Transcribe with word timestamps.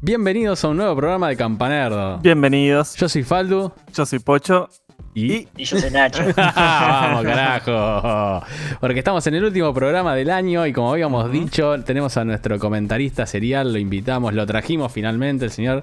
Bienvenidos 0.00 0.64
a 0.64 0.68
un 0.68 0.76
nuevo 0.76 0.94
programa 0.96 1.28
de 1.28 1.36
Campanerdo. 1.36 2.18
Bienvenidos. 2.18 2.94
Yo 2.96 3.08
soy 3.08 3.24
Faldu. 3.24 3.72
Yo 3.92 4.06
soy 4.06 4.20
Pocho. 4.20 4.68
Y. 5.14 5.48
Y 5.56 5.64
yo 5.64 5.78
soy 5.78 5.90
Nacho. 5.90 6.22
Vamos, 6.36 7.24
carajo. 7.24 8.46
Porque 8.80 8.98
estamos 9.00 9.26
en 9.26 9.34
el 9.34 9.44
último 9.44 9.74
programa 9.74 10.14
del 10.14 10.30
año 10.30 10.64
y 10.66 10.72
como 10.72 10.92
habíamos 10.92 11.30
dicho, 11.32 11.82
tenemos 11.82 12.16
a 12.16 12.24
nuestro 12.24 12.58
comentarista 12.58 13.26
serial, 13.26 13.72
lo 13.72 13.78
invitamos, 13.78 14.34
lo 14.34 14.46
trajimos 14.46 14.92
finalmente, 14.92 15.46
el 15.46 15.50
señor 15.50 15.82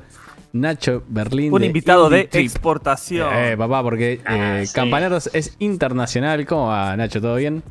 Nacho 0.53 1.03
Berlín. 1.09 1.51
Un 1.53 1.61
de 1.61 1.67
invitado 1.67 2.09
de 2.09 2.25
Trip. 2.25 2.45
exportación. 2.45 3.29
Eh, 3.33 3.57
papá, 3.57 3.83
porque 3.83 4.21
Ah, 4.25 4.59
eh, 4.61 4.65
sí. 4.67 4.73
Campanerdos 4.73 5.29
es 5.33 5.55
internacional. 5.59 6.45
¿Cómo 6.45 6.67
va, 6.67 6.95
Nacho? 6.95 7.19
¿Todo 7.19 7.35
bien? 7.35 7.63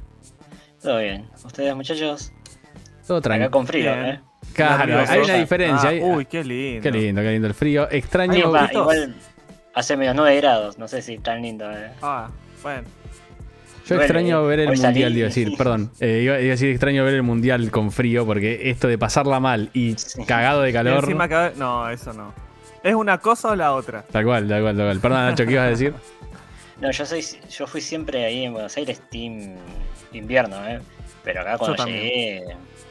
Todo 0.83 0.99
bien. 0.99 1.27
¿Ustedes, 1.43 1.75
muchachos? 1.75 2.33
Todo 3.07 3.19
Acá 3.19 3.25
tranquilo. 3.25 3.51
con 3.51 3.67
frío, 3.67 3.93
Bien. 3.95 4.07
¿eh? 4.07 4.21
Claro, 4.55 5.05
hay 5.09 5.21
una 5.21 5.35
diferencia. 5.35 5.91
Ah, 5.91 5.99
uy, 6.01 6.27
qué 6.27 6.45
lindo. 6.45 6.83
Qué 6.83 6.91
lindo, 6.91 7.23
qué 7.23 7.31
lindo 7.33 7.49
el 7.49 7.55
frío. 7.55 7.89
Extraño. 7.91 8.35
Ay, 8.35 8.43
va, 8.43 8.61
poquitos. 8.61 8.83
igual 8.83 9.15
hace 9.75 9.97
menos 9.97 10.15
9 10.17 10.37
grados. 10.37 10.79
No 10.79 10.89
sé 10.89 11.03
si 11.03 11.19
tan 11.19 11.43
lindo, 11.43 11.71
¿eh? 11.71 11.91
Ah, 12.03 12.31
bueno. 12.63 12.87
Yo 13.87 13.97
extraño 13.97 14.43
eh. 14.45 14.49
ver 14.49 14.61
el 14.61 14.69
mundial, 14.69 14.95
salí. 14.95 15.19
iba 15.19 15.27
a 15.27 15.29
decir, 15.29 15.53
perdón. 15.59 15.91
Eh, 16.01 16.21
iba, 16.25 16.35
a 16.35 16.39
decir 16.39 16.71
extraño 16.71 17.05
ver 17.05 17.15
el 17.15 17.23
mundial 17.23 17.71
con 17.71 17.93
frío, 17.93 18.25
porque 18.25 18.71
esto 18.71 18.89
de 18.89 18.97
pasarla 18.97 19.41
mal 19.41 19.69
y 19.75 19.95
cagado 20.27 20.63
de 20.63 20.73
calor. 20.73 21.05
encima 21.05 21.29
cada- 21.29 21.53
No, 21.57 21.91
eso 21.91 22.13
no. 22.13 22.33
¿Es 22.83 22.95
una 22.95 23.19
cosa 23.19 23.51
o 23.51 23.57
la 23.57 23.75
otra? 23.75 24.03
Tal 24.03 24.25
cual, 24.25 24.49
tal 24.49 24.63
cual, 24.63 24.77
tal 24.77 24.87
cual. 24.87 25.01
Perdón, 25.01 25.21
Nacho, 25.27 25.45
¿qué 25.47 25.53
ibas 25.53 25.67
a 25.67 25.71
decir? 25.71 25.95
No, 26.81 26.91
yo 26.91 27.07
soy, 27.07 27.25
yo 27.57 27.69
fui 27.69 27.81
siempre 27.81 28.25
ahí 28.25 28.45
en 28.45 28.53
Buenos 28.53 28.77
Aires 28.77 29.01
team 29.09 29.55
invierno, 30.13 30.57
¿eh? 30.67 30.81
Pero 31.23 31.43
acá 31.43 31.57
cuando 31.57 31.87
llegué, 31.87 32.43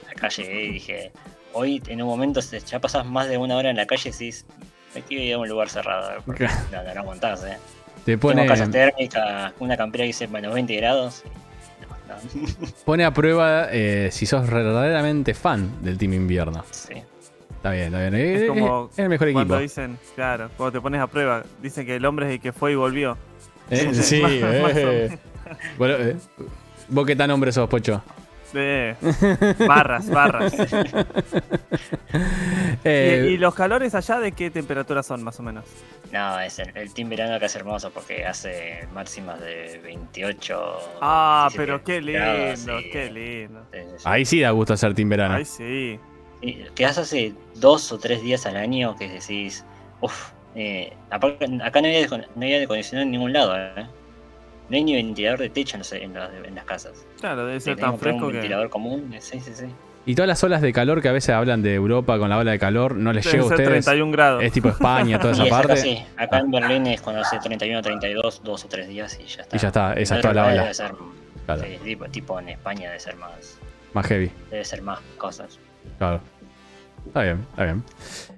acá 0.10 0.30
llegué 0.30 0.64
y 0.64 0.72
dije, 0.72 1.12
hoy 1.54 1.82
en 1.88 2.02
un 2.02 2.08
momento 2.08 2.40
ya 2.42 2.80
pasás 2.80 3.06
más 3.06 3.28
de 3.28 3.38
una 3.38 3.56
hora 3.56 3.70
en 3.70 3.78
la 3.78 3.86
calle 3.86 4.10
y 4.10 4.12
decís, 4.12 4.46
me 4.94 5.02
quiero 5.02 5.24
ir 5.24 5.34
a 5.34 5.38
un 5.40 5.48
lugar 5.48 5.70
cerrado, 5.70 6.12
¿eh? 6.12 6.22
porque 6.26 6.46
no, 6.72 6.84
no, 6.84 6.94
no 6.94 7.00
aguantás, 7.02 7.44
¿eh? 7.46 7.58
Te 8.06 8.18
Tengo 8.18 8.46
casas 8.46 8.70
térmicas, 8.70 9.54
una 9.60 9.78
campera 9.78 10.04
que 10.04 10.08
dice 10.08 10.28
menos 10.28 10.54
20 10.54 10.76
grados. 10.76 11.24
No, 12.08 12.16
no. 12.16 12.68
pone 12.86 13.06
a 13.06 13.12
prueba 13.14 13.68
eh, 13.72 14.10
si 14.12 14.26
sos 14.26 14.50
verdaderamente 14.50 15.34
fan 15.34 15.82
del 15.84 15.98
Team 15.98 16.14
Invierno. 16.14 16.64
sí. 16.72 16.96
Está 17.64 17.72
bien, 17.72 17.86
está 17.86 18.00
bien. 18.10 18.16
Es 18.16 18.50
como 18.50 18.90
es 18.92 19.00
el 19.00 19.08
mejor 19.08 19.32
Cuando 19.32 19.54
equipo. 19.56 19.62
dicen, 19.62 19.98
claro, 20.16 20.50
cuando 20.58 20.74
te 20.74 20.82
pones 20.82 21.00
a 21.00 21.08
prueba, 21.08 21.44
dicen 21.62 21.86
que 21.86 21.96
el 21.96 22.04
hombre 22.04 22.26
es 22.26 22.32
el 22.34 22.42
que 22.42 22.52
fue 22.52 22.74
y 22.74 22.76
volvió. 22.76 23.18
Eh, 23.70 23.94
sí, 23.94 24.22
eh. 24.22 25.18
Bueno, 25.78 25.96
eh, 25.96 26.18
¿Vos 26.90 27.06
qué 27.06 27.16
tan 27.16 27.32
hombre 27.32 27.54
sos, 27.54 27.70
Pocho? 27.70 28.04
Barras, 29.68 30.10
barras. 30.10 30.54
Eh, 32.84 33.28
¿Y, 33.30 33.34
y 33.34 33.38
los 33.38 33.56
calores 33.56 33.96
allá 33.96 34.20
de 34.20 34.34
qué 34.34 34.52
temperatura 34.52 35.02
son, 35.04 35.24
más 35.24 35.40
o 35.40 35.44
menos? 35.44 35.66
No, 36.12 36.40
es 36.40 36.60
el, 36.60 36.76
el 36.76 36.94
team 36.94 37.10
verano 37.10 37.36
acá 37.36 37.46
es 37.46 37.56
hermoso 37.56 37.92
porque 37.92 38.26
hace 38.26 38.88
máximas 38.94 39.40
de 39.40 39.80
28. 39.84 40.78
Ah, 41.02 41.48
17 41.50 41.58
pero 41.58 41.84
qué 41.84 42.02
grados, 42.02 42.60
lindo, 42.60 42.80
sí. 42.80 42.90
qué 42.92 43.12
lindo. 43.12 43.62
Sí, 43.72 43.80
sí, 43.80 43.88
sí. 43.98 44.04
ahí 44.06 44.26
sí 44.26 44.40
da 44.42 44.52
gusto 44.52 44.74
hacer 44.74 44.94
Team 44.94 45.10
Verano. 45.10 45.36
Ay, 45.36 45.46
sí. 45.46 46.00
Quedás 46.76 46.98
hace 46.98 47.34
dos 47.56 47.92
o 47.92 47.98
tres 47.98 48.22
días 48.22 48.46
al 48.46 48.58
año 48.58 48.96
que 48.98 49.08
decís, 49.08 49.66
uff, 50.02 50.32
eh, 50.56 50.94
aparte, 51.10 51.46
acá 51.64 51.82
no 51.82 51.88
acon- 51.88 52.28
no 52.36 52.46
hay 52.46 52.54
aire 52.54 52.66
acondicionado 52.66 53.06
en 53.06 53.12
ningún 53.12 53.32
lado, 53.34 53.56
¿eh? 53.58 53.88
No 54.74 54.78
hay 54.78 54.84
ni 54.86 54.96
ventilador 54.96 55.38
de 55.40 55.50
techo 55.52 55.78
en, 55.78 56.02
en 56.02 56.14
las, 56.16 56.32
en 56.34 56.56
las 56.56 56.66
casas. 56.66 57.06
Claro, 57.20 57.46
debe 57.46 57.60
ser 57.60 57.78
tan 57.78 58.00
fresco 58.00 58.26
un 58.26 58.32
que. 58.32 58.38
ventilador 58.40 58.72
común, 58.72 59.14
eh, 59.14 59.22
sí, 59.22 59.40
sí, 59.40 59.52
sí. 59.54 59.68
Y 60.08 60.16
todas 60.16 60.28
las 60.28 60.44
olas 60.44 60.64
de 60.64 60.74
calor 60.74 61.00
que 61.00 61.10
a 61.10 61.12
veces 61.12 61.30
hablan 61.30 61.62
de 61.62 61.76
Europa 61.76 62.18
con 62.18 62.28
la 62.28 62.40
ola 62.40 62.50
de 62.50 62.58
calor, 62.58 62.96
¿no 62.96 63.14
les 63.14 63.24
Deben 63.24 63.42
llega 63.42 63.44
a 63.44 63.56
ustedes? 63.56 63.86
31 63.86 64.12
grados. 64.12 64.44
Es 64.44 64.52
tipo 64.52 64.70
España, 64.70 65.20
toda 65.20 65.32
esa 65.34 65.44
es 65.46 65.52
acá 65.54 65.62
parte. 65.68 65.78
sí, 65.78 66.04
acá 66.18 66.40
en 66.40 66.50
Berlín 66.50 66.88
es 66.88 67.02
cuando 67.02 67.22
hace 67.22 67.38
31 67.38 67.84
32, 67.84 68.42
dos 68.44 68.66
o 68.66 68.68
tres 68.68 68.88
días 68.88 69.20
y 69.24 69.26
ya 69.28 69.44
está. 69.44 69.56
Y 69.56 69.60
ya 69.60 69.68
está, 69.68 69.94
esa 69.94 70.16
es 70.16 70.22
toda 70.22 70.34
la 70.34 70.42
otro 70.42 70.54
ola. 70.54 70.62
Debe 70.64 70.74
ser, 70.74 70.92
Claro. 71.46 71.62
sí, 71.62 71.78
tipo, 71.84 72.06
tipo 72.06 72.40
en 72.40 72.50
España 72.50 72.88
debe 72.88 73.00
ser 73.00 73.16
más, 73.18 73.60
Más 73.94 74.08
heavy. 74.08 74.32
debe 74.50 74.66
ser 74.66 74.82
más 74.82 75.00
cosas. 75.20 75.60
Claro. 76.00 76.20
Está 77.08 77.22
bien, 77.24 77.38
está 77.52 77.64
bien. 77.64 77.84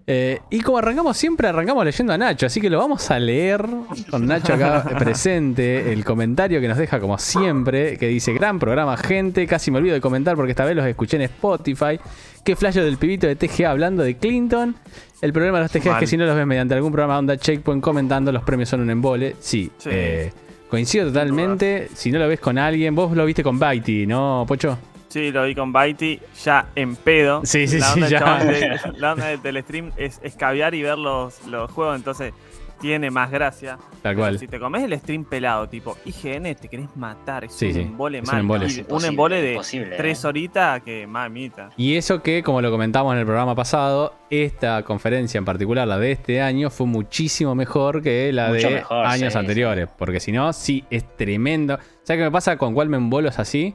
Eh, 0.07 0.39
y 0.51 0.59
como 0.61 0.77
arrancamos 0.77 1.17
siempre, 1.17 1.47
arrancamos 1.47 1.83
leyendo 1.83 2.13
a 2.13 2.17
Nacho, 2.17 2.45
así 2.45 2.61
que 2.61 2.69
lo 2.69 2.77
vamos 2.77 3.09
a 3.09 3.17
leer 3.17 3.65
con 4.11 4.27
Nacho 4.27 4.53
acá 4.53 4.83
presente. 4.99 5.91
El 5.91 6.05
comentario 6.05 6.61
que 6.61 6.67
nos 6.67 6.77
deja 6.77 6.99
como 6.99 7.17
siempre, 7.17 7.97
que 7.97 8.07
dice, 8.07 8.33
gran 8.33 8.59
programa, 8.59 8.97
gente. 8.97 9.47
Casi 9.47 9.71
me 9.71 9.79
olvido 9.79 9.95
de 9.95 10.01
comentar 10.01 10.35
porque 10.35 10.51
esta 10.51 10.63
vez 10.65 10.75
los 10.75 10.85
escuché 10.85 11.15
en 11.17 11.23
Spotify. 11.23 11.99
Qué 12.43 12.55
flash 12.55 12.75
del 12.75 12.97
pibito 12.97 13.25
de 13.25 13.35
TGA 13.35 13.71
hablando 13.71 14.03
de 14.03 14.15
Clinton. 14.17 14.75
El 15.21 15.33
problema 15.33 15.57
de 15.57 15.63
los 15.63 15.71
TGA 15.71 15.93
es 15.93 15.97
que 16.01 16.07
si 16.07 16.17
no 16.17 16.25
los 16.25 16.35
ves 16.35 16.45
mediante 16.45 16.75
algún 16.75 16.91
programa 16.91 17.17
onda 17.17 17.35
checkpoint 17.37 17.81
comentando, 17.83 18.31
los 18.31 18.43
premios 18.43 18.69
son 18.69 18.81
un 18.81 18.91
embole. 18.91 19.35
Sí, 19.39 19.71
Sí. 19.79 19.89
eh, 19.91 20.31
coincido 20.69 21.07
totalmente. 21.07 21.87
Si 21.95 22.11
no 22.11 22.19
lo 22.19 22.27
ves 22.27 22.39
con 22.39 22.59
alguien, 22.59 22.93
vos 22.93 23.15
lo 23.15 23.25
viste 23.25 23.41
con 23.41 23.57
Baiti, 23.57 24.05
¿no, 24.05 24.45
Pocho? 24.47 24.77
Sí, 25.15 25.31
lo 25.31 25.45
vi 25.45 25.55
con 25.55 25.71
Baiti 25.71 26.19
ya 26.43 26.67
en 26.75 26.97
pedo. 26.97 27.39
Sí, 27.45 27.69
sí, 27.69 27.79
la 27.79 27.85
sí, 27.85 28.01
onda 28.03 28.09
ya. 28.09 28.43
de- 28.43 28.79
la 28.97 29.13
onda 29.13 29.27
del- 29.27 29.41
del 29.41 29.63
stream 29.63 29.91
es, 29.95 30.19
es 30.21 30.35
caviar 30.35 30.75
y 30.75 30.81
ver 30.81 30.97
los, 30.97 31.47
los 31.47 31.71
juegos, 31.71 31.95
entonces 31.95 32.33
tiene 32.81 33.09
más 33.09 33.31
gracia. 33.31 33.77
Tal 34.01 34.17
cual. 34.17 34.37
Si 34.37 34.49
te 34.49 34.59
comes 34.59 34.83
el 34.83 34.93
stream 34.99 35.23
pelado, 35.23 35.69
tipo 35.69 35.97
IGN, 36.03 36.53
te 36.55 36.67
querés 36.67 36.89
matar. 36.97 37.45
Es 37.45 37.53
Sí, 37.53 37.67
un 37.67 37.73
sí, 37.73 37.79
embole 37.79 38.17
es 38.17 38.23
un 38.25 38.31
mal. 38.31 38.41
embole. 38.41 38.67
Y 38.67 38.85
un 38.89 39.05
embole 39.05 39.41
de 39.41 39.51
imposible, 39.53 39.95
tres 39.95 40.21
eh. 40.21 40.27
horitas 40.27 40.81
que 40.83 41.07
mamita. 41.07 41.69
Y 41.77 41.95
eso 41.95 42.21
que, 42.21 42.43
como 42.43 42.61
lo 42.61 42.69
comentamos 42.69 43.13
en 43.13 43.19
el 43.19 43.25
programa 43.25 43.55
pasado, 43.55 44.13
esta 44.29 44.83
conferencia 44.83 45.37
en 45.37 45.45
particular, 45.45 45.87
la 45.87 45.97
de 45.97 46.11
este 46.11 46.41
año, 46.41 46.69
fue 46.69 46.87
muchísimo 46.87 47.55
mejor 47.55 48.03
que 48.03 48.33
la 48.33 48.49
Mucho 48.49 48.67
de 48.67 48.73
mejor, 48.75 49.05
años 49.05 49.31
sí, 49.31 49.39
anteriores. 49.39 49.87
Porque 49.97 50.19
si 50.19 50.33
no, 50.33 50.51
sí, 50.51 50.83
es 50.89 51.05
tremendo. 51.15 51.79
¿Sabes 52.03 52.19
qué 52.19 52.25
me 52.25 52.31
pasa 52.31 52.57
con 52.57 52.73
cuál 52.73 52.89
me 52.89 52.97
embolo 52.97 53.29
es 53.29 53.39
así? 53.39 53.73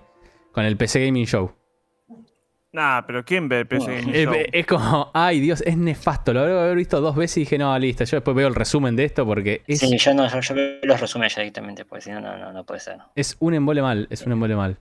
Con 0.52 0.64
el 0.64 0.76
PC 0.76 1.06
Gaming 1.06 1.26
Show. 1.26 1.52
Nah, 2.72 3.02
pero 3.04 3.24
¿quién 3.24 3.48
ve 3.48 3.60
el 3.60 3.66
PC 3.66 3.84
Bueno. 3.84 4.00
Gaming 4.00 4.14
Es, 4.14 4.24
Show? 4.26 4.34
es 4.52 4.66
como, 4.66 5.10
ay 5.12 5.40
Dios, 5.40 5.60
es 5.66 5.76
nefasto. 5.76 6.32
Lo 6.32 6.46
debo 6.46 6.60
haber 6.60 6.76
visto 6.76 7.00
dos 7.00 7.16
veces 7.16 7.38
y 7.38 7.40
dije, 7.40 7.58
no, 7.58 7.76
listo. 7.78 8.04
Yo 8.04 8.18
después 8.18 8.36
veo 8.36 8.46
el 8.46 8.54
resumen 8.54 8.94
de 8.94 9.04
esto 9.04 9.26
porque 9.26 9.62
es, 9.66 9.80
Sí, 9.80 9.96
yo 9.98 10.14
no, 10.14 10.28
yo, 10.28 10.40
yo 10.40 10.54
veo 10.54 10.78
los 10.84 11.00
resúmenes 11.00 11.34
directamente, 11.34 11.84
porque 11.84 12.02
si 12.04 12.10
no, 12.10 12.20
no, 12.20 12.36
no, 12.38 12.52
no 12.52 12.64
puede 12.64 12.78
ser. 12.80 12.98
es 13.16 13.36
un 13.40 13.54
embole 13.54 13.82
mal. 13.82 14.06
Es 14.10 14.22
un 14.24 14.32
embole 14.32 14.54
mal. 14.54 14.76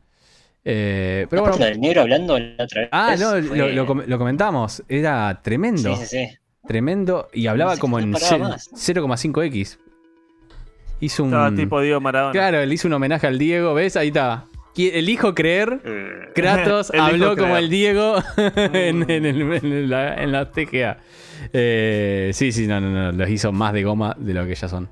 Eh, 0.66 1.26
pero 1.30 1.42
bueno. 1.44 1.58
del 1.58 1.80
negro 1.80 2.02
hablando 2.02 2.38
la 2.38 2.64
otra 2.64 2.82
vez. 2.82 2.90
Ah, 2.92 3.16
no, 3.18 3.30
fue- 3.42 3.58
lo, 3.58 3.70
lo 3.70 3.86
com- 3.88 4.04
lo 4.06 4.18
comentamos. 4.20 4.84
Era 4.88 5.40
tremendo. 5.42 5.96
Sí, 5.96 6.06
sí, 6.06 6.28
sí. 6.28 6.38
Tremendo. 6.68 7.30
Y 7.34 7.48
hablaba 7.48 7.74
No 7.76 7.80
como 7.80 7.98
en 7.98 8.12
paraba 8.12 8.30
ce- 8.30 8.38
más. 8.38 8.70
0,5x. 8.76 9.80
Hizo 11.00 11.24
un. 11.24 11.30
Estaba 11.30 11.56
tipo 11.56 11.82
Diego 11.82 12.02
Maradona. 12.02 12.34
Claro, 12.34 12.64
le 12.64 12.74
hizo 12.74 12.88
un 12.88 12.94
homenaje 12.94 13.26
al 13.26 13.40
Diego, 13.40 13.74
¿ves? 13.74 13.96
Ahí 13.96 14.10
está. 14.10 14.46
Elijo 14.88 15.36
creer. 15.36 15.82
Eh, 15.84 16.30
Kratos 16.34 16.90
Elijo 16.94 17.06
habló 17.06 17.36
como 17.36 17.58
el 17.58 17.70
Diego 17.70 18.16
en, 18.56 19.00
Mm. 19.00 19.06
en 19.12 19.26
el- 19.26 19.42
en 19.54 19.90
la, 19.90 20.16
en 20.16 20.32
la 20.32 20.50
TGA. 20.52 20.98
Eh, 21.54 22.32
sí, 22.34 22.52
sí, 22.52 22.68
no, 22.68 22.80
no, 22.80 22.90
no. 22.90 23.12
Los 23.12 23.30
hizo 23.30 23.52
más 23.52 23.74
de 23.74 23.84
goma 23.84 24.16
de 24.18 24.34
lo 24.34 24.46
que 24.46 24.56
ya 24.56 24.68
son. 24.68 24.90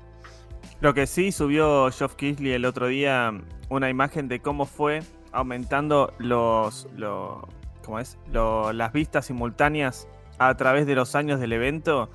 Lo 0.80 0.94
que 0.94 1.06
sí 1.06 1.32
subió 1.32 1.90
Geoff 1.90 2.14
Keighley 2.14 2.52
el 2.52 2.64
otro 2.64 2.86
día 2.86 3.32
una 3.68 3.90
imagen 3.90 4.28
de 4.28 4.40
cómo 4.40 4.64
fue 4.66 5.00
aumentando 5.32 6.12
los, 6.18 6.88
lo- 6.96 7.48
¿cómo 7.84 7.98
es? 7.98 8.16
Las 8.32 8.92
vistas 8.92 9.26
simultáneas 9.26 10.08
a 10.38 10.54
través 10.56 10.86
de 10.86 10.94
los 10.94 11.14
años 11.14 11.40
del 11.40 11.52
evento. 11.52 12.10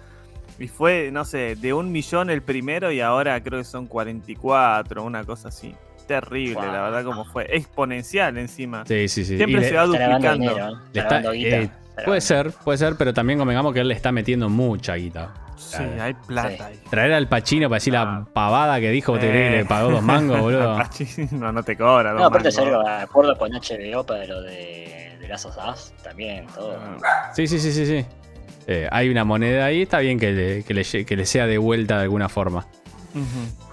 Y 0.59 0.67
fue, 0.67 1.09
no 1.11 1.25
sé, 1.25 1.55
de 1.55 1.73
un 1.73 1.91
millón 1.91 2.29
el 2.29 2.41
primero 2.43 2.91
y 2.91 3.01
ahora 3.01 3.41
creo 3.43 3.59
que 3.59 3.65
son 3.65 3.87
44, 3.87 5.03
una 5.03 5.23
cosa 5.23 5.49
así. 5.49 5.75
Terrible, 6.07 6.55
Wow. 6.55 6.65
la 6.65 6.81
verdad, 6.81 7.03
como 7.03 7.25
fue. 7.25 7.47
Exponencial 7.55 8.37
encima. 8.37 8.83
Sí, 8.85 9.07
sí, 9.07 9.23
sí. 9.25 9.37
Siempre 9.37 9.59
Y 9.59 9.63
le- 9.63 9.69
se 9.69 9.75
va 9.75 9.85
duplicando. 9.85 10.27
dinero, 10.29 10.69
¿eh? 10.69 10.73
le 10.93 11.01
Está 11.01 11.19
guita. 11.31 11.55
eh, 11.57 11.69
puede 12.05 12.21
ser, 12.21 12.51
puede 12.63 12.77
ser, 12.77 12.95
pero 12.97 13.13
también 13.13 13.39
convengamos 13.39 13.73
que 13.73 13.79
él 13.79 13.87
le 13.87 13.93
está 13.93 14.11
metiendo 14.11 14.49
mucha 14.49 14.95
guita. 14.95 15.33
Sí, 15.55 15.77
Claro. 15.77 16.03
hay 16.03 16.13
plata 16.13 16.65
ahí. 16.67 16.79
Traer 16.89 17.13
al 17.13 17.27
Pachino 17.29 17.69
para 17.69 17.77
decir 17.77 17.93
la 17.93 18.01
Ah. 18.01 18.25
pavada 18.33 18.79
que 18.79 18.89
dijo, 18.91 19.13
¿te 19.17 19.31
que 19.31 19.47
Eh. 19.47 19.51
le 19.57 19.65
pagó 19.65 19.91
dos 19.91 20.01
mangos, 20.03 20.39
boludo? 20.41 20.77
no, 21.31 21.51
no 21.51 21.63
te 21.63 21.77
cobra. 21.77 22.13
No, 22.13 22.25
aparte 22.25 22.49
de 22.49 22.75
acuerdo 23.01 23.37
con 23.37 23.51
HBO 23.53 24.03
para 24.05 24.25
lo 24.25 24.41
de, 24.41 25.17
of 25.45 25.57
Us, 25.71 25.93
también, 26.03 26.45
todo. 26.53 26.77
Ah. 27.03 27.31
Sí, 27.33 27.47
sí, 27.47 27.59
sí, 27.59 27.71
sí, 27.71 27.85
sí. 27.85 28.05
Eh, 28.67 28.87
hay 28.91 29.09
una 29.09 29.23
moneda 29.23 29.65
ahí, 29.65 29.81
está 29.83 29.99
bien 29.99 30.19
que 30.19 30.31
le, 30.31 30.63
que 30.63 30.73
le 30.73 31.05
que 31.05 31.15
le 31.15 31.25
sea 31.25 31.47
de 31.47 31.57
vuelta 31.57 31.97
de 31.97 32.03
alguna 32.03 32.29
forma. 32.29 32.65
Ujú. 33.13 33.72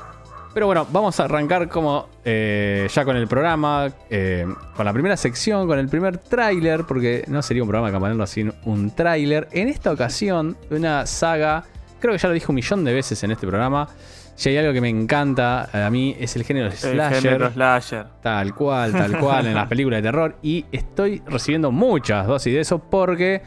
Pero 0.52 0.66
bueno, 0.66 0.86
vamos 0.90 1.20
a 1.20 1.24
arrancar 1.24 1.68
como 1.68 2.08
eh, 2.24 2.88
ya 2.92 3.04
con 3.04 3.16
el 3.16 3.28
programa, 3.28 3.88
eh, 4.10 4.44
con 4.74 4.84
la 4.84 4.92
primera 4.92 5.16
sección, 5.16 5.68
con 5.68 5.78
el 5.78 5.88
primer 5.88 6.18
tráiler, 6.18 6.84
porque 6.84 7.24
no 7.28 7.40
sería 7.40 7.62
un 7.62 7.68
programa 7.68 7.86
de 7.88 7.92
campanero 7.92 8.26
sin 8.26 8.52
un 8.64 8.90
tráiler. 8.90 9.46
En 9.52 9.68
esta 9.68 9.92
ocasión, 9.92 10.56
una 10.70 11.06
saga, 11.06 11.62
creo 12.00 12.12
que 12.14 12.18
ya 12.18 12.28
lo 12.28 12.34
dije 12.34 12.46
un 12.48 12.56
millón 12.56 12.84
de 12.84 12.92
veces 12.92 13.22
en 13.22 13.30
este 13.30 13.46
programa. 13.46 13.88
Si 14.34 14.48
hay 14.48 14.56
algo 14.56 14.72
que 14.72 14.80
me 14.80 14.88
encanta 14.88 15.68
a 15.86 15.90
mí 15.90 16.16
es 16.18 16.34
el 16.34 16.44
género 16.44 16.66
El 16.66 16.72
slasher. 16.72 17.22
género 17.22 17.50
slasher. 17.52 18.06
Tal 18.22 18.54
cual, 18.54 18.90
tal 18.92 19.18
cual, 19.18 19.46
en 19.46 19.54
las 19.54 19.68
películas 19.68 19.98
de 19.98 20.02
terror. 20.02 20.36
Y 20.42 20.64
estoy 20.72 21.22
recibiendo 21.26 21.70
muchas 21.70 22.26
dosis 22.26 22.54
de 22.54 22.60
eso 22.60 22.78
porque 22.78 23.42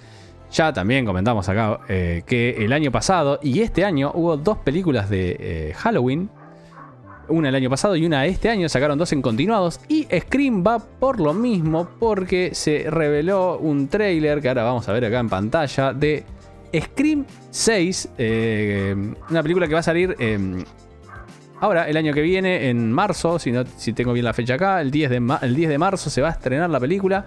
Ya 0.51 0.71
también 0.71 1.03
comentamos 1.03 1.49
acá 1.49 1.79
eh, 1.89 2.21
que 2.27 2.63
el 2.63 2.71
año 2.73 2.91
pasado 2.91 3.39
y 3.41 3.61
este 3.61 3.83
año 3.83 4.11
hubo 4.13 4.37
dos 4.37 4.59
películas 4.59 5.09
de 5.09 5.35
eh, 5.39 5.73
Halloween. 5.75 6.29
Una 7.29 7.49
el 7.49 7.55
año 7.55 7.69
pasado 7.69 7.95
y 7.95 8.05
una 8.05 8.25
este 8.25 8.49
año. 8.49 8.67
Sacaron 8.69 8.97
dos 8.97 9.11
en 9.13 9.21
continuados. 9.21 9.79
Y 9.87 10.03
Scream 10.05 10.63
va 10.65 10.79
por 10.79 11.19
lo 11.19 11.33
mismo 11.33 11.89
porque 11.99 12.53
se 12.53 12.89
reveló 12.89 13.57
un 13.57 13.87
trailer 13.87 14.41
que 14.41 14.49
ahora 14.49 14.63
vamos 14.63 14.87
a 14.89 14.93
ver 14.93 15.05
acá 15.05 15.19
en 15.19 15.29
pantalla 15.29 15.93
de 15.93 16.25
Scream 16.75 17.25
6. 17.49 18.09
eh, 18.17 18.95
una 19.29 19.41
película 19.41 19.67
que 19.67 19.73
va 19.73 19.79
a 19.79 19.83
salir 19.83 20.15
eh, 20.19 20.63
ahora, 21.59 21.87
el 21.87 21.95
año 21.97 22.13
que 22.13 22.21
viene, 22.21 22.69
en 22.69 22.91
marzo. 22.91 23.39
Si, 23.39 23.51
no, 23.51 23.63
si 23.77 23.93
tengo 23.93 24.13
bien 24.13 24.25
la 24.25 24.33
fecha 24.33 24.55
acá, 24.55 24.81
el 24.81 24.91
10 24.91 25.09
de, 25.09 25.37
el 25.41 25.55
10 25.55 25.69
de 25.69 25.77
marzo 25.77 26.09
se 26.09 26.21
va 26.21 26.29
a 26.29 26.31
estrenar 26.31 26.69
la 26.69 26.79
película. 26.79 27.25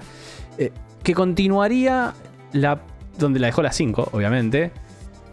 eh, 0.58 0.72
que 1.02 1.14
continuaría 1.14 2.14
la 2.52 2.80
donde 3.18 3.38
la 3.40 3.46
dejó 3.46 3.62
la 3.62 3.72
5, 3.72 4.10
obviamente. 4.12 4.72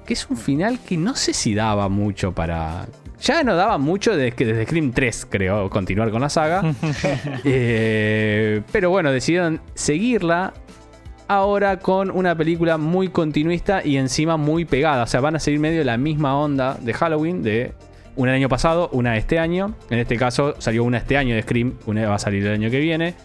Que 0.06 0.14
es 0.14 0.28
un 0.30 0.38
final 0.38 0.80
que 0.80 0.98
no 0.98 1.16
sé 1.16 1.34
si 1.34 1.54
daba 1.56 1.90
mucho 1.90 2.34
para. 2.34 2.88
Ya 3.24 3.44
no 3.44 3.56
daba 3.56 3.78
mucho 3.78 4.16
desde, 4.18 4.46
desde 4.46 4.66
Scream 4.66 4.92
3, 4.92 5.28
creo, 5.30 5.70
continuar 5.70 6.12
con 6.12 6.22
la 6.22 6.30
saga. 6.30 6.62
Eh, 7.46 8.62
pero 8.72 8.90
bueno, 8.90 9.12
decidieron 9.12 9.62
seguirla 9.74 10.54
ahora 11.28 11.80
con 11.80 12.12
una 12.12 12.36
película 12.36 12.78
muy 12.78 13.08
continuista 13.10 13.82
y 13.86 13.98
encima 13.98 14.38
muy 14.38 14.66
pegada. 14.66 15.04
O 15.04 15.08
sea, 15.08 15.22
van 15.22 15.36
a 15.36 15.40
seguir 15.40 15.60
medio 15.60 15.84
la 15.84 15.98
misma 15.98 16.38
onda 16.38 16.78
de 16.82 16.94
Halloween, 16.94 17.44
de 17.44 17.74
una 18.16 18.32
el 18.32 18.38
año 18.38 18.50
pasado, 18.50 18.90
una 18.92 19.18
este 19.18 19.40
año. 19.40 19.76
En 19.90 20.00
este 20.00 20.18
caso 20.18 20.56
salió 20.60 20.84
una 20.84 20.98
este 20.98 21.18
año 21.18 21.36
de 21.36 21.42
Scream, 21.44 21.74
una 21.86 22.08
va 22.08 22.16
a 22.16 22.20
salir 22.20 22.46
el 22.46 22.54
año 22.54 22.70
que 22.70 22.80
viene. 22.80 23.16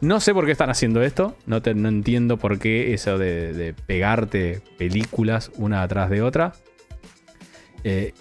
No 0.00 0.20
sé 0.20 0.32
por 0.32 0.46
qué 0.46 0.52
están 0.52 0.70
haciendo 0.70 1.02
esto, 1.02 1.36
no, 1.46 1.60
te- 1.60 1.74
no 1.74 1.88
entiendo 1.88 2.36
por 2.36 2.60
qué 2.60 2.94
eso 2.94 3.18
de, 3.18 3.52
de 3.52 3.74
pegarte 3.74 4.60
películas 4.78 5.50
una 5.56 5.82
atrás 5.82 6.08
de 6.10 6.22
otra. 6.22 6.52
Eh, 7.82 8.12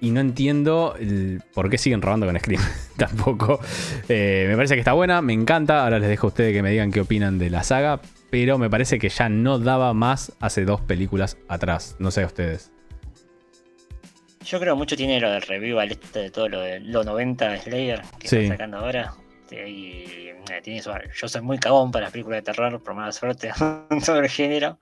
y 0.00 0.10
no 0.10 0.20
entiendo 0.20 0.94
el 0.98 1.42
por 1.54 1.68
qué 1.70 1.78
siguen 1.78 2.00
robando 2.02 2.26
con 2.26 2.38
Scream. 2.38 2.62
Tampoco. 2.96 3.60
Eh, 4.08 4.46
me 4.48 4.56
parece 4.56 4.74
que 4.74 4.80
está 4.80 4.92
buena, 4.92 5.20
me 5.22 5.32
encanta. 5.32 5.84
Ahora 5.84 5.98
les 5.98 6.08
dejo 6.08 6.26
a 6.26 6.28
ustedes 6.28 6.52
que 6.52 6.62
me 6.62 6.70
digan 6.70 6.90
qué 6.92 7.00
opinan 7.00 7.38
de 7.38 7.50
la 7.50 7.62
saga. 7.62 8.00
Pero 8.30 8.58
me 8.58 8.68
parece 8.68 8.98
que 8.98 9.08
ya 9.08 9.28
no 9.30 9.58
daba 9.58 9.94
más 9.94 10.32
hace 10.40 10.64
dos 10.64 10.80
películas 10.82 11.38
atrás. 11.48 11.96
No 11.98 12.10
sé 12.10 12.22
a 12.22 12.26
ustedes. 12.26 12.70
Yo 14.44 14.60
creo 14.60 14.76
mucho 14.76 14.96
tiene 14.96 15.20
lo 15.20 15.30
del 15.30 15.42
revival 15.42 15.90
este 15.90 16.20
de 16.20 16.30
todo 16.30 16.48
lo 16.48 16.60
de 16.60 16.80
los 16.80 17.04
90 17.04 17.48
de 17.50 17.58
Slayer 17.60 18.02
que 18.18 18.28
Sí. 18.28 18.36
están 18.36 18.56
sacando 18.56 18.78
ahora. 18.78 19.14
Y 19.50 20.04
eh, 20.50 20.60
tiene 20.62 20.82
su- 20.82 20.90
yo 21.14 21.28
soy 21.28 21.40
muy 21.42 21.58
cagón 21.58 21.90
para 21.90 22.04
las 22.04 22.12
películas 22.12 22.38
de 22.38 22.42
terror, 22.42 22.82
por 22.82 22.94
mala 22.94 23.12
suerte, 23.12 23.50
todo 24.06 24.18
el 24.20 24.28
género. 24.28 24.78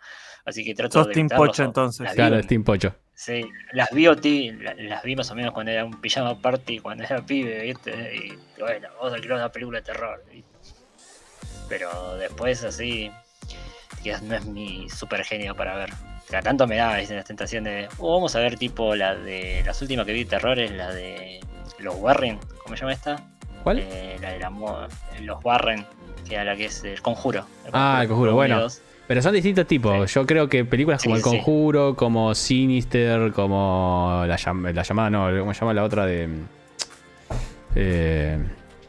Así 0.46 0.64
que 0.64 0.74
trato 0.74 1.00
Sos 1.00 1.08
de. 1.08 1.14
Team. 1.14 1.28
Pocho, 1.28 1.64
entonces. 1.64 2.00
Las 2.04 2.12
vi- 2.12 2.16
Claro, 2.16 2.42
Steam 2.42 2.64
Pocho. 2.64 2.94
Sí, 3.14 3.44
las 3.72 3.90
vi, 3.90 4.04
la- 4.52 4.74
las 4.74 5.02
vi 5.02 5.16
más 5.16 5.30
o 5.30 5.34
menos 5.34 5.52
cuando 5.52 5.72
era 5.72 5.84
un 5.84 6.00
pijama 6.00 6.40
party, 6.40 6.78
cuando 6.78 7.02
era 7.04 7.24
pibe, 7.24 7.62
¿viste? 7.62 8.14
Y 8.14 8.60
bueno, 8.60 8.88
vamos 9.00 9.12
a 9.12 9.34
una 9.34 9.50
película 9.50 9.78
de 9.80 9.84
terror. 9.84 10.24
¿viste? 10.32 10.48
Pero 11.68 12.16
después 12.16 12.62
así, 12.62 13.10
que 14.04 14.16
no 14.22 14.36
es 14.36 14.44
mi 14.46 14.88
super 14.88 15.24
genio 15.24 15.54
para 15.56 15.76
ver. 15.76 15.90
Cada 16.30 16.42
tanto 16.42 16.66
me 16.66 16.76
da 16.76 16.96
¿viste? 16.96 17.14
la 17.16 17.24
tentación 17.24 17.64
de, 17.64 17.88
"Oh, 17.98 18.14
vamos 18.14 18.34
a 18.36 18.40
ver 18.40 18.56
tipo 18.56 18.94
la 18.94 19.14
de, 19.14 19.62
las 19.64 19.80
últimas 19.82 20.06
que 20.06 20.12
vi 20.12 20.24
de 20.24 20.30
terror 20.30 20.58
es 20.58 20.70
la 20.70 20.92
de 20.92 21.40
los 21.78 21.94
Warren, 21.96 22.38
¿cómo 22.62 22.76
se 22.76 22.80
llama 22.80 22.92
esta? 22.92 23.16
¿Cuál? 23.62 23.80
Eh, 23.80 24.16
la 24.20 24.30
de 24.32 24.38
la 24.38 24.50
los 25.22 25.44
Warren, 25.44 25.84
que 26.28 26.34
era 26.34 26.44
la 26.44 26.56
que 26.56 26.66
es 26.66 26.84
el 26.84 27.00
conjuro. 27.02 27.46
Ah, 27.72 28.00
El 28.02 28.08
Conjuro, 28.08 28.34
bueno. 28.34 28.56
Unidos. 28.56 28.80
Pero 29.08 29.22
son 29.22 29.32
distintos 29.34 29.66
tipos. 29.66 30.12
Yo 30.12 30.26
creo 30.26 30.48
que 30.48 30.64
películas 30.64 31.02
como 31.02 31.16
El. 31.16 31.22
Conjuro, 31.22 31.94
como 31.94 32.34
Sinister, 32.34 33.32
como 33.32 34.24
la, 34.26 34.36
llam- 34.36 34.72
la 34.72 34.82
llamada, 34.82 35.10
no, 35.10 35.38
¿cómo 35.40 35.54
se 35.54 35.60
llama 35.60 35.74
la 35.74 35.84
otra 35.84 36.06
de. 36.06 36.28
eh, 37.74 38.38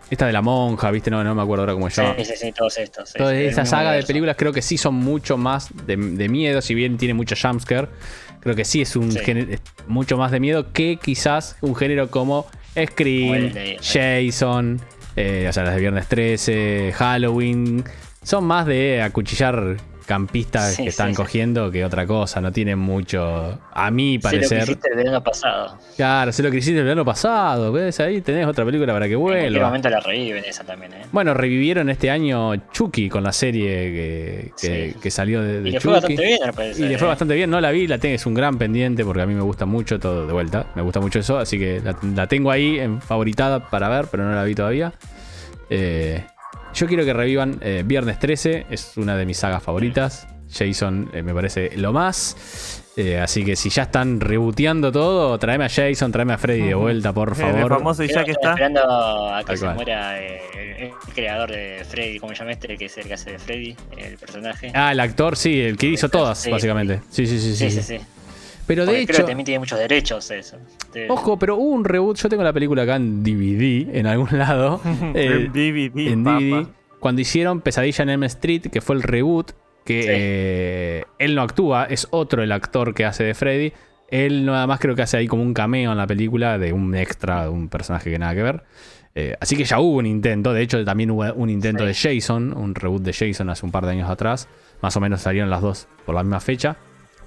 esta 0.10 0.26
de 0.26 0.32
la 0.32 0.42
monja, 0.42 0.90
¿viste? 0.92 1.12
No, 1.12 1.22
no 1.24 1.36
me 1.36 1.42
acuerdo 1.42 1.64
ahora 1.64 1.74
cómo 1.74 1.90
se 1.90 2.02
llama. 2.02 2.16
Sí, 2.18 2.26
sí, 2.26 2.34
sí, 2.38 2.52
todos 2.54 2.78
estos. 2.78 3.10
sí, 3.10 3.18
Toda 3.18 3.36
esa 3.36 3.66
saga 3.66 3.92
de 3.92 4.04
películas 4.04 4.36
creo 4.38 4.54
que 4.54 4.62
sí 4.62 4.78
son 4.78 4.96
mucho 4.96 5.38
más 5.38 5.70
de, 5.86 5.98
de 5.98 6.30
miedo, 6.30 6.62
si 6.62 6.74
bien 6.74 6.98
tiene 6.98 7.14
mucho 7.14 7.36
jumpscare. 7.40 7.90
Creo 8.40 8.56
que 8.56 8.64
sí 8.64 8.82
es 8.82 8.96
un 8.96 9.12
Sí. 9.12 9.20
género 9.20 9.52
es 9.52 9.62
mucho 9.88 10.18
más 10.18 10.32
de 10.32 10.40
miedo 10.40 10.72
que 10.72 10.98
quizás 11.02 11.58
un 11.62 11.76
género 11.76 12.10
como 12.10 12.46
Scream, 12.82 13.52
de- 13.52 13.78
Jason, 13.82 14.80
eh, 15.18 15.48
o 15.50 15.54
sea, 15.54 15.64
las 15.64 15.74
de 15.76 15.82
Viernes 15.82 16.08
13, 16.08 16.94
Halloween. 16.96 17.84
Son 18.24 18.46
más 18.46 18.66
de 18.66 19.02
acuchillar 19.02 19.76
campistas 20.08 20.74
Sí, 20.76 20.84
que 20.84 20.90
están 20.90 21.10
sí, 21.12 21.16
cogiendo 21.16 21.70
que 21.70 21.86
otra 21.86 22.08
cosa. 22.08 22.42
No 22.42 22.52
tienen 22.52 22.80
mucho, 22.80 23.60
a 23.72 23.92
mi 23.92 24.14
Sé 24.14 24.16
lo 24.16 24.22
que 24.22 24.38
parecer. 24.38 24.64
hiciste 24.64 24.90
el 24.90 24.96
verano 24.98 25.24
pasado. 25.24 25.78
Claro, 25.96 26.32
sé 26.32 26.42
lo 26.42 26.50
que 26.50 26.58
hiciste 26.58 26.80
el 26.80 26.86
verano 26.86 27.06
pasado. 27.06 27.72
¿Ves? 27.72 28.00
Ahí 28.00 28.22
tenés 28.22 28.48
otra 28.48 28.66
película 28.66 28.94
para 28.94 29.06
que 29.08 29.14
En 29.14 29.20
vuelva. 29.20 29.66
momento 29.68 29.90
la 29.90 30.00
reviven 30.00 30.44
esa 30.46 30.64
también, 30.64 30.94
¿eh? 30.94 31.02
Bueno, 31.12 31.34
revivieron 31.34 31.90
este 31.90 32.10
año 32.10 32.56
Chucky 32.72 33.10
con 33.10 33.24
la 33.24 33.32
serie 33.34 34.52
que, 34.60 34.94
que- 35.02 35.12
salió 35.12 35.42
de, 35.42 35.62
de 35.62 35.70
Y 35.70 35.72
le 35.74 35.80
fue 35.80 35.92
bastante 35.94 36.26
bien, 36.26 36.40
me 36.46 36.54
parece. 36.54 36.82
Y 36.84 36.88
le 36.90 36.98
fue 36.98 37.08
¿eh? 37.08 37.10
bastante 37.10 37.36
bien, 37.36 37.50
no 37.50 37.60
la 37.62 37.72
vi, 37.72 37.86
la 37.88 37.98
tengo, 37.98 38.16
es 38.16 38.26
un 38.26 38.34
gran 38.34 38.58
pendiente 38.58 39.04
porque 39.04 39.22
a 39.22 39.26
mí 39.26 39.34
me 39.34 39.42
gusta 39.42 39.66
mucho 39.66 40.00
todo 40.00 40.26
de 40.26 40.34
vuelta. 40.34 40.68
Me 40.76 40.82
gusta 40.82 41.00
mucho 41.00 41.20
eso, 41.20 41.38
así 41.38 41.60
que 41.60 41.82
la, 41.84 41.96
la 42.16 42.28
tengo 42.28 42.50
ahí 42.52 42.80
en 42.80 43.02
favoritada 43.02 43.70
para 43.70 43.90
ver, 43.90 44.08
pero 44.10 44.24
no 44.24 44.34
la 44.34 44.44
vi 44.44 44.56
todavía. 44.56 44.94
Eh, 45.70 46.24
yo 46.78 46.88
quiero 46.88 47.04
que 47.06 47.14
revivan 47.14 47.58
eh, 47.62 47.84
Viernes 47.86 48.20
13, 48.20 48.68
es 48.70 48.98
una 48.98 49.16
de 49.18 49.26
mis 49.26 49.38
sagas 49.38 49.64
favoritas. 49.64 50.28
Jason 50.52 51.10
eh, 51.14 51.24
me 51.24 51.34
parece 51.34 51.72
lo 51.76 51.92
más. 51.92 52.84
Eh, 52.96 53.20
así 53.20 53.44
que 53.44 53.56
si 53.56 53.70
ya 53.70 53.84
están 53.84 54.20
reboteando 54.20 54.92
todo, 54.92 55.38
tráeme 55.38 55.66
a 55.66 55.70
Jason, 55.70 56.12
tráeme 56.12 56.34
a 56.34 56.38
Freddy 56.38 56.62
de 56.68 56.74
vuelta, 56.74 57.14
por 57.14 57.30
El 57.30 57.36
favor. 57.36 57.70
famoso 57.70 58.04
y 58.04 58.08
ya 58.08 58.24
que 58.24 58.32
está. 58.32 58.52
esperando 58.52 58.82
a 59.34 59.40
que 59.42 59.46
Tal 59.46 59.58
se 59.58 59.64
cual. 59.66 59.76
muera 59.76 60.20
eh, 60.22 60.42
el, 60.56 60.84
el 60.88 60.92
creador 61.14 61.52
de 61.52 61.84
Freddy, 61.88 62.18
¿cómo 62.20 62.34
se 62.34 62.40
llama 62.40 62.52
este? 62.54 62.76
Que 62.78 62.86
es 62.86 62.98
el 62.98 63.06
que 63.06 63.14
hace 63.14 63.32
de 63.34 63.40
Freddy, 63.40 63.76
el 63.98 64.18
personaje. 64.18 64.72
Ah, 64.74 64.92
el 64.94 65.00
actor, 65.00 65.36
sí, 65.36 65.60
el 65.62 65.78
que 65.78 65.88
hizo 65.88 66.10
todas, 66.10 66.40
Sí, 66.40 66.50
básicamente. 66.50 67.02
Sí, 67.10 67.28
sí, 67.28 67.40
sí, 67.40 67.56
sí. 67.56 67.70
sí, 67.70 67.82
sí, 67.82 67.98
sí. 67.98 68.06
Pero 68.68 68.84
de 68.86 68.88
Porque 68.92 69.06
creo 69.06 69.16
hecho. 69.16 69.24
que 69.26 69.32
también 69.32 69.46
tiene 69.46 69.60
muchos 69.60 69.80
derechos 69.80 70.30
eso. 70.30 70.58
De- 70.94 71.10
Ojo, 71.10 71.40
pero 71.40 71.56
hubo 71.56 71.72
un 71.74 71.86
reboot. 71.86 72.18
Yo 72.18 72.28
tengo 72.30 72.44
la 72.44 72.52
película 72.54 72.84
acá 72.84 72.98
en 72.98 73.24
DVD, 73.24 73.98
en 73.98 74.06
algún 74.08 74.30
lado. 74.38 74.82
eh, 75.16 75.48
en 75.48 75.54
DVD, 75.54 76.12
en. 76.12 76.24
DVD. 76.24 76.68
Cuando 77.00 77.22
hicieron 77.22 77.62
Pesadilla 77.62 78.04
en 78.04 78.10
Elm 78.10 78.24
Street, 78.26 78.64
que 78.72 78.82
fue 78.82 78.96
el 78.96 79.04
reboot, 79.04 79.52
que 79.86 80.02
Sí. 80.02 80.08
eh, 80.12 81.06
él 81.20 81.36
no 81.36 81.42
actúa, 81.44 81.86
es 81.86 82.08
otro 82.12 82.44
el 82.44 82.52
actor 82.52 82.94
que 82.94 83.06
hace 83.06 83.24
de 83.24 83.34
Freddy. 83.34 83.72
Él 84.10 84.46
nada 84.46 84.68
más 84.68 84.80
creo 84.80 84.96
que 84.96 85.02
hace 85.02 85.18
ahí 85.18 85.28
como 85.28 85.44
un 85.44 85.54
cameo 85.54 85.92
en 85.92 85.98
la 85.98 86.08
película 86.08 86.58
de 86.58 86.74
un 86.74 86.96
extra, 86.96 87.44
de 87.44 87.50
un 87.50 87.70
personaje 87.70 88.10
que 88.12 88.20
nada 88.20 88.34
que 88.36 88.44
ver. 88.44 88.64
Eh, 89.16 89.36
así 89.40 89.56
que 89.56 89.64
ya 89.64 89.80
hubo 89.80 89.98
un 89.98 90.06
intento. 90.06 90.54
De 90.54 90.62
hecho, 90.62 90.84
también 90.86 91.12
hubo 91.12 91.24
un 91.34 91.50
intento 91.50 91.86
de 91.86 91.94
Jason, 91.94 92.54
un 92.56 92.74
reboot 92.76 93.02
de 93.04 93.14
Jason 93.14 93.50
hace 93.50 93.66
un 93.66 93.72
par 93.72 93.86
de 93.86 93.92
años 93.92 94.10
atrás. 94.10 94.48
Más 94.82 94.96
o 94.96 95.00
menos 95.00 95.22
salieron 95.22 95.50
las 95.50 95.62
dos 95.62 95.88
por 96.06 96.16
la 96.16 96.24
misma 96.24 96.40
fecha. 96.40 96.78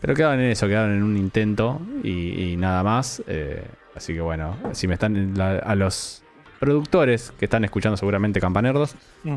Pero 0.01 0.15
quedaron 0.15 0.41
en 0.41 0.51
eso, 0.51 0.67
quedaron 0.67 0.93
en 0.97 1.03
un 1.03 1.17
intento 1.17 1.81
y, 2.03 2.53
y 2.53 2.57
nada 2.57 2.83
más. 2.83 3.23
Eh, 3.27 3.63
así 3.95 4.15
que 4.15 4.21
bueno, 4.21 4.57
si 4.73 4.87
me 4.89 4.95
están 4.95 5.35
la- 5.37 5.59
a 5.59 5.75
los 5.75 6.23
productores 6.59 7.33
que 7.39 7.47
están 7.47 7.65
escuchando 7.65 7.97
seguramente 7.97 8.41
Campanerdos, 8.41 8.95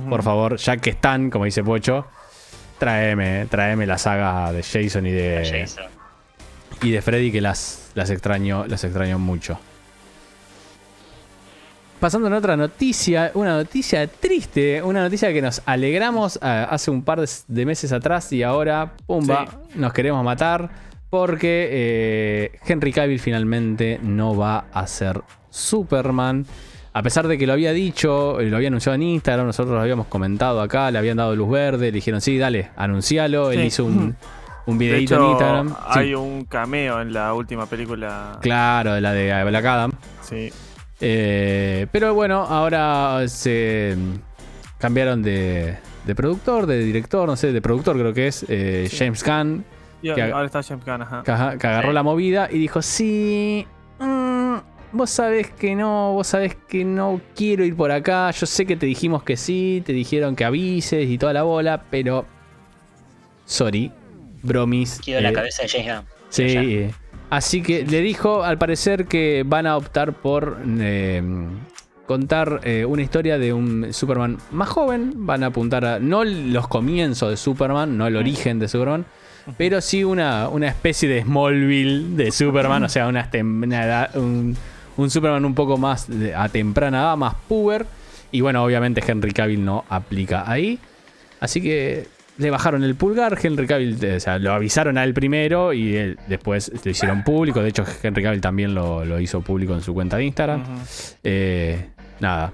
por 0.10 0.24
favor, 0.24 0.58
ya 0.58 0.78
que 0.78 0.90
están, 0.92 1.30
como 1.30 1.46
dice 1.46 1.64
Pocho, 1.64 2.08
tráeme, 2.80 3.46
tráeme 3.50 3.86
la 3.86 3.98
saga 3.98 4.52
de 4.52 4.62
Jason 4.64 5.06
y 5.06 5.12
de, 5.12 5.62
Jason. 5.62 5.86
y 6.82 6.92
de 6.92 7.02
Freddy 7.02 7.32
que 7.32 7.40
las, 7.42 7.92
las 7.96 8.10
extraño, 8.10 8.66
las 8.68 8.84
extraño 8.84 9.20
mucho. 9.20 9.58
Pasando 12.04 12.28
en 12.28 12.34
otra 12.34 12.58
noticia, 12.58 13.32
una 13.34 13.56
noticia 13.56 14.06
triste, 14.08 14.84
una 14.84 15.04
noticia 15.04 15.32
que 15.32 15.42
nos 15.42 15.62
alegramos 15.66 16.38
ah, 16.42 16.68
hace 16.70 16.92
un 16.92 17.02
par 17.02 17.22
de, 17.22 17.30
de 17.48 17.66
meses 17.66 17.94
atrás 17.94 18.30
y 18.34 18.44
ahora, 18.44 18.92
pumba, 19.08 19.46
nos 19.76 19.94
queremos 19.94 20.22
matar 20.22 20.70
porque 21.10 21.70
eh, 21.72 22.60
Henry 22.68 22.92
Cavill 22.92 23.22
finalmente 23.22 24.02
no 24.04 24.36
va 24.36 24.66
a 24.74 24.86
ser 24.86 25.22
Superman. 25.50 26.46
A 26.92 27.02
pesar 27.04 27.26
de 27.30 27.38
que 27.38 27.48
lo 27.48 27.54
había 27.54 27.72
dicho, 27.72 28.38
eh, 28.42 28.50
lo 28.50 28.58
había 28.58 28.68
anunciado 28.68 28.96
en 28.96 29.04
Instagram, 29.04 29.46
nosotros 29.46 29.74
lo 29.74 29.80
habíamos 29.80 30.08
comentado 30.08 30.60
acá, 30.60 30.92
le 30.92 30.98
habían 31.00 31.16
dado 31.16 31.34
luz 31.38 31.52
verde, 31.52 31.86
le 31.86 31.94
dijeron, 31.94 32.20
sí, 32.20 32.38
dale, 32.38 32.72
anuncialo. 32.76 33.50
Él 33.52 33.60
Sí. 33.62 33.66
hizo 33.68 33.86
un, 33.86 34.14
un 34.66 34.78
De 34.78 34.86
videito 34.88 35.16
en 35.16 35.24
Instagram. 35.30 35.70
Sí. 35.70 36.00
hay 36.00 36.16
un 36.16 36.44
cameo 36.44 37.00
en 37.00 37.14
la 37.14 37.34
última 37.34 37.66
película. 37.66 38.40
Claro, 38.42 38.94
de 38.96 39.00
la 39.00 39.14
de 39.14 39.42
Black 39.46 39.64
Adam. 39.64 39.92
Sí. 40.22 40.52
Eh, 41.06 41.88
pero 41.92 42.14
bueno, 42.14 42.42
ahora 42.44 43.28
se 43.28 43.96
cambiaron 44.78 45.22
de, 45.22 45.78
de 46.06 46.16
productor, 46.16 46.66
de 46.66 46.80
director, 46.80 47.28
no 47.28 47.36
sé, 47.36 47.52
de 47.52 47.62
productor 47.62 47.98
creo 47.98 48.14
que 48.14 48.28
es, 48.28 48.46
eh, 48.48 48.88
Sí. 48.90 48.98
James 48.98 49.24
Gunn, 49.24 49.66
Que 50.02 50.22
ahora 50.22 50.46
está 50.46 50.64
James 50.64 50.86
Gunn, 50.86 51.02
ajá. 51.02 51.24
que, 51.24 51.68
agarró 51.68 51.90
Sí. 51.90 51.94
la 51.94 52.04
movida 52.04 52.48
y 52.52 52.58
dijo, 52.58 52.82
sí, 52.82 53.68
mm, 54.00 54.56
vos 54.94 55.10
sabés 55.10 55.50
que 55.52 55.76
no, 55.76 56.14
vos 56.14 56.28
sabés 56.28 56.56
que 56.56 56.86
no 56.86 57.20
quiero 57.36 57.66
ir 57.66 57.76
por 57.76 57.92
acá, 57.92 58.32
yo 58.32 58.46
sé 58.46 58.66
que 58.66 58.76
te 58.78 58.86
dijimos 58.86 59.24
que 59.24 59.36
sí, 59.38 59.84
te 59.86 59.92
dijeron 59.94 60.36
que 60.38 60.46
avises 60.46 61.10
y 61.10 61.18
toda 61.18 61.34
la 61.34 61.44
bola, 61.44 61.84
pero... 61.90 62.26
Sorry, 63.46 63.92
bromis. 64.42 65.02
Quedó 65.04 65.18
en 65.18 65.24
la 65.24 65.30
eh, 65.32 65.34
cabeza 65.34 65.64
de 65.64 65.68
James 65.70 65.88
Gunn. 65.98 66.06
Sí, 66.30 66.44
eh, 66.44 66.92
así 67.36 67.64
que 67.64 67.84
le 67.86 68.02
dijo 68.02 68.44
al 68.44 68.58
parecer 68.58 69.06
que 69.06 69.44
van 69.46 69.66
a 69.66 69.76
optar 69.76 70.14
por 70.14 70.60
eh, 70.80 71.22
contar 72.06 72.62
eh, 72.64 72.86
una 72.86 73.02
historia 73.02 73.40
de 73.40 73.54
un 73.54 73.92
Superman 73.92 74.38
más 74.52 74.70
joven. 74.70 75.14
Van 75.16 75.44
a 75.44 75.48
apuntar 75.48 75.84
a 75.84 76.00
no 76.00 76.24
los 76.24 76.68
comienzos 76.68 77.32
de 77.32 77.38
Superman, 77.38 77.98
no 77.98 78.06
el 78.06 78.16
origen 78.18 78.60
de 78.60 78.68
Superman, 78.68 79.06
pero 79.58 79.82
sí 79.82 80.04
una, 80.04 80.48
una 80.48 80.68
especie 80.68 81.10
de 81.10 81.24
Smallville 81.24 82.16
de 82.16 82.32
Superman, 82.32 82.84
o 82.84 82.90
sea, 82.90 83.08
un, 83.08 84.56
Superman 85.10 85.44
un 85.44 85.56
poco 85.56 85.78
más 85.78 86.08
a 86.36 86.50
temprana 86.50 87.02
edad, 87.02 87.18
más 87.18 87.34
puber. 87.48 87.88
Y 88.32 88.42
bueno, 88.42 88.64
obviamente 88.64 89.04
Henry 89.06 89.32
Cavill 89.32 89.64
no 89.64 89.86
aplica 89.90 90.50
ahí. 90.50 90.80
Así 91.40 91.62
que 91.62 92.08
le 92.38 92.50
bajaron 92.50 92.84
el 92.84 92.96
pulgar. 92.96 93.38
Henry 93.42 93.68
Cavill, 93.68 94.04
eh, 94.04 94.16
o 94.16 94.20
sea, 94.20 94.40
lo 94.40 94.54
avisaron 94.54 94.98
a 94.98 95.04
él 95.04 95.14
primero 95.14 95.74
y 95.74 95.96
él 95.96 96.20
después 96.28 96.72
lo 96.84 96.92
hicieron 96.92 97.24
público. 97.24 97.62
De 97.62 97.70
hecho, 97.70 97.86
Henry 98.02 98.24
Cavill 98.24 98.42
también 98.42 98.74
lo, 98.74 99.06
lo 99.06 99.20
hizo 99.20 99.42
público 99.42 99.74
en 99.74 99.82
su 99.82 99.94
cuenta 99.94 100.18
de 100.18 100.26
Instagram. 100.26 100.64
Eh, 101.24 101.90
nada. 102.20 102.52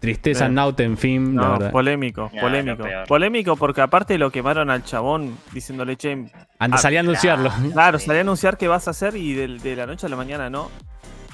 Tristeza, 0.00 0.46
Bien. 0.46 0.54
Naut, 0.54 0.80
en 0.80 0.96
fin, 0.96 1.36
la 1.36 1.42
No, 1.42 1.52
verdad. 1.52 1.72
polémico, 1.72 2.30
polémico. 2.40 2.84
Polémico 3.06 3.56
porque 3.56 3.82
aparte 3.82 4.16
lo 4.16 4.30
quemaron 4.30 4.70
al 4.70 4.82
chabón 4.82 5.36
diciéndole, 5.52 5.96
che, 5.96 6.12
Anda, 6.58 6.76
ah, 6.76 6.78
salí 6.78 6.96
a 6.96 7.00
anunciarlo. 7.00 7.52
claro, 7.74 7.98
Sí. 7.98 8.06
salí 8.06 8.16
a 8.18 8.22
anunciar 8.22 8.56
qué 8.56 8.66
vas 8.66 8.88
a 8.88 8.92
hacer 8.92 9.14
y 9.16 9.34
de, 9.34 9.58
de 9.58 9.76
la 9.76 9.84
noche 9.84 10.06
a 10.06 10.08
la 10.08 10.16
mañana 10.16 10.48
no. 10.48 10.70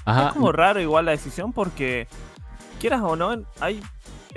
Ajá. 0.05 0.26
Es 0.29 0.33
como 0.33 0.50
raro 0.50 0.81
igual 0.81 1.05
la 1.05 1.12
decisión 1.12 1.53
porque, 1.53 2.09
quieras 2.81 3.03
o 3.05 3.15
no, 3.15 3.37
hay 3.61 3.81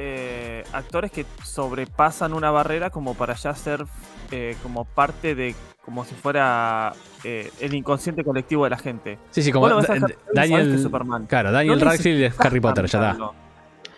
eh, 0.01 0.63
actores 0.71 1.11
que 1.11 1.25
sobrepasan 1.43 2.33
una 2.33 2.51
barrera 2.51 2.89
como 2.89 3.15
para 3.15 3.33
ya 3.33 3.53
ser 3.53 3.85
eh, 4.31 4.55
como 4.63 4.85
parte 4.85 5.35
de, 5.35 5.53
como 5.83 6.05
si 6.05 6.15
fuera 6.15 6.93
eh, 7.25 7.51
el 7.59 7.73
inconsciente 7.73 8.23
colectivo 8.23 8.63
de 8.63 8.69
la 8.69 8.77
gente. 8.77 9.19
Sí, 9.31 9.41
sí, 9.43 9.51
como 9.51 9.65
Bueno, 9.65 9.81
Da- 9.81 10.07
Daniel. 10.33 10.79
Superman. 10.79 11.25
Claro, 11.25 11.51
Daniel 11.51 11.79
No 11.79 11.85
Radcliffe 11.85 12.27
es 12.27 12.39
Harry 12.39 12.61
Potter, 12.61 12.85
ya 12.85 12.99
cambiarlo. 12.99 13.35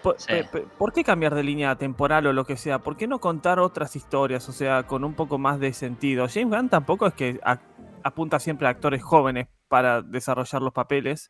Por, 0.02 0.16
Sí. 0.20 0.26
pe- 0.30 0.44
pe- 0.46 0.66
¿por 0.80 0.92
qué 0.92 1.04
cambiar 1.04 1.36
de 1.36 1.44
línea 1.44 1.76
temporal 1.76 2.26
o 2.26 2.34
lo 2.34 2.46
que 2.46 2.58
sea? 2.58 2.80
¿Por 2.80 2.98
qué 2.98 3.06
no 3.08 3.20
contar 3.20 3.60
otras 3.60 3.96
historias? 3.96 4.50
O 4.50 4.52
sea, 4.54 4.82
con 4.88 5.04
un 5.04 5.14
poco 5.14 5.38
más 5.38 5.60
de 5.60 5.72
sentido. 5.74 6.26
James 6.28 6.50
Gunn 6.58 6.70
tampoco 6.70 7.06
es 7.06 7.14
que 7.14 7.40
a- 7.44 7.60
apunta 8.02 8.40
siempre 8.40 8.66
a 8.66 8.72
actores 8.72 9.04
jóvenes 9.04 9.48
para 9.68 10.02
desarrollar 10.02 10.64
los 10.64 10.74
papeles. 10.74 11.30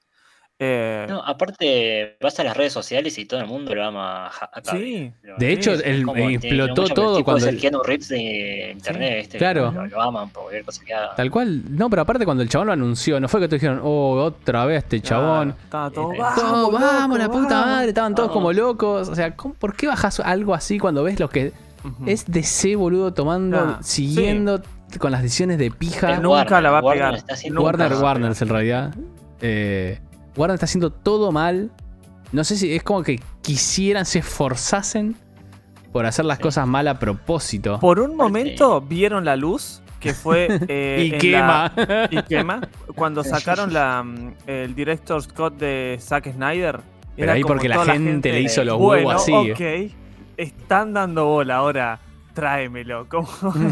Eh, 0.64 1.08
No, 1.10 1.24
aparte, 1.26 2.18
vas 2.22 2.40
a 2.40 2.44
las 2.44 2.56
redes 2.56 2.72
sociales 2.72 3.18
y 3.18 3.26
todo 3.26 3.40
el 3.40 3.48
mundo 3.48 3.74
lo 3.74 3.84
ama 3.84 4.28
a 4.28 4.62
sí, 4.64 5.12
Lo- 5.24 5.36
De 5.38 5.52
hecho, 5.52 5.72
es 5.74 5.82
él 5.84 6.06
como 6.06 6.18
eh, 6.18 6.38
tiene 6.40 6.64
explotó 6.64 6.84
todo 6.94 7.18
el 7.18 7.24
cuando 7.24 7.48
es 7.48 7.54
el 7.54 7.60
Keanu 7.60 7.82
Reeves 7.82 8.10
de 8.10 8.70
internet, 8.72 9.18
¿viste? 9.22 9.38
claro. 9.40 9.72
Lo, 9.72 9.88
lo 9.88 10.02
aman 10.02 10.30
por 10.30 10.44
cualquier 10.44 10.64
cosa 10.64 10.84
que 10.86 10.94
haga. 10.94 11.16
Tal 11.16 11.32
cual. 11.32 11.64
No, 11.68 11.90
pero 11.90 12.04
aparte 12.04 12.26
cuando 12.26 12.44
el 12.44 12.50
chabón 12.50 12.68
lo 12.68 12.74
anunció, 12.74 13.20
no 13.20 13.28
fue 13.28 13.40
que 13.40 13.48
te 13.48 13.56
dijeron, 13.56 13.80
oh, 13.84 14.22
otra 14.22 14.66
vez 14.66 14.84
este 14.84 15.02
chabón. 15.02 15.56
estaba 15.64 15.90
todo, 15.90 16.14
Eh, 16.14 16.18
vamos, 16.20 16.36
Todo, 16.40 16.72
vamos, 16.72 17.18
la 17.18 17.28
puta 17.28 17.56
vamos". 17.56 17.66
madre, 17.66 17.88
estaban 17.90 18.14
todos 18.14 18.30
Vamos. 18.30 18.40
como 18.40 18.54
locos. 18.54 19.10
O 19.10 19.16
sea, 19.16 19.36
¿cómo- 19.36 19.56
¿por 19.56 19.76
qué 19.76 19.88
bajas 19.88 20.20
algo 20.20 20.54
así 20.54 20.78
cuando 20.78 21.02
ves 21.04 21.20
lo 21.20 21.28
que 21.28 21.54
Ujú. 21.84 22.04
es 22.06 22.26
DC, 22.32 22.76
boludo, 22.76 23.12
tomando, 23.16 23.58
Ah, 23.58 23.80
siguiendo 23.82 24.62
con 25.00 25.12
las 25.12 25.24
decisiones 25.24 25.58
de 25.58 25.72
pija? 25.72 26.18
Nunca 26.18 26.30
Warner, 26.30 26.62
la 26.62 26.70
va 26.70 26.78
a 26.78 26.82
Warner 26.84 27.24
pegar. 27.24 27.58
Warner, 27.60 27.94
Warner 27.96 28.34
en 28.40 28.48
realidad. 28.48 28.94
Eh, 29.42 30.00
Warner 30.38 30.56
está 30.56 30.66
haciendo 30.66 30.92
todo 30.92 31.32
mal. 31.32 31.72
No 32.32 32.44
sé 32.44 32.56
si 32.56 32.74
es 32.74 32.84
como 32.84 33.04
que 33.04 33.20
quisieran, 33.42 34.06
se 34.06 34.20
esforzasen 34.20 35.16
por 35.92 36.06
hacer 36.06 36.24
las 36.26 36.38
Sí. 36.38 36.44
cosas 36.44 36.68
mal 36.68 36.88
a 36.88 36.98
propósito. 37.00 37.80
Por 37.80 38.00
un 38.00 38.16
momento 38.16 38.80
vieron 38.82 39.26
la 39.26 39.36
luz, 39.36 39.82
que 40.00 40.14
fue... 40.14 40.48
eh, 40.70 41.10
y 41.14 41.18
quema. 41.18 41.74
la- 41.76 42.08
y 42.12 42.22
quema. 42.24 42.62
Cuando 42.96 43.24
sacaron 43.24 43.74
la, 43.74 44.02
mm, 44.04 44.34
el 44.48 44.74
director's 44.76 45.28
cut 45.28 45.58
de 45.58 45.98
Zack 46.00 46.32
Snyder. 46.34 46.80
Pero 47.16 47.24
era 47.26 47.34
ahí 47.34 47.44
porque 47.44 47.68
la 47.68 47.84
gente, 47.84 48.32
le 48.32 48.42
hizo 48.42 48.64
los 48.64 48.78
bueno, 48.78 49.08
huevos 49.10 49.24
así. 49.24 49.34
ok, 49.52 49.92
están 50.38 50.94
dando 50.94 51.26
bola 51.26 51.58
ahora. 51.58 52.00
Tráemelo. 52.34 53.08
Como 53.10 53.28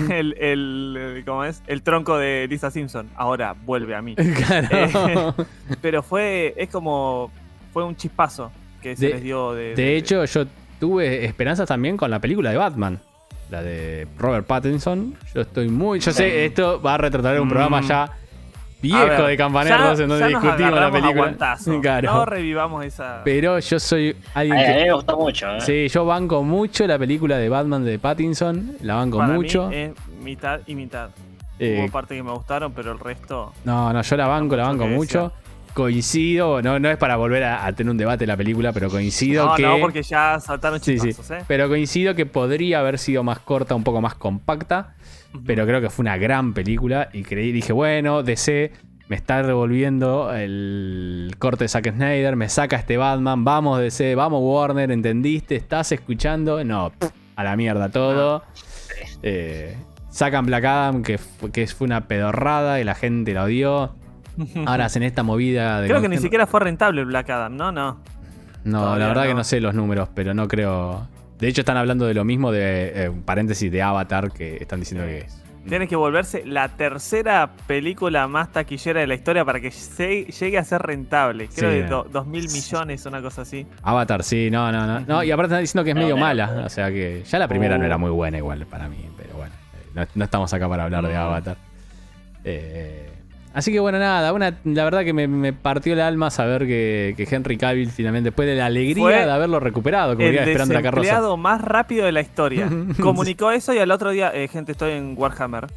el, 0.09 0.35
el, 0.39 1.23
¿cómo 1.25 1.43
es? 1.45 1.61
el 1.67 1.81
tronco 1.81 2.17
de 2.17 2.47
Lisa 2.49 2.71
Simpson. 2.71 3.09
Ahora 3.15 3.55
vuelve 3.65 3.95
a 3.95 4.01
mí. 4.01 4.15
claro. 4.47 5.35
Pero 5.81 6.03
fue, 6.03 6.53
es 6.57 6.69
como, 6.69 7.31
fue 7.73 7.83
un 7.83 7.95
chispazo 7.95 8.51
que 8.81 8.95
se 8.95 9.07
De- 9.07 9.13
les 9.13 9.23
dio 9.23 9.53
de... 9.53 9.75
De 9.75 9.95
hecho, 9.97 10.25
yo 10.25 10.45
tuve 10.79 11.25
esperanzas 11.25 11.67
también 11.67 11.97
con 11.97 12.09
la 12.11 12.19
película 12.19 12.51
de 12.51 12.57
Batman. 12.57 12.99
La 13.49 13.63
de 13.63 14.07
Robert 14.17 14.45
Pattinson. 14.45 15.15
Yo 15.33 15.41
estoy 15.41 15.69
muy. 15.69 15.99
Yo 15.99 16.11
sé, 16.11 16.45
esto 16.45 16.79
va 16.81 16.93
a 16.93 16.97
retratar 16.99 17.39
un 17.41 17.47
Mm. 17.47 17.49
programa 17.49 17.81
ya 17.81 18.03
A 18.03 18.11
viejo 18.81 18.99
ver, 18.99 19.37
de 19.37 19.37
donde 19.37 19.69
ya 19.69 20.07
nos 20.07 20.27
discutimos 20.27 20.73
la 20.79 20.91
película. 20.91 21.57
Claro. 21.81 22.13
No 22.13 22.25
revivamos 22.25 22.85
esa... 22.85 23.21
Pero 23.23 23.59
yo 23.59 23.79
soy 23.79 24.15
alguien 24.33 24.57
Ay, 24.57 24.65
a 24.65 24.67
mí 24.69 24.73
que. 24.79 24.83
me 24.85 24.93
gustó 24.93 25.17
mucho, 25.17 25.55
¿eh? 25.55 25.61
Sí, 25.61 25.87
yo 25.87 26.05
banco 26.05 26.43
mucho 26.43 26.87
la 26.87 26.97
película 26.97 27.37
de 27.37 27.49
Batman 27.49 27.83
de 27.85 27.99
Pattinson. 27.99 28.77
La 28.81 28.95
banco 28.95 29.17
Para 29.17 29.33
mucho. 29.33 29.67
mí 29.69 29.75
es 29.75 29.91
mitad 30.21 30.61
y 30.67 30.75
mitad. 30.75 31.09
Eh, 31.59 31.81
Hubo 31.83 31.91
partes 31.91 32.15
que 32.17 32.23
me 32.23 32.31
gustaron, 32.31 32.71
pero 32.71 32.91
el 32.93 32.99
resto... 32.99 33.53
No, 33.65 33.91
no, 33.91 34.01
yo 34.01 34.15
la 34.17 34.27
banco, 34.27 34.55
la 34.55 34.63
banco 34.67 34.87
mucho. 34.87 35.33
Coincido, 35.73 36.61
no, 36.61 36.79
no 36.79 36.89
es 36.89 36.97
para 36.97 37.15
volver 37.15 37.43
a, 37.43 37.65
a 37.65 37.71
tener 37.73 37.91
un 37.91 37.97
debate 37.97 38.19
de 38.23 38.27
la 38.27 38.35
película, 38.35 38.73
pero 38.73 38.89
coincido 38.89 39.45
No, 39.45 39.55
que. 39.55 39.63
no, 39.63 39.79
porque 39.79 40.03
ya 40.03 40.39
saltaron 40.39 40.79
Sí, 40.81 40.97
sí. 40.99 41.09
¿eh? 41.09 41.43
Pero 41.47 41.67
coincido 41.69 42.15
que 42.15 42.25
podría 42.25 42.79
haber 42.79 42.97
sido 42.97 43.23
más 43.23 43.39
corta, 43.39 43.75
un 43.75 43.83
poco 43.83 44.01
más 44.01 44.15
compacta. 44.15 44.95
Pero 45.45 45.65
creo 45.65 45.79
que 45.81 45.89
fue 45.89 46.03
una 46.03 46.17
gran 46.17 46.53
película. 46.53 47.09
Y 47.13 47.23
creí, 47.23 47.51
dije, 47.51 47.71
bueno, 47.73 48.23
DC 48.23 48.71
me 49.07 49.15
está 49.15 49.41
revolviendo 49.41 50.33
el 50.35 51.33
corte 51.39 51.63
de 51.65 51.67
Zack 51.67 51.91
Snyder, 51.93 52.35
me 52.35 52.47
saca 52.49 52.75
este 52.75 52.97
Batman, 52.97 53.43
vamos 53.43 53.79
DC, 53.79 54.13
vamos 54.15 54.39
Warner, 54.43 54.91
¿entendiste? 54.91 55.55
¿Estás 55.55 55.91
escuchando? 55.91 56.63
No, 56.63 56.91
a 57.35 57.43
la 57.43 57.55
mierda 57.55 57.89
todo. 57.89 58.43
Eh, 59.23 59.75
sacan 60.09 60.45
Black 60.45 60.65
Adam, 60.65 61.03
que, 61.03 61.17
fue- 61.17 61.51
que 61.51 61.65
fue 61.67 61.85
una 61.85 62.07
pedorrada 62.07 62.79
y 62.79 62.83
la 62.83 62.95
gente 62.95 63.33
la 63.33 63.43
odió. 63.45 63.95
Ahora 64.65 64.85
hacen 64.85 65.03
esta 65.03 65.23
movida 65.23 65.81
de. 65.81 65.87
Creo 65.87 66.01
que 66.01 66.09
ni 66.09 66.17
siquiera 66.17 66.45
fue 66.47 66.59
rentable 66.59 67.01
el 67.01 67.07
Black 67.07 67.29
Adam, 67.29 67.55
no, 67.55 67.71
no. 67.71 67.99
No, 68.63 68.79
todavía 68.81 68.99
la 68.99 69.07
verdad 69.07 69.23
que 69.25 69.33
no 69.33 69.43
sé 69.43 69.59
los 69.61 69.73
números, 69.73 70.09
pero 70.13 70.33
no 70.33 70.47
creo. 70.47 71.07
De 71.39 71.47
hecho, 71.47 71.61
están 71.61 71.77
hablando 71.77 72.05
de 72.05 72.13
lo 72.13 72.25
mismo 72.25 72.51
de, 72.51 72.91
eh, 73.05 73.11
paréntesis, 73.25 73.71
de 73.71 73.81
Avatar, 73.81 74.31
que 74.31 74.57
están 74.57 74.79
diciendo 74.79 75.05
que 75.05 75.19
es. 75.19 75.41
Tiene 75.67 75.87
que 75.87 75.95
volverse 75.95 76.43
la 76.45 76.69
tercera 76.69 77.51
película 77.67 78.27
más 78.27 78.51
taquillera 78.51 79.01
de 79.01 79.07
la 79.07 79.13
historia 79.15 79.43
para 79.45 79.59
que 79.59 79.71
se- 79.71 80.23
llegue 80.25 80.57
a 80.57 80.63
ser 80.63 80.81
rentable. 80.81 81.47
Creo 81.53 81.69
que 81.71 81.83
do- 81.83 82.07
dos 82.11 82.25
mil 82.25 82.49
millones, 82.49 83.05
una 83.05 83.21
cosa 83.21 83.41
así. 83.43 83.67
Avatar, 83.83 84.23
sí, 84.23 84.49
no, 84.49 84.71
no, 84.71 84.87
no. 84.87 85.01
No, 85.01 85.23
y 85.23 85.31
aparte 85.31 85.47
están 85.53 85.61
diciendo 85.61 85.83
que 85.83 85.91
es 85.91 85.95
medio 85.95 86.17
mala. 86.17 86.63
O 86.65 86.69
sea 86.69 86.89
que 86.89 87.23
ya 87.23 87.39
la 87.39 87.47
primera 87.47 87.77
no 87.77 87.83
Oh. 87.83 87.87
era 87.87 87.97
muy 87.97 88.09
buena 88.09 88.37
igual 88.37 88.65
para 88.65 88.87
mí, 88.87 89.05
pero 89.17 89.35
bueno. 89.35 89.53
eh, 89.75 89.89
No, 89.95 90.05
no 90.15 90.23
estamos 90.25 90.51
acá 90.53 90.67
para 90.67 90.85
hablar 90.85 91.05
de. 91.07 91.15
Avatar. 91.15 91.57
Eh, 92.43 93.09
así 93.53 93.71
que 93.71 93.79
bueno, 93.79 93.99
nada, 93.99 94.31
una, 94.33 94.57
la 94.63 94.83
verdad 94.83 95.03
que 95.03 95.13
me, 95.13 95.27
me 95.27 95.53
partió 95.53 95.93
el 95.93 96.01
alma 96.01 96.29
saber 96.29 96.65
que, 96.67 97.13
que 97.17 97.27
Henry 97.29 97.57
Cavill 97.57 97.89
finalmente, 97.91 98.29
después 98.29 98.47
de 98.47 98.55
la 98.55 98.67
alegría 98.67 99.03
Fue 99.03 99.25
de 99.25 99.31
haberlo 99.31 99.59
recuperado, 99.59 100.13
como 100.15 100.25
El 100.25 100.31
diría 100.33 100.43
Esperando 100.45 100.73
la 100.73 100.81
Carroza. 100.81 101.37
más 101.37 101.61
rápido 101.61 102.05
de 102.05 102.11
la 102.11 102.21
historia. 102.21 102.69
Comunicó 103.01 103.51
eso 103.51 103.73
y 103.73 103.79
al 103.79 103.91
otro 103.91 104.11
día, 104.11 104.31
eh, 104.33 104.47
gente, 104.47 104.71
estoy 104.73 104.91
en 104.93 105.13
Warhammer. 105.17 105.67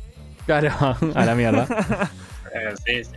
Claro, 0.47 0.71
a 1.15 1.25
la 1.25 1.35
mierda. 1.35 1.67
Eh, 2.55 2.75
sí, 2.85 3.05
sí. 3.05 3.17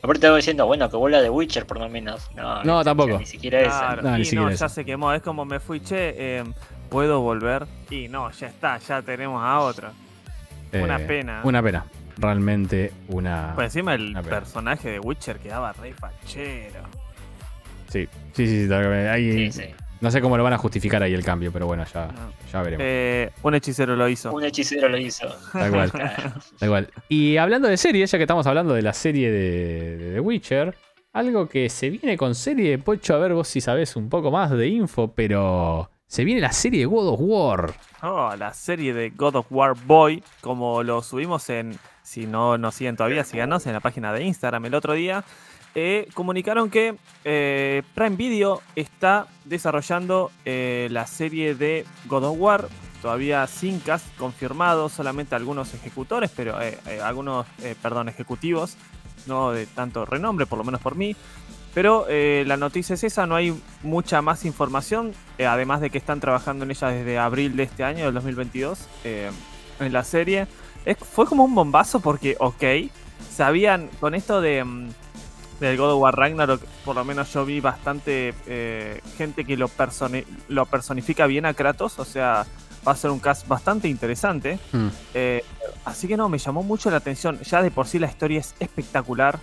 Aparte 0.00 0.18
estaba 0.18 0.36
diciendo, 0.36 0.64
bueno, 0.66 0.88
que 0.88 0.96
vuela 0.96 1.20
de 1.20 1.28
Witcher 1.28 1.66
por 1.66 1.78
lo 1.80 1.88
menos. 1.88 2.30
No, 2.36 2.62
No, 2.64 2.84
tampoco. 2.84 3.18
Ni 3.18 3.26
siquiera 3.26 3.60
esa. 3.60 3.78
Claro, 3.80 4.02
No, 4.02 4.14
ni 4.16 4.22
y 4.22 4.24
siquiera 4.24 4.44
no, 4.44 4.50
eso. 4.50 4.64
ya 4.64 4.68
se 4.68 4.84
quemó. 4.84 5.12
Es 5.12 5.22
como 5.22 5.44
me 5.44 5.58
fui, 5.60 5.80
che, 5.80 6.14
eh, 6.16 6.44
¿puedo 6.88 7.20
volver? 7.20 7.66
Y 7.90 8.06
no, 8.08 8.30
ya 8.30 8.46
está, 8.46 8.78
ya 8.78 9.02
tenemos 9.02 9.42
a 9.44 9.58
otro. 9.58 9.88
Una 10.72 10.96
Eh, 11.00 11.04
pena. 11.06 11.40
Una 11.42 11.62
pena. 11.62 11.84
Realmente 12.18 12.92
una. 13.08 13.52
Por 13.54 13.64
encima 13.64 13.94
el 13.94 14.10
Una 14.10 14.22
personaje 14.22 14.90
de 14.90 15.00
Witcher 15.00 15.38
quedaba 15.38 15.72
re 15.72 15.92
fachero. 15.92 16.82
Sí, 17.88 18.08
sí, 18.32 18.46
sí. 18.46 18.66
sí. 18.66 18.72
Ahí- 18.72 19.50
Sí, 19.50 19.62
sí. 19.62 19.74
No 20.00 20.12
sé 20.12 20.20
cómo 20.20 20.36
lo 20.36 20.44
van 20.44 20.52
a 20.52 20.58
justificar 20.58 21.02
ahí 21.02 21.12
el 21.12 21.24
cambio, 21.24 21.50
pero 21.50 21.66
bueno, 21.66 21.84
ya, 21.92 22.06
No. 22.06 22.32
ya 22.52 22.62
veremos. 22.62 22.84
Eh, 22.86 23.32
un 23.42 23.54
hechicero 23.56 23.96
lo 23.96 24.08
hizo. 24.08 24.32
Un 24.32 24.44
hechicero 24.44 24.88
lo 24.88 24.96
hizo. 24.96 25.26
Tal 25.52 25.72
cual. 25.72 25.90
Claro. 25.90 26.32
Da 26.60 26.66
igual. 26.66 26.88
Y 27.08 27.36
hablando 27.36 27.66
de 27.66 27.76
series, 27.76 28.08
ya 28.10 28.16
que 28.18 28.22
estamos 28.24 28.46
hablando 28.46 28.74
de 28.74 28.82
la 28.82 28.92
serie 28.92 29.30
de, 29.32 29.96
de 29.96 30.12
The 30.14 30.20
Witcher, 30.20 30.76
algo 31.12 31.48
que 31.48 31.68
se 31.68 31.90
viene 31.90 32.16
con 32.16 32.36
serie, 32.36 32.78
Pocho, 32.78 33.14
a 33.14 33.18
ver 33.18 33.34
vos 33.34 33.48
si 33.48 33.60
sabés 33.60 33.96
un 33.96 34.08
poco 34.08 34.30
más 34.30 34.52
de 34.52 34.68
info, 34.68 35.12
pero 35.12 35.90
se 36.06 36.22
viene 36.22 36.40
la 36.40 36.52
serie 36.52 36.80
de 36.80 36.86
God 36.86 37.08
of 37.14 37.20
War. 37.20 37.72
Oh, 38.02 38.36
la 38.38 38.54
serie 38.54 38.94
de 38.94 39.10
God 39.10 39.34
of 39.36 39.46
War 39.50 39.74
Boy, 39.84 40.22
como 40.40 40.84
lo 40.84 41.02
subimos 41.02 41.50
en, 41.50 41.76
si 42.08 42.26
no 42.26 42.56
nos 42.56 42.74
siguen 42.74 42.96
todavía, 42.96 43.22
síganos 43.22 43.66
en 43.66 43.74
la 43.74 43.80
página 43.80 44.14
de 44.14 44.24
Instagram 44.24 44.64
el 44.64 44.74
otro 44.74 44.94
día. 44.94 45.24
eh, 45.74 46.08
comunicaron 46.14 46.70
que 46.70 46.96
eh, 47.24 47.82
Prime 47.94 48.16
Video 48.16 48.62
está 48.74 49.26
desarrollando 49.44 50.30
eh, 50.46 50.88
la 50.90 51.06
serie 51.06 51.54
de 51.54 51.84
God 52.06 52.24
of 52.24 52.36
War 52.38 52.68
todavía 53.02 53.46
sin 53.46 53.78
cast 53.80 54.06
confirmado, 54.16 54.88
solamente 54.88 55.34
algunos 55.34 55.74
ejecutores, 55.74 56.32
pero 56.34 56.56
algunos, 57.04 57.46
perdón, 57.80 58.08
ejecutivos, 58.08 58.76
no 59.26 59.52
de 59.52 59.66
tanto 59.66 60.04
renombre, 60.04 60.46
por 60.46 60.58
lo 60.58 60.64
menos 60.64 60.80
por 60.80 60.96
mí. 60.96 61.14
Pero 61.74 62.06
la 62.08 62.56
noticia 62.56 62.94
es 62.94 63.04
esa, 63.04 63.24
no 63.26 63.36
hay 63.36 63.56
mucha 63.84 64.20
más 64.20 64.44
información, 64.44 65.12
además 65.38 65.80
de 65.80 65.90
que 65.90 65.98
están 65.98 66.18
trabajando 66.18 66.64
en 66.64 66.72
ella 66.72 66.88
desde 66.88 67.18
abril 67.18 67.54
de 67.54 67.62
este 67.62 67.84
año, 67.84 68.06
del 68.06 68.14
2022, 68.14 68.88
eh, 69.04 69.30
en 69.78 69.92
la 69.92 70.02
serie. 70.02 70.48
Es- 70.84 70.96
fue 70.98 71.26
como 71.26 71.44
un 71.44 71.54
bombazo 71.54 72.00
porque, 72.00 72.36
ok, 72.38 72.90
sabían 73.34 73.88
con 74.00 74.14
esto 74.14 74.40
de 74.40 74.64
mm, 74.64 74.88
del 75.60 75.76
God 75.76 75.92
of 75.94 76.00
War 76.02 76.14
Ragnarok, 76.16 76.62
por 76.84 76.94
lo 76.94 77.04
menos 77.04 77.32
yo 77.32 77.44
vi 77.44 77.58
bastante 77.60 78.32
eh, 78.46 79.00
gente 79.16 79.44
que 79.44 79.56
lo, 79.56 79.66
personi- 79.68 80.24
lo 80.48 80.66
personifica 80.66 81.26
bien 81.26 81.46
a 81.46 81.54
Kratos, 81.54 81.98
o 81.98 82.04
sea, 82.04 82.46
va 82.86 82.92
a 82.92 82.96
ser 82.96 83.10
un 83.10 83.18
cast 83.18 83.46
bastante 83.48 83.88
interesante. 83.88 84.60
Mm. 84.72 84.86
Eh, 85.14 85.44
así 85.84 86.06
que 86.06 86.16
no, 86.16 86.28
me 86.28 86.38
llamó 86.38 86.62
mucho 86.62 86.90
la 86.92 86.98
atención. 86.98 87.40
Ya 87.40 87.60
de 87.60 87.72
por 87.72 87.88
sí 87.88 87.98
la 87.98 88.06
historia 88.06 88.38
es 88.38 88.54
espectacular. 88.60 89.40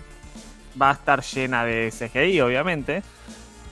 Va 0.81 0.89
a 0.91 0.93
estar 0.93 1.21
llena 1.21 1.65
de 1.65 1.91
CGI, 1.91 2.39
obviamente. 2.41 3.03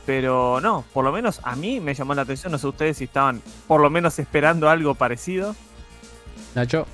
Pero 0.05 0.60
no, 0.62 0.84
por 0.93 1.05
lo 1.05 1.13
menos 1.13 1.39
a 1.43 1.55
mí 1.55 1.79
me 1.79 1.93
llamó 1.93 2.13
la 2.13 2.24
atención. 2.24 2.51
No 2.51 2.58
sé 2.58 2.67
ustedes 2.67 2.98
si 2.98 3.05
estaban 3.05 3.41
por 3.67 3.79
lo 3.79 3.89
menos 3.89 4.20
esperando 4.20 4.70
algo 4.70 4.96
parecido. 4.96 5.55
Nacho. 6.55 6.86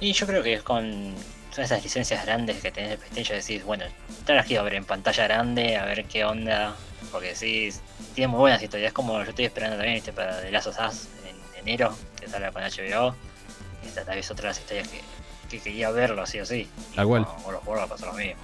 Y 0.00 0.12
yo 0.12 0.26
creo 0.26 0.42
que 0.42 0.54
es 0.54 0.62
con 0.62 1.14
son 1.50 1.64
esas 1.64 1.82
licencias 1.82 2.24
grandes 2.24 2.60
que 2.60 2.70
tenés 2.70 2.90
de 2.90 2.98
PlayStation, 2.98 3.38
decís, 3.38 3.64
bueno, 3.64 3.84
te 4.24 4.34
las 4.34 4.46
quiero 4.46 4.64
ver 4.64 4.74
en 4.74 4.84
pantalla 4.84 5.24
grande, 5.24 5.76
a 5.76 5.84
ver 5.86 6.04
qué 6.04 6.24
onda. 6.24 6.76
Porque 7.10 7.34
sí, 7.34 7.70
tiene 8.14 8.28
muy 8.28 8.38
buenas 8.38 8.62
historias. 8.62 8.92
Como 8.92 9.14
yo 9.22 9.30
estoy 9.30 9.46
esperando 9.46 9.76
también 9.76 9.96
este 9.96 10.12
para 10.12 10.40
The 10.40 10.50
Last 10.50 10.66
of 10.68 10.78
Us 10.78 11.08
en 11.26 11.60
enero, 11.66 11.96
que 12.20 12.28
sale 12.28 12.52
con 12.52 12.62
HBO. 12.62 13.14
Esta 13.84 14.04
tal 14.04 14.16
vez 14.16 14.30
otra 14.30 14.42
de 14.42 14.48
las 14.48 14.58
historias 14.58 14.88
que, 14.88 15.00
que 15.48 15.60
quería 15.60 15.90
verlo, 15.90 16.26
sí 16.26 16.38
o 16.40 16.46
sí. 16.46 16.68
Y 16.92 16.96
Tal 16.96 17.06
cual. 17.06 17.26
con 17.64 17.78
a 17.78 17.86
pasar 17.86 18.08
lo 18.08 18.14
mismo. 18.14 18.42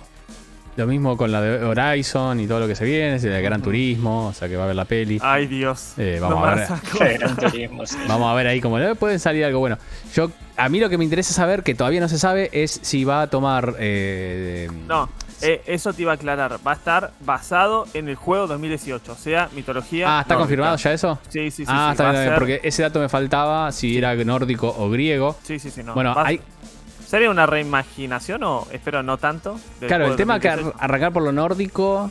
Lo 0.76 0.86
mismo 0.88 1.16
con 1.16 1.30
la 1.30 1.40
de 1.40 1.64
Horizon 1.64 2.40
y 2.40 2.48
todo 2.48 2.58
lo 2.60 2.66
que 2.66 2.74
se 2.74 2.84
viene, 2.84 3.18
de 3.20 3.42
Gran. 3.42 3.62
Turismo, 3.62 4.26
o 4.28 4.32
sea 4.32 4.48
que 4.48 4.56
va 4.56 4.62
a 4.62 4.64
haber 4.64 4.74
la 4.76 4.84
peli. 4.84 5.20
Ay, 5.22 5.46
Dios. 5.46 5.92
Eh, 5.98 6.18
vamos 6.20 6.40
No 6.40 6.44
a 6.46 6.54
ver. 6.56 6.66
saco. 6.68 6.98
Gran 6.98 7.36
Turismo, 7.36 7.86
sí. 7.86 7.96
Vamos 8.08 8.28
a 8.30 8.34
ver 8.34 8.48
ahí 8.48 8.60
cómo 8.60 8.78
le 8.78 8.94
puede 8.96 9.18
salir 9.20 9.44
algo 9.44 9.60
bueno. 9.60 9.78
Yo, 10.14 10.30
a 10.56 10.68
mí 10.68 10.80
lo 10.80 10.88
que 10.90 10.98
me 10.98 11.04
interesa 11.04 11.32
saber, 11.32 11.62
que 11.62 11.74
todavía 11.76 12.00
no 12.00 12.08
se 12.08 12.18
sabe, 12.18 12.50
es 12.52 12.80
si 12.82 13.04
va 13.04 13.22
a 13.22 13.26
tomar. 13.28 13.76
eh, 13.78 14.68
No, 14.88 15.08
eh, 15.42 15.62
eso 15.66 15.92
te 15.92 16.02
iba 16.02 16.10
a 16.10 16.14
aclarar. 16.16 16.58
Va 16.66 16.72
a 16.72 16.74
estar 16.74 17.12
basado 17.24 17.86
en 17.94 18.08
el 18.08 18.16
juego 18.16 18.48
2018, 18.48 19.12
o 19.12 19.14
sea, 19.14 19.48
mitología. 19.54 20.06
Ah, 20.18 20.22
¿está 20.22 20.34
nórdica. 20.34 20.38
confirmado 20.38 20.76
ya 20.76 20.92
eso? 20.92 21.18
Sí, 21.28 21.52
sí, 21.52 21.64
sí. 21.64 21.72
ah, 21.72 21.86
sí, 21.90 21.92
está 21.92 22.10
bien, 22.10 22.24
ser- 22.24 22.34
porque 22.34 22.60
ese 22.64 22.82
dato 22.82 22.98
me 22.98 23.08
faltaba, 23.08 23.70
si 23.70 23.96
era 23.96 24.12
nórdico 24.16 24.74
o 24.76 24.90
griego. 24.90 25.36
Sí, 25.44 25.60
sí, 25.60 25.70
sí, 25.70 25.82
no. 25.84 25.94
bueno, 25.94 26.14
Va- 26.16 26.26
hay, 26.26 26.40
¿Sería 27.14 27.30
una 27.30 27.46
reimaginación 27.46 28.42
o 28.42 28.66
espero 28.72 29.04
no 29.04 29.18
tanto? 29.18 29.56
claro, 29.78 30.06
el 30.08 30.16
tema 30.16 30.40
que 30.40 30.48
2018? 30.48 30.76
ar- 30.80 30.84
arrancar 30.90 31.12
por 31.12 31.22
lo 31.22 31.30
nórdico. 31.30 32.10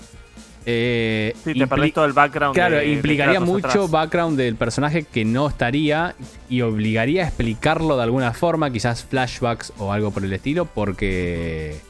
eh, 0.65 1.33
Sí, 1.43 1.53
te 1.55 1.67
perdés 1.67 1.93
todo 1.93 2.05
el 2.05 2.13
background. 2.13 2.55
Claro, 2.55 2.77
de- 2.77 2.87
implicaría 2.87 3.41
mucho 3.41 3.67
atrás. 3.67 3.91
background 3.91 4.37
del 4.37 4.55
personaje 4.55 5.03
que 5.03 5.25
no 5.25 5.49
estaría 5.49 6.15
y 6.47 6.61
obligaría 6.61 7.25
a 7.25 7.27
explicarlo 7.27 7.97
de 7.97 8.03
alguna 8.03 8.31
forma, 8.31 8.71
quizás 8.71 9.03
flashbacks 9.03 9.73
o 9.77 9.91
algo 9.91 10.11
por 10.11 10.23
el 10.23 10.31
estilo, 10.31 10.63
porque 10.63 11.81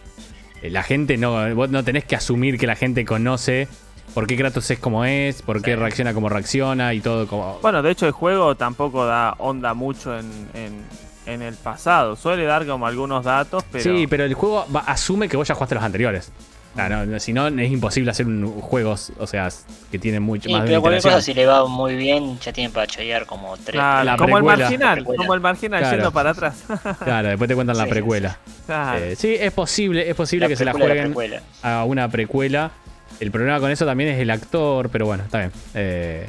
eh, 0.63 0.69
la 0.71 0.81
gente 0.81 1.15
no, 1.17 1.53
vos 1.53 1.69
no 1.69 1.83
tenés 1.83 2.05
que 2.05 2.15
asumir 2.15 2.57
que 2.57 2.65
la 2.65 2.75
gente 2.75 3.05
conoce 3.05 3.67
por 4.15 4.25
qué 4.25 4.35
Kratos 4.35 4.71
es 4.71 4.79
como 4.79 5.05
es, 5.05 5.43
por 5.43 5.61
qué 5.61 5.73
Sí. 5.73 5.75
reacciona 5.79 6.15
como 6.15 6.29
reacciona 6.29 6.95
y 6.95 6.99
todo 6.99 7.27
como... 7.27 7.59
Bueno, 7.61 7.83
de 7.83 7.91
hecho 7.91 8.07
el 8.07 8.11
juego 8.11 8.55
tampoco 8.55 9.05
da 9.05 9.35
onda 9.37 9.75
mucho 9.75 10.17
en, 10.17 10.25
en, 10.55 10.81
en 11.25 11.41
el 11.41 11.55
pasado. 11.55 12.15
Suele 12.15 12.43
dar 12.45 12.65
como 12.65 12.85
algunos 12.87 13.23
datos, 13.25 13.63
pero... 13.71 13.83
Sí, 13.83 14.07
pero 14.07 14.23
el 14.25 14.33
juego 14.33 14.65
va- 14.75 14.81
asume 14.81 15.27
que 15.29 15.37
vos 15.37 15.47
ya 15.47 15.53
jugaste 15.55 15.75
los 15.75 15.83
anteriores. 15.83 16.31
Ah, 16.75 16.89
no, 16.89 17.05
no, 17.05 17.19
si 17.19 17.33
no, 17.33 17.47
es 17.49 17.71
imposible 17.71 18.09
hacer 18.09 18.25
un 18.25 18.47
juegos, 18.59 19.13
o 19.19 19.27
sea, 19.27 19.47
que 19.91 19.99
tienen 19.99 20.23
mucho 20.23 20.49
Sí, 20.49 20.53
más 20.55 20.63
pero 20.65 20.81
cualquier 20.81 21.03
cosa, 21.03 21.21
si 21.21 21.31
le 21.35 21.45
va 21.45 21.67
muy 21.67 21.95
bien, 21.95 22.39
ya 22.39 22.51
tienen 22.51 22.71
para 22.73 22.87
chorear 22.87 23.27
como 23.27 23.55
tres. 23.57 23.73
Claro, 23.75 24.03
La 24.03 24.17
como 24.17 24.39
el 24.39 24.43
marginal, 24.43 25.03
como 25.03 25.35
el 25.35 25.39
marginal 25.39 25.81
Claro. 25.81 25.95
yendo 25.97 26.11
para 26.11 26.31
atrás. 26.31 26.63
Claro, 27.03 27.27
después 27.27 27.47
te 27.47 27.53
cuentan 27.53 27.77
la 27.77 27.83
Sí, 27.83 27.89
precuela. 27.91 28.39
Claro. 28.65 28.97
Eh, 29.05 29.15
sí, 29.15 29.35
es 29.39 29.51
posible, 29.53 30.09
es 30.09 30.15
posible 30.15 30.45
La 30.45 30.49
que 30.49 30.55
se 30.55 30.65
la 30.65 30.71
jueguen 30.73 31.13
a 31.61 31.83
una 31.83 32.09
precuela. 32.09 32.71
El 33.19 33.29
problema 33.29 33.59
con 33.59 33.69
eso 33.69 33.85
también 33.85 34.09
es 34.09 34.19
el 34.19 34.31
actor, 34.31 34.89
pero 34.89 35.05
bueno, 35.05 35.23
está 35.25 35.37
bien. 35.37 35.51
Eh, 35.75 36.27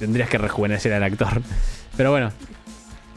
tendrías 0.00 0.28
que 0.28 0.38
rejuvenecer 0.38 0.92
al 0.92 1.02
actor. 1.04 1.40
Pero 1.96 2.10
bueno, 2.10 2.32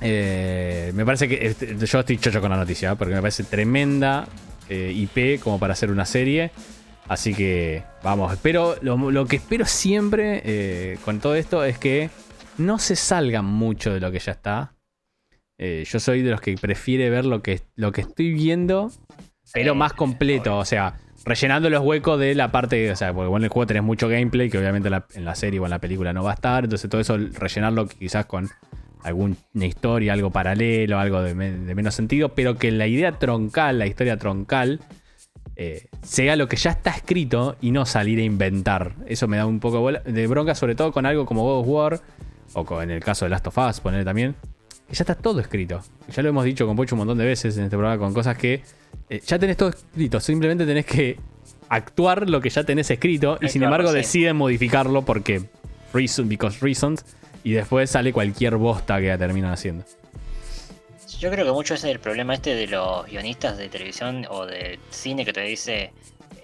eh, 0.02 0.92
me 0.94 1.06
parece 1.06 1.28
que 1.28 1.46
este, 1.46 1.76
yo 1.78 2.00
estoy 2.00 2.18
chocho 2.18 2.42
con 2.42 2.52
la 2.52 2.58
noticia, 2.58 2.92
¿eh? 2.92 2.96
porque 2.96 3.14
me 3.14 3.22
parece 3.22 3.44
tremenda 3.44 4.28
eh, 4.70 4.92
IP 4.94 5.42
como 5.42 5.60
para 5.60 5.74
hacer 5.74 5.92
una 5.92 6.06
serie. 6.06 6.52
Así 7.08 7.36
que 7.36 7.84
vamos, 8.02 8.38
pero 8.42 8.78
lo, 8.82 8.98
lo 9.12 9.26
que 9.28 9.36
espero 9.36 9.66
siempre 9.66 10.98
con 11.06 11.20
todo 11.20 11.36
esto 11.36 11.64
es 11.64 11.78
que 11.78 12.10
no 12.58 12.80
se 12.80 12.96
salga 12.96 13.44
mucho 13.44 13.94
de 13.94 14.00
lo 14.00 14.12
que 14.12 14.18
ya 14.18 14.32
está. 14.32 14.74
Yo 15.60 16.00
soy 16.00 16.24
de 16.24 16.32
los 16.32 16.42
que 16.42 16.56
prefiere 16.56 17.12
ver 17.12 17.26
lo 17.26 17.44
que, 17.44 17.62
lo 17.76 17.92
que 17.92 18.02
estoy 18.02 18.34
viendo 18.34 18.92
pero 19.54 19.76
más 19.76 19.94
completo, 19.94 20.58
o 20.58 20.66
sea, 20.66 20.96
rellenando 21.24 21.70
los 21.70 21.82
huecos 21.84 22.20
de 22.20 22.36
la 22.36 22.52
parte, 22.52 22.92
o 22.92 22.96
sea, 22.96 23.14
porque 23.14 23.30
vos 23.30 23.38
en 23.38 23.44
el 23.46 23.50
juego 23.50 23.68
tenés 23.68 23.84
mucho 23.84 24.08
gameplay 24.08 24.50
que 24.50 24.58
obviamente 24.58 24.88
en 24.88 24.94
la, 24.94 25.06
en 25.14 25.26
la 25.26 25.36
serie 25.36 25.60
o 25.60 25.66
en 25.66 25.70
la 25.70 25.80
película 25.80 26.14
no 26.14 26.24
va 26.24 26.32
a 26.32 26.36
estar, 26.36 26.64
entonces 26.64 26.90
todo 26.90 27.02
eso 27.02 27.18
rellenarlo 27.18 27.88
quizás 27.88 28.26
con 28.26 28.50
alguna 29.06 29.36
historia, 29.54 30.14
algo 30.14 30.32
paralelo, 30.32 31.00
algo 31.00 31.22
de, 31.22 31.34
me- 31.36 31.52
de 31.52 31.76
menos 31.76 31.96
sentido, 31.96 32.30
pero 32.30 32.56
que 32.58 32.72
la 32.72 32.88
idea 32.88 33.12
troncal, 33.14 33.80
la 33.80 33.86
historia 33.88 34.18
troncal, 34.18 34.80
eh, 35.56 35.88
sea 36.04 36.36
lo 36.36 36.48
que 36.48 36.58
ya 36.58 36.72
está 36.72 36.92
escrito 36.92 37.56
y 37.62 37.72
no 37.72 37.86
salir 37.86 38.20
a 38.20 38.24
inventar. 38.24 38.94
Eso 39.08 39.28
me 39.28 39.38
da 39.38 39.46
un 39.46 39.60
poco 39.60 39.90
de 39.92 40.28
bronca, 40.28 40.56
sobre 40.56 40.76
todo 40.76 40.92
con 40.92 41.06
algo 41.06 41.26
como 41.26 41.44
God 41.44 41.60
of 41.62 41.68
War, 41.68 42.02
o 42.54 42.66
con, 42.66 42.84
en 42.84 42.92
el 42.92 43.02
caso 43.04 43.26
de 43.26 43.30
Last 43.30 43.48
of 43.48 43.58
Us, 43.58 43.80
poner 43.80 44.04
también, 44.04 44.36
que 44.88 44.96
ya 44.96 45.04
está 45.04 45.16
todo 45.16 45.40
escrito. 45.40 45.82
Ya 46.14 46.22
lo 46.24 46.30
hemos 46.30 46.44
dicho 46.44 46.66
con 46.68 46.76
Pocho 46.76 46.96
un 46.96 47.00
montón 47.00 47.18
de 47.18 47.26
veces 47.26 47.58
en 47.58 47.66
este 47.66 47.78
programa, 47.78 47.98
con 48.00 48.14
cosas 48.14 48.38
que 48.38 48.62
eh, 49.10 49.22
ya 49.26 49.38
tenés 49.40 49.56
todo 49.58 49.70
escrito, 49.70 50.20
simplemente 50.20 50.66
tenés 50.66 50.86
que 50.86 51.18
actuar 51.70 52.30
lo 52.30 52.42
que 52.42 52.50
ya 52.50 52.64
tenés 52.64 52.90
escrito 52.92 53.38
y 53.42 53.46
Eh, 53.46 53.50
sin 53.50 53.62
claro, 53.62 53.76
embargo 53.76 53.92
sí. 53.92 53.98
deciden 53.98 54.36
modificarlo 54.36 55.04
porque 55.04 55.44
reason, 55.94 56.28
because 56.28 56.60
reasons, 56.62 57.06
y 57.46 57.54
después 57.54 57.92
sale 57.92 58.12
cualquier 58.12 58.58
bosta 58.58 59.00
que 59.00 59.16
terminan 59.20 59.54
haciendo. 59.54 59.86
Yo 61.20 61.30
creo 61.30 61.46
que 61.46 61.52
mucho 61.52 61.76
es 61.76 61.84
el 61.84 62.00
problema 62.00 62.34
este 62.34 62.56
de 62.56 62.68
los 62.68 63.06
guionistas 63.06 63.58
de 63.58 63.70
televisión 63.70 64.26
o 64.30 64.48
de 64.48 64.80
cine 64.90 65.24
que 65.24 65.32
te 65.32 65.42
dice 65.42 65.94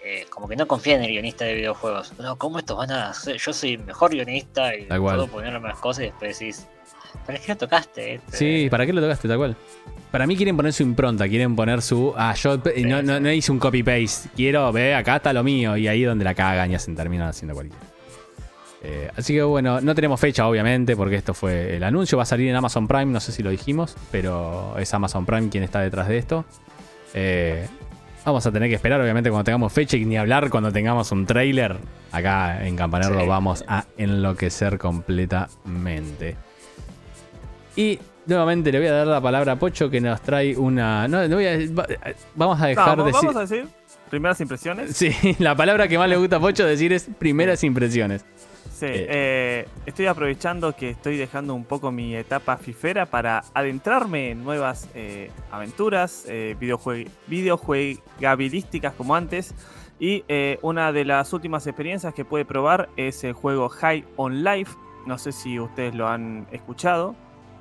eh, 0.06 0.26
como 0.30 0.48
que 0.48 0.56
no 0.56 0.68
confían 0.68 1.00
en 1.00 1.06
el 1.06 1.12
guionista 1.14 1.44
de 1.46 1.56
videojuegos. 1.56 2.14
No, 2.20 2.38
¿cómo 2.38 2.60
estos 2.60 2.78
van 2.78 2.92
a 2.92 3.10
hacer? 3.10 3.38
Yo 3.38 3.52
soy 3.52 3.80
mejor 3.80 4.12
guionista 4.12 4.76
y 4.76 4.86
puedo 4.86 5.28
poner 5.28 5.60
más 5.60 5.80
cosas 5.80 6.04
y 6.04 6.06
después 6.08 6.38
decís, 6.38 6.68
es 7.28 7.40
que 7.42 7.52
no 7.52 7.58
tocaste. 7.58 8.14
este". 8.16 8.38
Sí, 8.38 8.68
¿para 8.70 8.86
qué 8.86 8.94
lo 8.94 9.02
tocaste 9.02 9.28
tal 9.28 9.38
cual? 9.38 9.56
Para 10.12 10.28
mí 10.28 10.36
quieren 10.36 10.56
poner 10.56 10.72
su 10.72 10.84
impronta, 10.84 11.28
quieren 11.28 11.56
poner 11.56 11.82
su. 11.82 12.14
Ah, 12.16 12.36
yo 12.36 12.58
no, 12.58 13.02
no, 13.02 13.20
no 13.20 13.32
hice 13.32 13.52
un 13.52 13.58
copy-paste. 13.58 14.30
Quiero, 14.36 14.72
ve, 14.72 14.94
acá 14.94 15.16
está 15.16 15.34
lo 15.34 15.44
mío. 15.44 15.76
Y 15.78 15.88
ahí 15.88 16.04
es 16.04 16.10
donde 16.10 16.26
la 16.26 16.36
cagan 16.36 16.72
y 16.72 16.76
hacen, 16.76 16.96
terminan 16.96 17.30
haciendo 17.30 17.56
cualquiera. 17.56 17.91
Eh, 18.84 19.10
así 19.16 19.34
que 19.34 19.44
bueno, 19.44 19.80
no 19.82 19.94
tenemos 19.94 20.20
fecha, 20.20 20.48
obviamente, 20.48 20.96
porque 20.96 21.16
esto 21.16 21.34
fue 21.34 21.76
el 21.76 21.84
anuncio. 21.84 22.18
Va 22.18 22.24
a 22.24 22.26
salir 22.26 22.50
en 22.50 22.56
Amazon 22.56 22.88
Prime, 22.88 23.06
no 23.06 23.20
sé 23.20 23.32
si 23.32 23.44
lo 23.44 23.52
dijimos, 23.52 23.96
pero 24.12 24.76
es 24.80 24.92
Amazon 24.94 25.26
Prime 25.26 25.50
quien 25.50 25.64
está 25.64 25.82
detrás 25.82 26.08
de 26.08 26.18
esto. 26.18 26.46
Eh, 27.14 27.68
vamos 28.26 28.44
a 28.46 28.52
tener 28.52 28.70
que 28.70 28.76
esperar, 28.76 29.00
obviamente, 29.00 29.30
cuando 29.30 29.44
tengamos 29.44 29.72
fecha 29.72 29.98
y 29.98 30.06
ni 30.06 30.18
hablar 30.18 30.50
cuando 30.50 30.72
tengamos 30.72 31.12
un 31.12 31.26
trailer. 31.28 31.78
Acá 32.12 32.66
en 32.66 32.76
Campanero 32.76 33.20
Sí. 33.20 33.28
vamos 33.28 33.64
a 33.68 33.86
enloquecer 33.98 34.78
completamente. 34.80 36.36
Y 37.76 38.00
nuevamente 38.26 38.72
le 38.72 38.80
voy 38.80 38.88
a 38.88 38.94
dar 38.94 39.08
la 39.08 39.22
palabra 39.22 39.54
a 39.54 39.56
Pocho 39.58 39.90
que 39.90 40.02
nos 40.02 40.22
trae 40.22 40.58
una. 40.58 41.08
No, 41.08 41.28
no 41.28 41.36
voy 41.36 41.46
a- 41.48 41.58
va- 41.74 41.88
vamos 42.36 42.62
a 42.62 42.68
dejar 42.68 42.98
Vamos, 42.98 43.06
decir. 43.06 43.28
vamos 43.30 43.36
a 43.36 43.40
decir 43.42 43.68
primeras 44.10 44.42
impresiones. 44.42 44.92
Sí, 44.98 45.12
la 45.40 45.56
palabra 45.56 45.88
que 45.88 45.98
más 45.98 46.10
le 46.10 46.18
gusta 46.18 46.36
a 46.38 46.40
Pocho 46.40 46.66
decir 46.66 46.92
es 46.94 47.08
primeras 47.18 47.64
impresiones. 47.64 48.26
Sí, 48.82 48.88
Eh. 48.88 49.08
eh, 49.10 49.68
estoy 49.86 50.08
aprovechando 50.08 50.76
que 50.76 50.90
estoy 50.90 51.16
dejando 51.16 51.54
un 51.54 51.66
poco 51.66 51.92
mi 51.92 52.16
etapa 52.16 52.58
fifera 52.58 53.06
para 53.06 53.44
adentrarme 53.54 54.32
en 54.32 54.44
nuevas 54.44 54.90
eh, 54.96 55.30
aventuras, 55.52 56.26
eh, 56.28 56.56
videojue- 56.60 57.08
videojuegabilísticas 57.28 58.94
como 58.96 59.16
antes. 59.16 59.54
Y 60.00 60.24
una 60.64 60.92
de 60.92 61.06
las 61.06 61.32
últimas 61.32 61.68
experiencias 61.68 62.16
que 62.16 62.26
puede 62.26 62.44
probar 62.44 62.90
es 62.98 63.24
el 63.24 63.34
juego 63.34 63.70
High 63.70 64.04
on 64.16 64.44
Life. 64.44 64.76
No 65.06 65.20
sé 65.20 65.32
si 65.32 65.60
ustedes 65.60 65.94
lo 65.94 66.08
han 66.08 66.48
escuchado. 66.52 67.16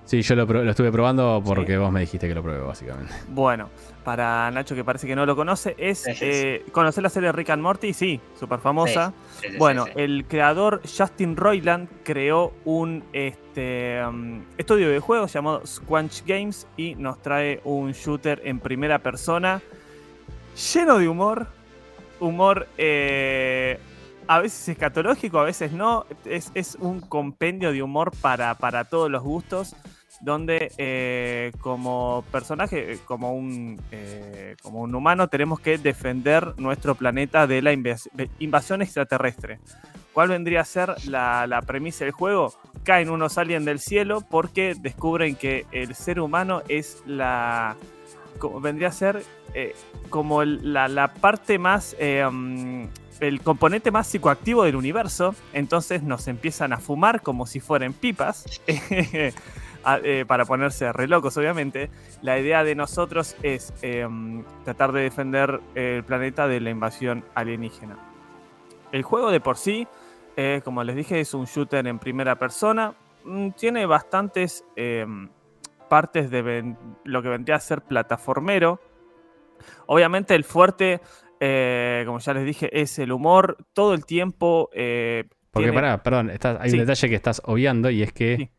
Sí, 0.04 0.22
yo 0.22 0.34
lo, 0.34 0.68
estuve 0.68 0.90
probando 0.90 1.40
porque 1.44 1.78
vos 1.78 1.92
me 1.92 2.00
dijiste 2.00 2.26
que 2.26 2.34
lo 2.34 2.42
probé, 2.42 2.58
básicamente. 2.58 3.12
Bueno, 3.28 3.68
para 4.02 4.50
Nacho 4.50 4.74
que 4.74 4.82
parece 4.82 5.06
que 5.06 5.14
no 5.14 5.24
lo 5.24 5.36
conoce, 5.36 5.76
es 5.78 5.98
Sí, 6.00 6.12
sí, 6.12 6.18
sí. 6.18 6.24
eh, 6.26 6.64
conocer 6.72 7.02
la 7.04 7.10
serie 7.10 7.30
Rick 7.30 7.50
and 7.50 7.62
Morty, 7.62 7.92
sí, 7.92 8.20
súper 8.38 8.58
famosa. 8.58 9.12
Sí, 9.36 9.46
sí, 9.46 9.52
sí, 9.52 9.58
Bueno, 9.58 9.84
sí. 9.84 9.92
el 9.96 10.24
creador 10.26 10.80
Justin 10.84 11.36
Roiland 11.36 11.88
creó 12.02 12.52
un 12.64 13.04
este, 13.12 14.00
um, 14.04 14.42
estudio 14.58 14.90
de 14.90 14.98
juegos 14.98 15.32
llamado 15.32 15.64
Squanch 15.64 16.24
Games 16.26 16.66
y 16.76 16.96
nos 16.96 17.22
trae 17.22 17.60
un 17.64 17.92
shooter 17.92 18.40
en 18.44 18.58
primera 18.58 18.98
persona 18.98 19.62
lleno 20.74 20.98
de 20.98 21.08
humor. 21.08 21.46
Humor 22.18 22.66
eh, 22.76 23.78
a 24.30 24.38
veces 24.38 24.68
escatológico, 24.68 25.40
a 25.40 25.44
veces 25.44 25.72
no. 25.72 26.06
Es, 26.24 26.76
un 26.78 27.00
compendio 27.00 27.72
de 27.72 27.82
humor 27.82 28.12
para, 28.20 28.54
para 28.54 28.84
todos 28.84 29.10
los 29.10 29.24
gustos. 29.24 29.74
Donde 30.20 30.70
eh, 30.76 31.50
como 31.60 32.22
personaje, 32.30 32.92
eh, 32.92 32.98
como 33.06 33.32
un, 33.32 33.80
eh, 33.90 34.54
como 34.62 34.82
un 34.82 34.94
humano, 34.94 35.28
tenemos 35.28 35.58
que 35.58 35.78
defender 35.78 36.54
nuestro 36.58 36.94
planeta 36.94 37.46
de 37.48 37.60
la 37.62 37.72
invas- 37.72 38.08
invasión 38.38 38.82
extraterrestre. 38.82 39.58
¿Cuál 40.12 40.28
vendría 40.28 40.60
a 40.60 40.64
ser 40.64 40.94
la, 41.06 41.62
premisa 41.66 42.04
del 42.04 42.12
juego? 42.12 42.52
Caen 42.84 43.10
unos 43.10 43.36
aliens 43.36 43.64
del 43.64 43.80
cielo 43.80 44.20
porque 44.20 44.76
descubren 44.78 45.34
que 45.34 45.66
el 45.72 45.94
ser 45.96 46.20
humano 46.20 46.62
es 46.68 47.02
la. 47.04 47.76
como 48.38 48.60
vendría 48.60 48.88
a 48.88 48.92
ser 48.92 49.24
como 50.08 50.44
la, 50.44 50.86
la 50.86 51.14
parte 51.14 51.58
más. 51.58 51.96
mm, 52.30 52.84
el 53.20 53.40
componente 53.42 53.90
más 53.90 54.06
psicoactivo 54.06 54.64
del 54.64 54.76
universo. 54.76 55.34
Entonces 55.52 56.02
nos 56.02 56.26
empiezan 56.28 56.72
a 56.72 56.78
fumar 56.78 57.22
como 57.22 57.46
si 57.46 57.60
fueran 57.60 57.92
pipas. 57.92 58.60
eh, 58.66 60.24
para 60.26 60.44
ponerse 60.44 60.92
re 60.92 61.06
locos, 61.08 61.36
obviamente. 61.36 61.90
La 62.22 62.38
idea 62.38 62.64
de 62.64 62.74
nosotros 62.74 63.36
es 63.42 63.72
mm, 63.82 64.40
tratar 64.64 64.92
de 64.92 65.02
defender 65.02 65.60
el 65.74 66.04
planeta 66.04 66.48
de 66.48 66.60
la 66.60 66.70
invasión 66.70 67.24
alienígena. 67.34 67.96
El 68.92 69.02
juego 69.02 69.30
de 69.30 69.40
por 69.40 69.56
sí, 69.56 69.86
eh, 70.36 70.60
como 70.64 70.82
les 70.84 70.96
dije, 70.96 71.20
es 71.20 71.34
un 71.34 71.44
shooter 71.44 71.86
en 71.86 71.98
primera 71.98 72.36
persona. 72.38 72.94
Mm, 73.24 73.50
Tiene 73.50 73.86
bastantes 73.86 74.64
eh, 74.76 75.06
partes 75.88 76.30
de 76.30 76.74
lo 77.04 77.22
que 77.22 77.28
vendría 77.28 77.56
a 77.56 77.60
ser 77.60 77.82
plataformero. 77.82 78.80
Obviamente 79.86 80.34
el 80.34 80.44
fuerte, 80.44 81.00
eh, 81.40 82.02
como 82.06 82.18
ya 82.20 82.34
les 82.34 82.44
dije, 82.44 82.80
es 82.80 82.98
el 82.98 83.10
humor. 83.12 83.56
Todo 83.72 83.94
el 83.94 84.04
tiempo... 84.06 84.70
eh, 84.72 85.24
Porque, 85.50 85.66
tiene- 85.68 85.74
pará, 85.80 86.02
perdón, 86.02 86.30
estás- 86.30 86.58
hay 86.60 86.70
Sí. 86.70 86.76
un 86.78 86.86
detalle 86.86 87.08
que 87.08 87.14
estás 87.16 87.42
obviando 87.44 87.90
y 87.90 88.02
es 88.02 88.12
que 88.12 88.36
Sí. 88.36 88.50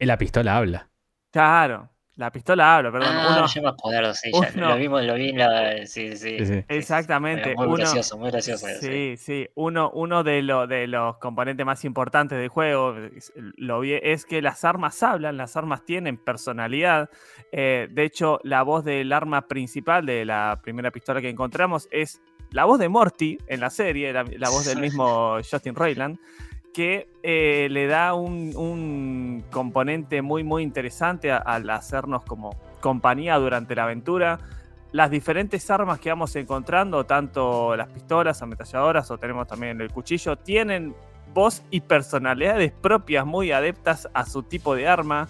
la 0.00 0.18
pistola 0.18 0.56
habla. 0.56 0.90
Claro, 1.32 1.90
la 2.16 2.32
pistola 2.32 2.76
habla, 2.76 2.90
perdón. 2.90 3.08
ah, 3.12 3.36
uno- 3.38 3.46
ya 3.46 3.60
me 3.62 3.68
acuerdo, 3.68 4.14
sí, 4.14 4.30
ya, 4.32 4.50
uno- 4.56 4.68
lo 4.70 4.76
vimos, 4.76 5.04
lo 5.04 5.14
vi 5.14 5.28
en 5.30 5.38
la... 5.38 5.86
Sí, 5.86 6.16
sí. 6.16 6.38
Sí, 6.38 6.46
sí. 6.46 6.64
Exactamente. 6.68 7.54
Muy 7.54 7.66
uno- 7.66 7.76
gracioso, 7.76 8.16
muy 8.18 8.30
gracioso. 8.30 8.66
Sí, 8.80 9.16
sí. 9.18 9.48
Uno, 9.54 9.90
uno 9.92 10.24
de, 10.24 10.42
lo- 10.42 10.66
de 10.66 10.86
los 10.86 11.18
componentes 11.18 11.64
más 11.66 11.84
importantes 11.84 12.38
del 12.38 12.48
juego 12.48 12.96
es, 12.96 13.32
lo 13.36 13.80
vi- 13.80 14.00
es 14.02 14.24
que 14.24 14.40
las 14.42 14.64
armas 14.64 15.02
hablan, 15.02 15.36
las 15.36 15.56
armas 15.56 15.84
tienen 15.84 16.16
personalidad. 16.16 17.10
Eh, 17.52 17.88
de 17.90 18.04
hecho, 18.04 18.40
la 18.44 18.62
voz 18.62 18.84
del 18.84 19.12
arma 19.12 19.46
principal 19.46 20.06
de 20.06 20.24
la 20.24 20.58
primera 20.62 20.90
pistola 20.90 21.20
que 21.20 21.28
encontramos 21.28 21.86
es 21.90 22.20
la 22.50 22.64
voz 22.64 22.78
de 22.78 22.88
Morty 22.88 23.36
en 23.48 23.60
la 23.60 23.70
serie, 23.70 24.12
la, 24.12 24.24
la 24.38 24.48
voz 24.48 24.64
del 24.64 24.78
mismo 24.80 25.36
Justin 25.50 25.74
Roiland, 25.74 26.18
que 26.76 27.08
eh, 27.22 27.68
le 27.70 27.86
da 27.86 28.12
un, 28.12 29.42
componente 29.50 30.20
muy, 30.20 30.44
muy 30.44 30.62
interesante 30.62 31.32
al 31.32 31.70
hacernos 31.70 32.22
como 32.24 32.54
compañía 32.82 33.36
durante 33.36 33.74
la 33.74 33.84
aventura 33.84 34.38
las 34.92 35.10
diferentes 35.10 35.70
armas 35.70 35.98
que 36.00 36.10
vamos 36.10 36.36
encontrando, 36.36 37.04
tanto 37.04 37.74
las 37.76 37.88
pistolas, 37.88 38.42
ametralladoras 38.42 39.10
o 39.10 39.16
tenemos 39.16 39.46
también 39.46 39.80
el 39.80 39.90
cuchillo, 39.90 40.36
tienen 40.36 40.94
voz 41.32 41.62
y 41.70 41.80
personalidades 41.80 42.72
propias 42.72 43.24
muy 43.24 43.52
adeptas 43.52 44.06
a 44.12 44.26
su 44.26 44.42
tipo 44.42 44.74
de 44.74 44.86
arma. 44.86 45.28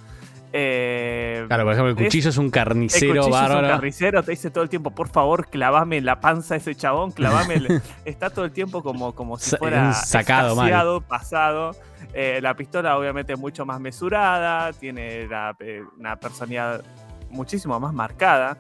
Eh, 0.58 1.44
Claro, 1.46 1.64
por 1.64 1.72
ejemplo, 1.74 1.90
el 1.90 1.96
cuchillo 1.96 2.30
es 2.30 2.36
un 2.38 2.46
el 2.46 2.50
carnicero 2.50 3.06
cuchillo 3.08 3.20
es 3.20 3.26
un 3.26 3.30
bárbaro. 3.32 3.68
carnicero, 3.68 4.22
te 4.22 4.30
dice 4.32 4.50
todo 4.50 4.64
el 4.64 4.70
tiempo, 4.70 4.90
por 4.90 5.08
favor, 5.08 5.48
clavame 5.48 5.98
en 5.98 6.04
la 6.06 6.20
panza 6.20 6.54
a 6.54 6.56
ese 6.56 6.74
chabón, 6.74 7.12
clavame. 7.12 7.54
el-". 7.54 7.82
Está 8.04 8.30
todo 8.30 8.44
el 8.44 8.52
tiempo 8.52 8.82
como, 8.82 9.14
como 9.14 9.38
si 9.38 9.54
fuera 9.56 9.92
sacado 9.92 10.56
mal. 10.56 11.02
pasado. 11.06 11.72
Eh, 12.14 12.40
la 12.42 12.54
pistola 12.56 12.96
obviamente 12.98 13.34
es 13.34 13.38
mucho 13.38 13.66
más 13.66 13.78
mesurada, 13.80 14.72
tiene 14.72 15.26
la- 15.28 15.54
eh, 15.60 15.82
una 15.98 16.16
personalidad 16.16 16.82
muchísimo 17.30 17.78
más 17.78 17.92
marcada, 17.92 18.56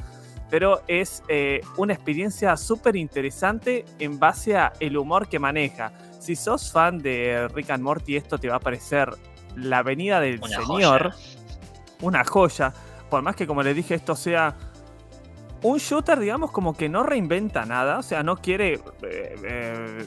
pero 0.50 0.82
es 0.88 1.22
eh, 1.28 1.60
una 1.76 1.94
experiencia 1.94 2.56
súper 2.56 2.96
interesante 2.96 3.84
en 3.98 4.18
base 4.18 4.56
a 4.56 4.72
el 4.80 4.96
humor 4.96 5.28
que 5.28 5.38
maneja. 5.38 5.92
Si 6.20 6.36
sos 6.36 6.70
fan 6.72 6.98
de 6.98 7.48
Rick 7.54 7.70
and 7.70 7.82
Morty, 7.82 8.16
esto 8.16 8.36
te 8.38 8.48
va 8.48 8.56
a 8.56 8.60
parecer 8.60 9.10
la 9.54 9.82
venida 9.82 10.20
del 10.20 10.38
Una 10.42 10.48
señor 10.48 11.12
joya. 11.12 11.16
Una 12.02 12.24
joya. 12.24 12.72
Por 13.10 13.22
más 13.22 13.36
que, 13.36 13.46
como 13.46 13.62
les 13.62 13.74
dije, 13.76 13.94
esto 13.94 14.16
sea 14.16 14.54
un 15.62 15.78
shooter, 15.78 16.18
digamos, 16.20 16.50
como 16.50 16.76
que 16.76 16.88
no 16.88 17.02
reinventa 17.02 17.64
nada. 17.64 17.98
O 17.98 18.02
sea, 18.02 18.22
no 18.22 18.36
quiere 18.36 18.74
eh, 18.74 18.80
eh, 19.44 20.06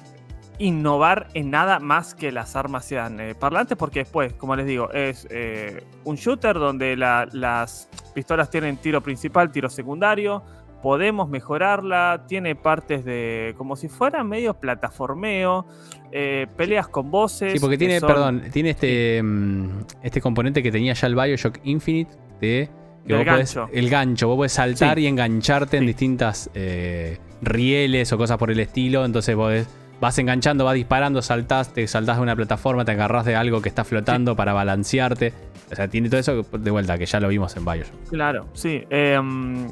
innovar 0.58 1.28
en 1.34 1.50
nada 1.50 1.80
más 1.80 2.14
que 2.16 2.32
las 2.32 2.56
armas 2.56 2.86
sean 2.86 3.20
eh, 3.20 3.36
parlantes. 3.36 3.78
Porque 3.78 4.00
después, 4.00 4.34
como 4.34 4.56
les 4.56 4.66
digo, 4.66 4.92
es 4.92 5.28
un 6.04 6.16
shooter 6.16 6.56
donde 6.56 6.96
la- 6.96 7.28
las 7.32 7.88
pistolas 8.14 8.50
tienen 8.50 8.78
tiro 8.78 9.02
principal, 9.02 9.52
tiro 9.52 9.70
secundario. 9.70 10.44
Podemos 10.82 11.28
mejorarla, 11.30 12.24
tiene 12.28 12.56
partes 12.56 13.04
de 13.04 13.54
como 13.58 13.76
si 13.76 13.90
fuera 13.90 14.24
medio 14.24 14.54
plataformeo, 14.54 15.66
eh, 16.12 16.48
peleas 16.56 16.88
con 16.88 17.12
voces. 17.12 17.54
Sí, 17.54 17.60
porque 17.60 17.76
que 17.78 17.86
tiene, 17.86 18.00
son- 18.00 18.08
perdón, 18.08 18.44
tiene 18.52 18.70
este, 18.72 19.22
mm, 19.22 19.70
este 20.04 20.22
componente 20.22 20.64
que 20.64 20.72
tenía 20.72 20.94
ya 20.94 21.08
el 21.08 21.16
Bioshock 21.16 21.60
Infinite 21.64 22.12
de 22.40 22.70
que 23.06 23.14
Del 23.14 23.18
vos 23.26 23.26
podés- 23.36 23.56
gancho. 23.56 23.70
el 23.74 23.90
gancho. 23.90 24.28
Vos 24.28 24.38
podés 24.38 24.52
saltar 24.54 24.98
Sí. 24.98 25.04
y 25.04 25.08
engancharte 25.08 25.78
en 25.78 25.86
distintas 25.86 26.50
eh, 26.54 27.18
rieles 27.42 28.12
o 28.14 28.18
cosas 28.18 28.38
por 28.38 28.52
el 28.52 28.60
estilo. 28.60 29.04
Entonces 29.06 29.36
vos 29.36 29.54
vas 30.02 30.18
enganchando, 30.18 30.64
vas 30.64 30.76
disparando, 30.76 31.22
saltás, 31.22 31.74
te 31.74 31.86
saltás 31.88 32.18
de 32.18 32.24
una 32.24 32.36
plataforma, 32.36 32.86
te 32.86 32.92
agarrás 32.92 33.26
de 33.26 33.36
algo 33.36 33.62
que 33.62 33.68
está 33.70 33.84
flotando 33.84 34.36
para 34.36 34.54
balancearte. 34.54 35.34
O 35.72 35.76
sea, 35.76 35.88
tiene 35.88 36.10
todo 36.10 36.20
eso 36.20 36.42
de 36.44 36.72
vuelta, 36.72 36.98
que 36.98 37.06
ya 37.06 37.20
lo 37.20 37.28
vimos 37.28 37.56
en 37.58 37.66
Bioshock. 37.66 38.10
Claro, 38.10 38.48
sí. 38.54 38.84
em, 38.90 39.68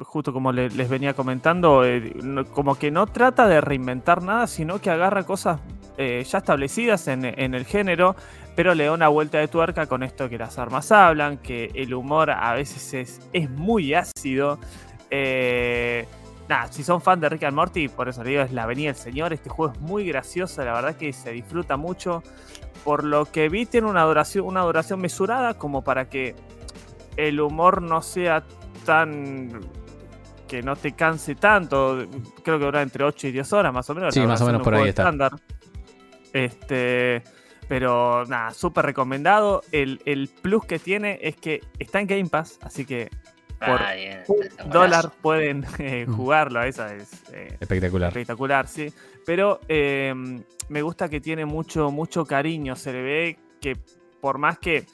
justo 0.00 0.32
como 0.32 0.52
le- 0.52 0.70
les 0.70 0.88
venía 0.88 1.14
comentando, 1.14 1.84
eh, 1.84 2.12
como 2.52 2.76
que 2.76 2.90
no 2.90 3.06
trata 3.06 3.46
de 3.46 3.60
reinventar 3.60 4.22
nada, 4.22 4.46
sino 4.46 4.80
que 4.80 4.90
agarra 4.90 5.24
cosas 5.24 5.60
eh, 5.96 6.24
ya 6.28 6.38
establecidas 6.38 7.06
en, 7.06 7.24
el 7.24 7.64
género, 7.64 8.16
pero 8.56 8.74
le 8.74 8.86
da 8.86 8.92
una 8.92 9.06
vuelta 9.08 9.38
de 9.38 9.46
tuerca 9.46 9.86
con 9.86 10.02
esto 10.02 10.28
que 10.28 10.38
las 10.38 10.58
armas 10.58 10.90
hablan, 10.90 11.38
que 11.38 11.70
el 11.74 11.94
humor 11.94 12.30
a 12.30 12.52
veces 12.54 13.20
es, 13.32 13.50
muy 13.50 13.94
ácido. 13.94 14.58
Eh, 15.10 16.06
nada, 16.48 16.66
si 16.72 16.82
son 16.82 17.00
fan 17.00 17.20
de 17.20 17.28
Rick 17.28 17.44
and 17.44 17.54
Morty, 17.54 17.88
por 17.88 18.08
eso 18.08 18.24
le 18.24 18.30
digo, 18.30 18.42
es 18.42 18.52
la 18.52 18.64
Avenida 18.64 18.88
del 18.88 18.96
Señor. 18.96 19.32
Este 19.32 19.48
juego 19.48 19.72
es 19.72 19.80
muy 19.80 20.04
gracioso, 20.06 20.64
la 20.64 20.72
verdad 20.72 20.96
que 20.96 21.12
se 21.12 21.30
disfruta 21.30 21.76
mucho. 21.76 22.22
Por 22.82 23.04
lo 23.04 23.26
que 23.26 23.48
vi, 23.48 23.64
tiene 23.64 23.86
una 23.86 24.02
duración, 24.02 24.46
una 24.46 24.62
duración 24.62 25.00
mesurada 25.00 25.54
como 25.54 25.82
para 25.82 26.08
que 26.08 26.34
el 27.16 27.40
humor 27.40 27.82
no 27.82 28.02
sea 28.02 28.42
tan. 28.84 29.60
Que 30.54 30.62
no 30.62 30.76
te 30.76 30.92
canse 30.92 31.34
tanto. 31.34 32.06
Creo 32.44 32.58
que 32.60 32.64
dura 32.64 32.80
entre 32.80 33.02
8 33.02 33.26
y 33.26 33.32
10 33.32 33.52
horas 33.54 33.74
más 33.74 33.90
o 33.90 33.94
menos. 33.94 34.14
Sí, 34.14 34.20
más 34.20 34.40
o 34.40 34.46
menos 34.46 34.62
por 34.62 34.74
ahí 34.76 34.88
está. 34.88 35.02
estándar. 35.02 35.32
Este. 36.32 37.22
Pero 37.66 38.24
nada, 38.26 38.52
súper 38.52 38.84
recomendado. 38.84 39.62
El, 39.72 40.00
el 40.04 40.28
plus 40.28 40.64
que 40.64 40.78
tiene 40.78 41.18
es 41.22 41.34
que 41.36 41.60
está 41.78 42.00
en 42.00 42.06
Game 42.06 42.26
Pass, 42.26 42.58
así 42.62 42.84
que 42.84 43.10
por 43.58 43.82
Ah, 43.82 43.94
bien, 43.94 44.22
un 44.28 44.42
está 44.44 44.64
dólar 44.64 45.10
pueden 45.20 45.64
eh, 45.78 46.06
jugarlo. 46.08 46.62
Esa 46.62 46.94
es 46.94 47.24
eh, 47.32 47.56
Espectacular. 47.58 48.08
espectacular, 48.10 48.68
sí. 48.68 48.92
Pero 49.26 49.58
eh, 49.66 50.14
me 50.68 50.82
gusta 50.82 51.08
que 51.08 51.20
tiene 51.20 51.46
mucho, 51.46 51.90
mucho 51.90 52.24
cariño. 52.24 52.76
Se 52.76 52.92
le 52.92 53.02
ve 53.02 53.38
que 53.60 53.76
por 54.20 54.38
más 54.38 54.58
que, 54.58 54.86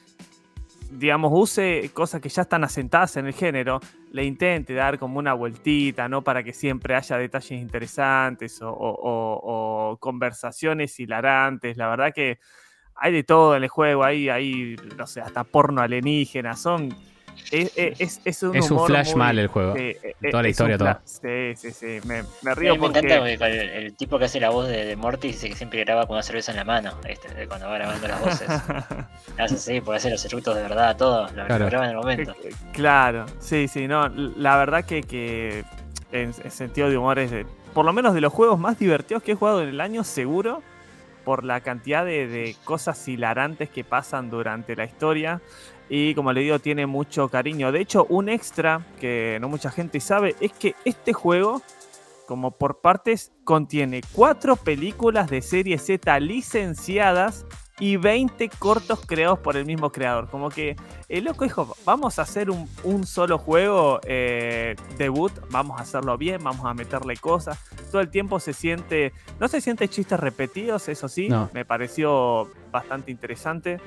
digamos, 0.91 1.31
use 1.33 1.89
cosas 1.93 2.21
que 2.21 2.29
ya 2.29 2.43
están 2.43 2.63
asentadas 2.63 3.17
en 3.17 3.27
el 3.27 3.33
género, 3.33 3.79
le 4.11 4.25
intente 4.25 4.73
dar 4.73 4.99
como 4.99 5.19
una 5.19 5.33
vueltita, 5.33 6.09
¿no? 6.09 6.21
Para 6.21 6.43
que 6.43 6.53
siempre 6.53 6.95
haya 6.95 7.17
detalles 7.17 7.59
interesantes 7.59 8.59
o, 8.61 9.97
conversaciones 9.99 10.99
hilarantes. 10.99 11.77
La 11.77 11.87
verdad 11.87 12.13
que 12.13 12.39
hay 12.95 13.13
de 13.13 13.23
todo 13.23 13.55
en 13.55 13.63
el 13.63 13.69
juego. 13.69 14.03
Hay, 14.03 14.29
hay 14.29 14.75
no 14.97 15.07
sé, 15.07 15.21
hasta 15.21 15.43
porno 15.43 15.81
alienígena. 15.81 16.55
Son 16.55 16.89
Es, 17.51 17.71
es, 17.75 18.21
es 18.23 18.43
un, 18.43 18.55
Es 18.55 18.71
un 18.71 18.77
humor 18.77 18.89
flash 18.91 19.07
muy- 19.09 19.15
mal 19.17 19.39
el 19.39 19.47
juego. 19.47 19.75
sí, 19.75 19.93
eh, 20.01 20.15
Toda 20.31 20.43
la 20.43 20.49
historia, 20.49 20.77
fla- 20.77 21.01
Sí, 21.03 21.55
sí, 21.55 21.71
sí. 21.71 22.07
Me, 22.07 22.23
me 22.43 22.55
río 22.55 22.75
me 22.75 22.79
porque. 22.79 22.99
encanta 22.99 23.19
porque 23.19 23.37
con 23.37 23.47
el, 23.47 23.69
el 23.69 23.95
tipo 23.95 24.17
que 24.17 24.25
hace 24.25 24.39
la 24.39 24.49
voz 24.51 24.67
de, 24.67 24.85
de 24.85 24.95
Morty 24.95 25.27
dice 25.27 25.49
que 25.49 25.55
siempre 25.55 25.81
graba 25.83 26.05
con 26.07 26.15
una 26.15 26.23
cerveza 26.23 26.51
en 26.51 26.57
la 26.57 26.63
mano. 26.63 26.93
De 27.01 27.47
cuando 27.47 27.67
va 27.67 27.75
grabando 27.77 28.07
las 28.07 28.21
voces. 28.21 28.47
Hace 29.37 29.55
así, 29.55 29.81
puede 29.81 29.97
hacer 29.97 30.11
los 30.11 30.23
eructos 30.25 30.55
de 30.55 30.61
verdad, 30.63 30.95
todo. 30.97 31.27
Lo, 31.31 31.41
lo 31.41 31.45
Claro. 31.47 31.65
graba 31.67 31.85
en 31.85 31.91
el 31.91 31.97
momento. 31.97 32.31
Eh, 32.43 32.51
Claro, 32.73 33.25
sí, 33.39 33.67
sí, 33.67 33.87
no. 33.87 34.07
La 34.09 34.57
verdad 34.57 34.85
que, 34.85 35.01
que 35.03 35.63
en, 36.11 36.33
en 36.43 36.51
sentido 36.51 36.89
de 36.89 36.97
humor 36.97 37.19
es 37.19 37.31
de- 37.31 37.45
por 37.73 37.85
lo 37.85 37.93
menos 37.93 38.13
de 38.13 38.21
los 38.21 38.31
juegos 38.33 38.59
más 38.59 38.77
divertidos 38.79 39.23
que 39.23 39.31
he 39.33 39.35
jugado 39.35 39.61
en 39.63 39.69
el 39.69 39.81
año, 39.81 40.03
seguro, 40.03 40.61
por 41.23 41.43
la 41.43 41.61
cantidad 41.61 42.03
de, 42.03 42.27
de 42.27 42.55
cosas 42.65 43.07
hilarantes 43.07 43.69
que 43.69 43.83
pasan 43.83 44.29
durante 44.29 44.75
la 44.75 44.85
historia. 44.85 45.39
Y 45.93 46.15
como 46.15 46.31
le 46.31 46.39
digo, 46.39 46.57
tiene 46.59 46.85
mucho 46.85 47.27
cariño. 47.27 47.73
De 47.73 47.81
hecho, 47.81 48.05
un 48.07 48.29
extra 48.29 48.85
que 49.01 49.37
no 49.41 49.49
mucha 49.49 49.69
gente 49.71 49.99
sabe 49.99 50.37
es 50.39 50.53
que 50.53 50.73
este 50.85 51.11
juego, 51.11 51.61
como 52.29 52.51
por 52.51 52.79
partes, 52.79 53.33
contiene 53.43 54.01
cuatro 54.13 54.55
películas 54.55 55.29
de 55.29 55.41
serie 55.41 55.77
Z 55.77 56.17
licenciadas 56.21 57.45
y 57.77 57.97
20 57.97 58.47
cortos 58.59 59.01
creados 59.05 59.39
por 59.39 59.57
el 59.57 59.65
mismo 59.65 59.91
creador. 59.91 60.29
Como 60.29 60.47
que 60.49 60.77
el 61.09 61.25
loco 61.25 61.43
dijo, 61.43 61.75
vamos 61.83 62.19
a 62.19 62.21
hacer 62.21 62.49
un, 62.51 62.69
un 62.83 63.05
solo 63.05 63.37
juego 63.37 63.99
eh, 64.05 64.75
debut, 64.97 65.33
vamos 65.49 65.77
a 65.77 65.81
hacerlo 65.83 66.17
bien, 66.17 66.41
vamos 66.41 66.65
a 66.65 66.73
meterle 66.73 67.17
cosas. 67.17 67.59
Todo 67.91 67.99
el 67.99 68.09
tiempo 68.09 68.39
se 68.39 68.53
siente, 68.53 69.11
no 69.41 69.47
se 69.49 69.59
siente 69.59 69.89
chistes 69.89 70.19
repetidos, 70.21 70.87
eso 70.87 71.09
sí, 71.09 71.27
No. 71.27 71.49
me 71.53 71.65
pareció 71.65 72.49
bastante 72.71 73.11
interesante, 73.11 73.81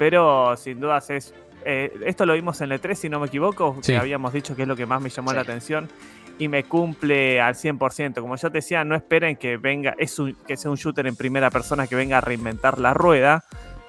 pero 0.00 0.56
sin 0.56 0.80
dudas 0.80 1.10
es... 1.10 1.34
eh, 1.66 1.92
esto 2.06 2.24
lo 2.24 2.32
vimos 2.32 2.58
en 2.62 2.72
el 2.72 2.80
3 2.80 2.98
si 2.98 3.10
no 3.10 3.20
me 3.20 3.26
equivoco, 3.26 3.76
Sí. 3.82 3.92
que 3.92 3.98
habíamos 3.98 4.32
dicho 4.32 4.56
que 4.56 4.62
es 4.62 4.68
lo 4.68 4.74
que 4.74 4.86
más 4.86 5.02
me 5.02 5.10
llamó 5.10 5.28
Sí. 5.28 5.36
la 5.36 5.42
atención 5.42 5.90
y 6.38 6.48
me 6.48 6.64
cumple 6.64 7.38
al 7.38 7.54
100%. 7.54 8.22
Como 8.22 8.34
yo 8.36 8.50
te 8.50 8.58
decía, 8.58 8.82
no 8.82 8.94
esperen 8.96 9.36
que 9.36 9.58
venga, 9.58 9.94
es 9.98 10.18
un- 10.18 10.34
que 10.46 10.56
sea 10.56 10.70
un 10.70 10.78
shooter 10.78 11.06
en 11.06 11.16
primera 11.16 11.50
persona 11.50 11.86
que 11.86 11.96
venga 11.96 12.16
a 12.16 12.22
reinventar 12.22 12.78
la 12.78 12.94
rueda, 12.94 13.44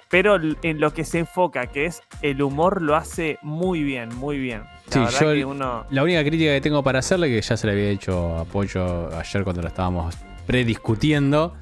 pero 0.10 0.36
en 0.36 0.82
lo 0.82 0.94
que 0.94 1.06
se 1.06 1.20
enfoca, 1.20 1.68
que 1.68 1.86
es 1.86 2.02
el 2.22 2.42
humor, 2.42 2.82
lo 2.82 2.98
hace 2.98 3.40
muy 3.42 3.82
bien, 3.82 4.14
muy 4.16 4.38
bien. 4.38 4.64
La 4.94 5.08
Sí, 5.08 5.24
yo- 5.24 5.34
que 5.34 5.46
uno... 5.46 5.86
La 5.92 6.04
única 6.04 6.22
crítica 6.26 6.52
que 6.52 6.60
tengo 6.60 6.84
para 6.84 7.00
hacerle, 7.00 7.30
que 7.30 7.42
ya 7.42 7.56
se 7.56 7.68
le 7.68 7.72
había 7.72 7.90
hecho 7.90 8.36
apoyo 8.38 9.08
ayer 9.18 9.46
cuando 9.46 9.62
lo 9.62 9.70
estábamos 9.70 10.18
prediscutiendo, 10.46 11.54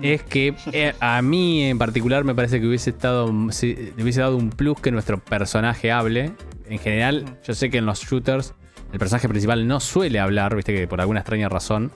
es 0.00 0.22
que 0.22 0.54
eh, 0.72 0.94
a 1.00 1.20
mí 1.22 1.64
en 1.64 1.78
particular 1.78 2.24
me 2.24 2.34
parece 2.34 2.60
que 2.60 2.66
hubiese 2.66 2.90
estado 2.90 3.32
si- 3.50 3.92
le 3.96 4.02
hubiese 4.02 4.20
dado 4.20 4.36
un 4.36 4.50
plus 4.50 4.80
que 4.80 4.90
nuestro 4.90 5.18
personaje 5.18 5.90
hable. 5.92 6.32
En 6.68 6.78
general, 6.78 7.24
yo 7.44 7.54
sé 7.54 7.70
que 7.70 7.78
en 7.78 7.86
los 7.86 8.00
shooters 8.00 8.54
el 8.92 8.98
personaje 8.98 9.28
principal 9.28 9.66
no 9.66 9.80
suele 9.80 10.18
hablar, 10.20 10.54
viste 10.56 10.74
que 10.74 10.86
por 10.88 11.00
alguna 11.00 11.20
extraña 11.20 11.48
razón 11.48 11.92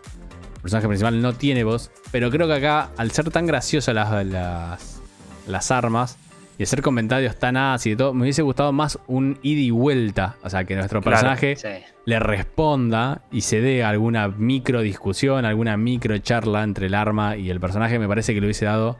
el 0.56 0.60
personaje 0.62 0.88
principal 0.88 1.20
no 1.20 1.32
tiene 1.34 1.62
voz, 1.64 1.90
pero 2.10 2.30
creo 2.30 2.46
que 2.46 2.54
acá 2.54 2.90
al 2.96 3.10
ser 3.10 3.30
tan 3.30 3.46
graciosas 3.46 3.94
las, 3.94 4.24
las, 4.26 5.00
las 5.46 5.70
armas 5.70 6.16
y 6.58 6.62
hacer 6.62 6.82
comentarios 6.82 7.36
tan 7.38 7.56
ácidos 7.56 7.94
y 7.94 7.96
todo, 7.96 8.14
me 8.14 8.22
hubiese 8.22 8.42
gustado 8.42 8.72
más 8.72 8.98
un 9.06 9.38
ida 9.42 9.60
y 9.60 9.70
vuelta, 9.70 10.36
o 10.42 10.48
sea, 10.50 10.64
que 10.64 10.76
nuestro 10.76 11.00
Claro. 11.00 11.14
personaje 11.16 11.56
Sí. 11.56 11.68
le 12.04 12.18
responda 12.20 13.22
y 13.32 13.40
se 13.40 13.60
dé 13.60 13.82
alguna 13.84 14.28
micro 14.28 14.80
discusión, 14.80 15.44
alguna 15.44 15.76
micro 15.76 16.16
charla 16.18 16.62
entre 16.62 16.86
el 16.86 16.94
arma 16.94 17.36
y 17.36 17.50
el 17.50 17.58
personaje, 17.60 17.98
me 17.98 18.06
parece 18.08 18.34
que 18.34 18.40
le 18.40 18.46
hubiese 18.46 18.66
dado 18.66 18.96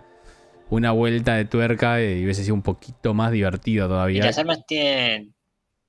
una 0.71 0.91
vuelta 0.93 1.35
de 1.37 1.45
tuerca 1.45 2.01
y 2.03 2.25
hubiese 2.25 2.43
sido 2.43 2.55
un 2.55 2.63
poquito 2.63 3.15
más 3.15 3.31
divertido 3.31 3.87
¿Y 3.87 3.89
todavía. 3.89 4.25
las 4.25 4.39
armas 4.39 4.67
tienen, 4.67 5.35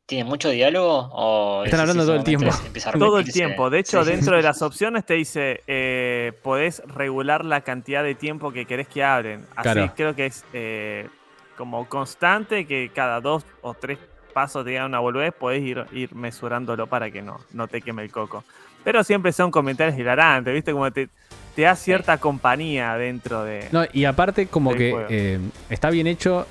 tienen 0.06 0.28
mucho 0.28 0.50
diálogo? 0.52 1.10
O 1.14 1.64
Están 1.64 1.80
hablando 1.80 2.06
todo 2.06 2.16
el 2.18 2.24
tiempo. 2.24 2.50
Todo 3.00 3.18
el 3.18 3.32
tiempo. 3.32 3.70
De 3.72 3.80
hecho, 3.80 4.04
Sí. 4.04 4.12
dentro 4.12 4.36
de 4.38 4.44
las 4.44 4.62
opciones 4.62 5.04
te 5.06 5.16
dice, 5.16 5.62
eh, 5.66 6.34
podés 6.44 6.84
regular 6.86 7.44
la 7.44 7.62
cantidad 7.62 8.04
de 8.04 8.14
tiempo 8.14 8.52
que 8.52 8.66
querés 8.68 8.88
que 8.88 9.04
hablen. 9.04 9.46
Así 9.56 9.64
Claro. 9.72 9.94
creo 9.96 10.16
que 10.16 10.28
es 10.28 10.46
eh, 10.54 11.08
como 11.58 11.88
constante, 11.88 12.66
que 12.66 12.92
cada 12.94 13.22
dos 13.22 13.46
o 13.62 13.74
tres 13.74 13.98
pasos 14.34 14.64
te 14.66 14.72
digan 14.72 14.86
una 14.88 15.00
boludez, 15.00 15.34
podés 15.34 15.62
ir, 15.64 15.86
ir 15.94 16.14
mesurándolo 16.14 16.88
para 16.88 17.10
que 17.10 17.22
no, 17.22 17.40
no 17.54 17.68
te 17.68 17.82
queme 17.82 18.04
el 18.04 18.12
coco. 18.12 18.44
Pero 18.84 19.04
siempre 19.04 19.32
son 19.32 19.50
comentarios 19.52 19.98
hilarantes, 19.98 20.54
¿viste? 20.54 20.72
Como 20.74 20.92
te, 20.92 21.10
te 21.56 21.62
da 21.64 21.76
cierta 21.76 22.18
compañía 22.18 22.96
dentro 22.98 23.44
de... 23.44 23.68
No, 23.72 23.84
y 23.94 24.06
aparte 24.06 24.48
como 24.48 24.76
que 24.76 24.94
eh, 25.10 25.40
está 25.70 25.90
bien 25.90 26.06
hecho 26.08 26.46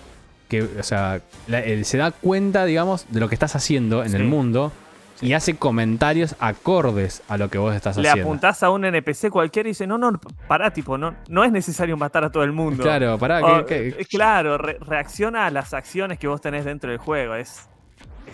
que, 0.49 0.63
o 0.63 0.83
sea, 0.83 1.21
la- 1.47 1.61
él 1.61 1.85
se 1.85 1.97
da 1.99 2.11
cuenta, 2.11 2.65
digamos, 2.65 3.07
de 3.11 3.21
lo 3.21 3.29
que 3.29 3.35
estás 3.35 3.55
haciendo 3.55 4.03
en 4.03 4.11
Sí. 4.11 4.17
el 4.17 4.25
mundo 4.25 4.73
y 5.21 5.33
hace 5.33 5.57
comentarios 5.57 6.35
acordes 6.41 7.23
a 7.29 7.37
lo 7.39 7.49
que 7.49 7.59
vos 7.59 7.75
estás 7.75 7.97
Le 7.97 8.09
haciendo. 8.09 8.29
apuntás 8.31 8.63
a 8.63 8.71
un 8.71 8.85
NPC 8.85 9.31
cualquiera 9.31 9.69
y 9.69 9.73
dice, 9.73 9.87
no, 9.87 9.97
no, 9.99 10.21
pará, 10.49 10.73
tipo, 10.73 10.99
no, 10.99 11.15
no 11.29 11.45
es 11.45 11.53
necesario 11.53 11.97
matar 11.97 12.25
a 12.25 12.31
todo 12.31 12.43
el 12.45 12.53
mundo. 12.53 12.83
Claro, 12.83 13.19
pará, 13.19 13.41
O, 13.45 13.65
que- 13.67 13.95
que- 13.95 14.03
eh, 14.03 14.07
claro, 14.07 14.59
re- 14.59 14.79
reacciona 14.81 15.47
a 15.47 15.51
las 15.51 15.73
acciones 15.73 16.19
que 16.19 16.27
vos 16.29 16.41
tenés 16.41 16.65
dentro 16.65 16.91
del 16.91 16.99
juego. 16.99 17.35
Es, 17.35 17.69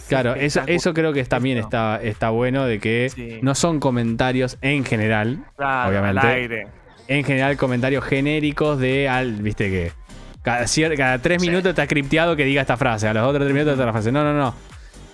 Claro, 0.09 0.35
eso, 0.35 0.63
eso 0.67 0.95
creo 0.95 1.13
que 1.13 1.23
también 1.25 1.59
está, 1.59 2.01
está 2.03 2.31
bueno 2.31 2.65
de 2.65 2.79
que 2.81 3.11
Sí. 3.15 3.39
no 3.43 3.55
son 3.55 3.79
comentarios 3.81 4.57
en 4.63 4.85
general, 4.85 5.45
Claro, 5.57 5.91
obviamente. 5.91 6.21
al 6.21 6.27
aire. 6.27 6.67
en 7.09 7.25
general 7.25 7.57
comentarios 7.57 8.05
genéricos 8.05 8.79
de 8.79 9.09
al, 9.09 9.33
viste 9.43 9.69
que 9.69 9.93
cada, 10.43 11.19
tres 11.19 11.43
Sí. 11.43 11.49
minutos 11.49 11.71
está 11.71 11.87
cripteado 11.87 12.35
que 12.37 12.45
diga 12.45 12.61
esta 12.63 12.77
frase, 12.77 13.09
a 13.09 13.15
los 13.15 13.25
otros 13.29 13.43
tres 13.45 13.53
minutos 13.53 13.77
la 13.79 13.93
frase. 13.93 14.11
No, 14.13 14.23
no, 14.25 14.33
no. 14.33 14.55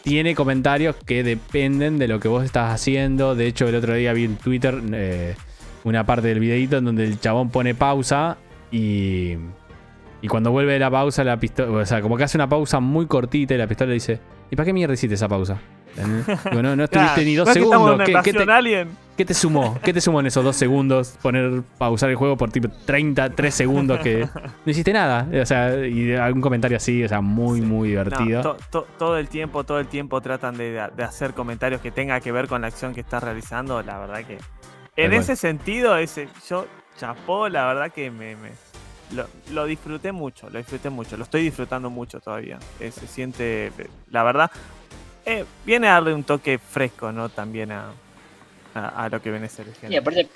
Tiene 0.07 0.37
comentarios 0.37 0.95
que 1.05 1.25
dependen 1.25 1.99
de 1.99 2.07
lo 2.07 2.21
que 2.21 2.29
vos 2.29 2.45
estás 2.45 2.73
haciendo. 2.73 3.35
De 3.35 3.49
hecho, 3.49 3.66
el 3.66 3.75
otro 3.75 3.92
día 3.92 4.12
vi 4.12 4.23
en 4.23 4.37
Twitter 4.37 4.81
eh, 4.92 5.35
una 5.83 6.07
parte 6.07 6.29
del 6.29 6.38
videito 6.38 6.77
en 6.77 6.85
donde 6.85 7.03
el 7.03 7.19
chabón 7.19 7.51
pone 7.51 7.75
pausa 7.75 8.38
y. 8.71 9.35
Y 10.23 10.29
cuando 10.29 10.53
vuelve 10.53 10.79
la 10.79 10.92
pausa, 10.92 11.25
la 11.25 11.40
pistola. 11.40 11.73
O 11.73 11.85
sea, 11.85 12.03
como 12.03 12.16
que 12.16 12.23
hace 12.23 12.38
una 12.38 12.49
pausa 12.49 12.79
muy 12.79 13.07
cortita 13.07 13.55
y 13.55 13.59
la 13.59 13.66
pistola 13.66 13.95
dice: 13.95 14.21
¿Y 14.49 14.55
para 14.55 14.66
qué 14.66 14.73
mierda 14.73 14.95
hiciste 14.95 15.16
esa 15.16 15.27
pausa? 15.27 15.61
Digo, 15.97 16.63
no, 16.63 16.77
no 16.77 16.85
estuviste 16.85 16.89
Claro, 16.89 17.23
ni 17.23 17.35
dos 17.35 17.47
¿no 17.49 17.53
segundos. 17.55 18.01
¿Qué, 18.05 18.15
qué 18.25 18.33
te, 18.33 18.53
alien? 18.53 18.89
¿Qué 19.17 19.25
te 19.25 19.33
sumó? 19.35 19.79
¿Qué 19.83 19.93
te 19.93 20.01
sumó 20.01 20.21
en 20.21 20.27
esos 20.27 20.45
dos 20.45 20.57
segundos? 20.57 21.17
Poner, 21.23 21.63
pausar 21.79 22.11
el 22.11 22.17
juego 22.17 22.37
por 22.37 22.51
tipo 22.51 22.69
30, 22.69 23.31
3 23.31 23.55
segundos 23.55 23.99
que 24.01 24.29
no 24.65 24.71
hiciste 24.71 24.93
nada. 24.93 25.27
O 25.43 25.47
sea, 25.47 25.87
y 25.87 26.13
algún 26.15 26.43
comentario 26.43 26.77
así, 26.77 27.03
o 27.03 27.09
sea, 27.09 27.21
muy, 27.21 27.61
muy 27.63 27.89
No, 27.95 28.03
divertido. 28.05 28.43
to- 28.43 28.57
to- 28.71 28.87
todo 28.99 29.17
el 29.17 29.29
tiempo, 29.29 29.65
todo 29.65 29.81
el 29.81 29.87
tiempo 29.89 30.21
tratan 30.21 30.57
de, 30.59 30.73
de 30.95 31.03
hacer 31.03 31.33
comentarios 31.35 31.81
que 31.81 31.91
tenga 31.91 32.21
que 32.21 32.31
ver 32.33 32.47
con 32.47 32.61
la 32.61 32.67
acción 32.67 32.95
que 32.95 33.01
estás 33.01 33.23
realizando. 33.23 33.83
La 33.83 33.99
verdad 33.99 34.25
que. 34.25 34.39
En 34.97 35.13
ese 35.13 35.37
sentido, 35.37 35.97
ese, 35.99 36.29
yo 36.49 36.67
chapó, 36.99 37.49
la 37.49 37.67
verdad 37.67 37.91
que 37.93 38.11
me, 38.11 38.37
me- 38.37 38.53
lo, 39.15 39.27
lo 39.53 39.67
disfruté 39.67 40.11
mucho, 40.11 40.51
lo 40.51 40.59
disfruté 40.59 40.91
mucho, 40.91 41.17
lo 41.17 41.23
estoy 41.25 41.43
disfrutando 41.43 41.91
mucho 41.91 42.19
todavía. 42.21 42.59
Eh, 42.81 42.91
se 42.91 43.07
siente, 43.07 43.67
eh, 43.69 43.73
la 44.11 44.23
verdad, 44.25 44.51
eh, 45.27 45.45
viene 45.65 45.89
a 45.89 45.93
darle 45.95 46.15
un 46.15 46.25
toque 46.25 46.59
fresco, 46.59 47.12
¿no? 47.12 47.29
También 47.29 47.73
a, 47.73 47.91
a, 48.75 49.05
a 49.05 49.09
lo 49.09 49.21
que 49.21 49.31
viene 49.31 49.47
a 49.47 49.49
ser 49.51 49.67
el 49.83 49.93
Y 49.93 49.97
aparte. 49.97 50.29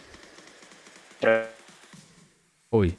Uy, 2.71 2.97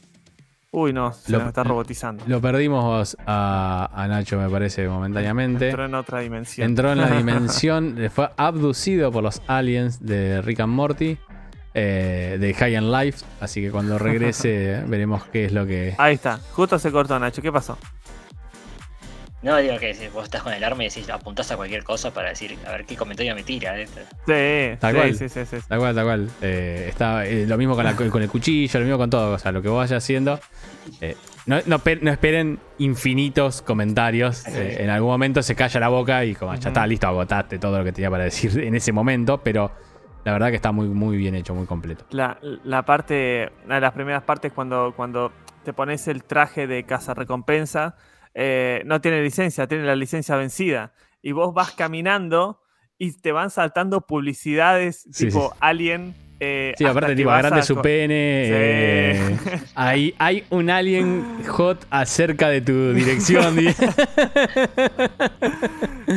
Uy, 0.73 0.93
no, 0.93 1.12
se 1.12 1.34
Lo- 1.34 1.39
nos 1.39 1.49
está 1.49 1.63
robotizando. 1.65 2.23
lo 2.27 2.39
perdimos 2.39 3.17
a, 3.25 3.89
a 3.93 4.08
Nacho, 4.08 4.38
me 4.38 4.49
parece, 4.49 4.88
momentáneamente. 4.88 5.67
Entró 5.69 5.86
en 5.86 5.95
otra 5.95 6.19
dimensión. 6.21 6.65
Entró 6.69 6.91
en 6.93 6.99
la 6.99 7.10
dimensión, 7.17 7.97
fue 8.13 8.30
abducido 8.38 9.12
por 9.12 9.21
los 9.21 9.41
aliens 9.47 10.06
de 10.06 10.41
Rick 10.41 10.62
and 10.62 10.71
Morty, 10.73 11.17
eh, 11.73 12.38
de 12.39 12.54
High 12.54 12.75
and 12.77 12.89
Life. 12.89 13.25
Así 13.41 13.62
que 13.62 13.69
cuando 13.69 13.99
regrese 13.99 14.82
veremos 14.88 15.25
qué 15.25 15.43
es 15.45 15.51
lo 15.51 15.65
que. 15.65 15.93
Ahí 15.97 16.13
está, 16.15 16.39
justo 16.54 16.80
se 16.80 16.89
cortó 16.89 17.19
Nacho. 17.19 17.41
¿Qué 17.41 17.51
pasó? 17.51 17.77
No 19.41 19.58
digo 19.58 19.77
que 19.80 19.93
si 19.93 20.08
vos 20.10 20.25
estás 20.25 20.43
con 20.43 20.54
el 20.54 20.63
arma 20.63 20.84
y 20.84 20.88
decís, 20.89 21.10
apuntás 21.10 21.51
a 21.51 21.58
cualquier 21.58 21.84
cosa 21.84 22.12
para 22.13 22.30
decir, 22.30 22.58
a 22.65 22.71
ver 22.71 22.86
qué 22.86 22.95
comentario 22.95 23.34
me 23.36 23.43
tira. 23.43 23.75
Sí, 23.86 23.93
Tal 24.25 24.91
sí, 24.91 24.95
cual. 24.97 25.15
sí, 25.15 25.30
sí, 25.30 25.45
sí, 25.45 25.58
sí. 25.60 25.65
Tal 25.67 25.80
cual, 25.80 25.95
tal 25.95 26.06
cual. 26.06 26.30
Eh, 26.41 26.86
está 26.89 27.25
eh, 27.25 27.45
lo 27.47 27.58
mismo 27.58 27.75
con, 27.75 27.84
la- 27.84 27.95
con 27.95 28.21
el 28.21 28.30
cuchillo, 28.30 28.80
lo 28.80 28.86
mismo 28.86 28.97
con 28.99 29.10
todo. 29.10 29.34
O 29.34 29.39
sea, 29.39 29.51
lo 29.51 29.62
que 29.62 29.67
vos 29.69 29.77
vayas 29.80 30.04
haciendo. 30.04 30.39
eh, 31.01 31.15
no, 31.47 31.58
no 31.65 31.80
pe- 31.80 31.99
no 32.01 32.12
esperen 32.12 32.60
infinitos 32.77 33.62
comentarios. 33.63 34.45
eh, 34.47 34.84
en 34.84 34.89
algún 34.91 35.10
momento 35.10 35.41
se 35.41 35.56
calla 35.56 35.80
la 35.80 35.88
boca 35.89 36.23
y 36.23 36.36
como 36.36 36.54
ya 36.54 36.60
Ujú. 36.60 36.67
está, 36.67 36.86
listo, 36.86 37.08
agotaste 37.08 37.58
todo 37.58 37.80
lo 37.80 37.84
que 37.84 37.91
tenía 37.91 38.12
para 38.12 38.25
decir 38.25 38.60
en 38.60 38.75
ese 38.75 38.91
momento. 38.91 39.39
Pero 39.39 39.71
la 40.23 40.34
verdad 40.34 40.49
que 40.49 40.58
está 40.58 40.71
muy, 40.71 40.88
muy 40.88 41.17
bien 41.17 41.34
hecho, 41.34 41.56
muy 41.56 41.65
completo. 41.65 42.06
La, 42.12 42.38
la 42.63 42.84
parte, 42.84 43.49
una 43.65 43.75
de 43.75 43.82
las 43.82 43.93
primeras 43.93 44.21
partes 44.21 44.54
cuando, 44.54 44.93
cuando 44.95 45.32
te 45.65 45.73
pones 45.73 46.08
el 46.08 46.23
traje 46.23 46.67
de 46.67 46.84
caza 46.84 47.15
recompensa, 47.15 47.95
eh, 48.34 48.82
no 48.86 49.02
tiene 49.02 49.22
licencia, 49.22 49.67
tiene 49.67 49.86
la 49.86 49.96
licencia 49.96 50.36
vencida. 50.36 50.94
Y 51.22 51.32
vos 51.34 51.54
vas 51.54 51.72
caminando 51.72 52.60
y 52.98 53.12
te 53.20 53.32
van 53.32 53.50
saltando 53.50 54.02
publicidades 54.08 55.08
Sí, 55.12 55.26
tipo 55.28 55.50
sí. 55.52 55.58
Alien 55.60 56.13
eh, 56.44 56.74
Sí, 56.76 56.86
aparte, 56.86 57.15
tipo, 57.15 57.30
grande 57.30 57.60
a 57.60 57.63
su 57.63 57.80
pene. 57.82 58.46
Sí. 58.46 58.52
eh, 58.56 59.38
hay, 59.76 60.15
hay 60.17 60.44
un 60.50 60.72
alien 60.72 61.24
hot 61.48 61.86
acerca 61.91 62.50
de 62.50 62.62
tu 62.62 62.94
dirección. 62.94 63.56
di- 63.56 63.67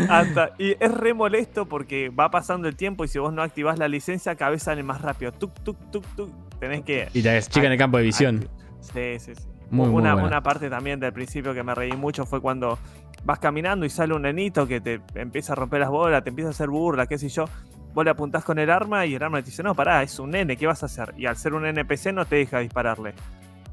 Hasta- 0.09 0.53
y 0.59 0.77
es 0.81 0.92
re 0.92 1.14
molesto 1.14 1.66
porque 1.66 2.09
va 2.09 2.31
pasando 2.31 2.68
el 2.68 2.77
tiempo 2.77 3.05
y 3.05 3.09
si 3.09 3.18
vos 3.18 3.33
no 3.33 3.42
activás 3.42 3.79
la 3.79 3.88
licencia, 3.88 4.35
vez 4.50 4.62
sale 4.62 4.83
más 4.83 5.00
rápido. 5.03 5.33
Tuk, 5.33 5.53
tuk, 5.62 5.77
tuk, 5.90 6.05
tuk. 6.16 6.31
Tenés 6.59 6.83
que. 6.83 7.09
y 7.12 7.22
te 7.22 7.42
chica 7.42 7.66
en 7.66 7.72
el 7.72 7.79
campo 7.79 7.98
de 7.98 8.05
visión. 8.05 8.48
Sí, 8.81 9.18
sí, 9.18 9.35
sí. 9.35 9.42
Muy, 9.70 9.88
una, 9.88 10.42
parte 10.42 10.70
también 10.70 11.00
del 11.00 11.12
principio 11.12 11.55
que 11.55 11.62
me 11.62 11.74
reí 11.74 11.92
mucho 11.92 12.27
fue 12.27 12.40
cuando 12.40 12.79
vas 13.24 13.38
caminando 13.38 13.87
y 13.87 13.90
sale 13.90 14.14
un 14.14 14.22
nenito 14.22 14.66
que 14.66 14.81
te 14.81 15.00
empieza 15.14 15.53
a 15.53 15.57
romper 15.57 15.81
las 15.81 15.90
bolas, 15.90 16.22
te 16.22 16.31
empieza 16.31 16.48
a 16.48 16.53
hacer 16.53 16.68
burla, 16.68 17.07
qué 17.07 17.18
sé 17.18 17.29
yo. 17.29 17.46
Vos 17.94 18.05
le 18.05 18.11
apuntás 18.11 18.44
con 18.44 18.59
el 18.59 18.70
arma 18.70 19.07
y 19.07 19.14
el 19.14 19.22
arma 19.22 19.40
te 19.40 19.46
dice, 19.50 19.62
no, 19.62 19.74
pará, 19.74 20.03
es 20.03 20.18
un 20.18 20.31
nene, 20.31 20.57
¿qué 20.57 20.66
vas 20.66 20.83
a 20.83 20.87
hacer? 20.87 21.14
Y 21.16 21.27
al 21.27 21.37
ser 21.37 21.55
un 21.55 21.64
NPC 21.64 22.12
no 22.12 22.24
te 22.24 22.37
deja 22.37 22.59
dispararle. 22.59 23.14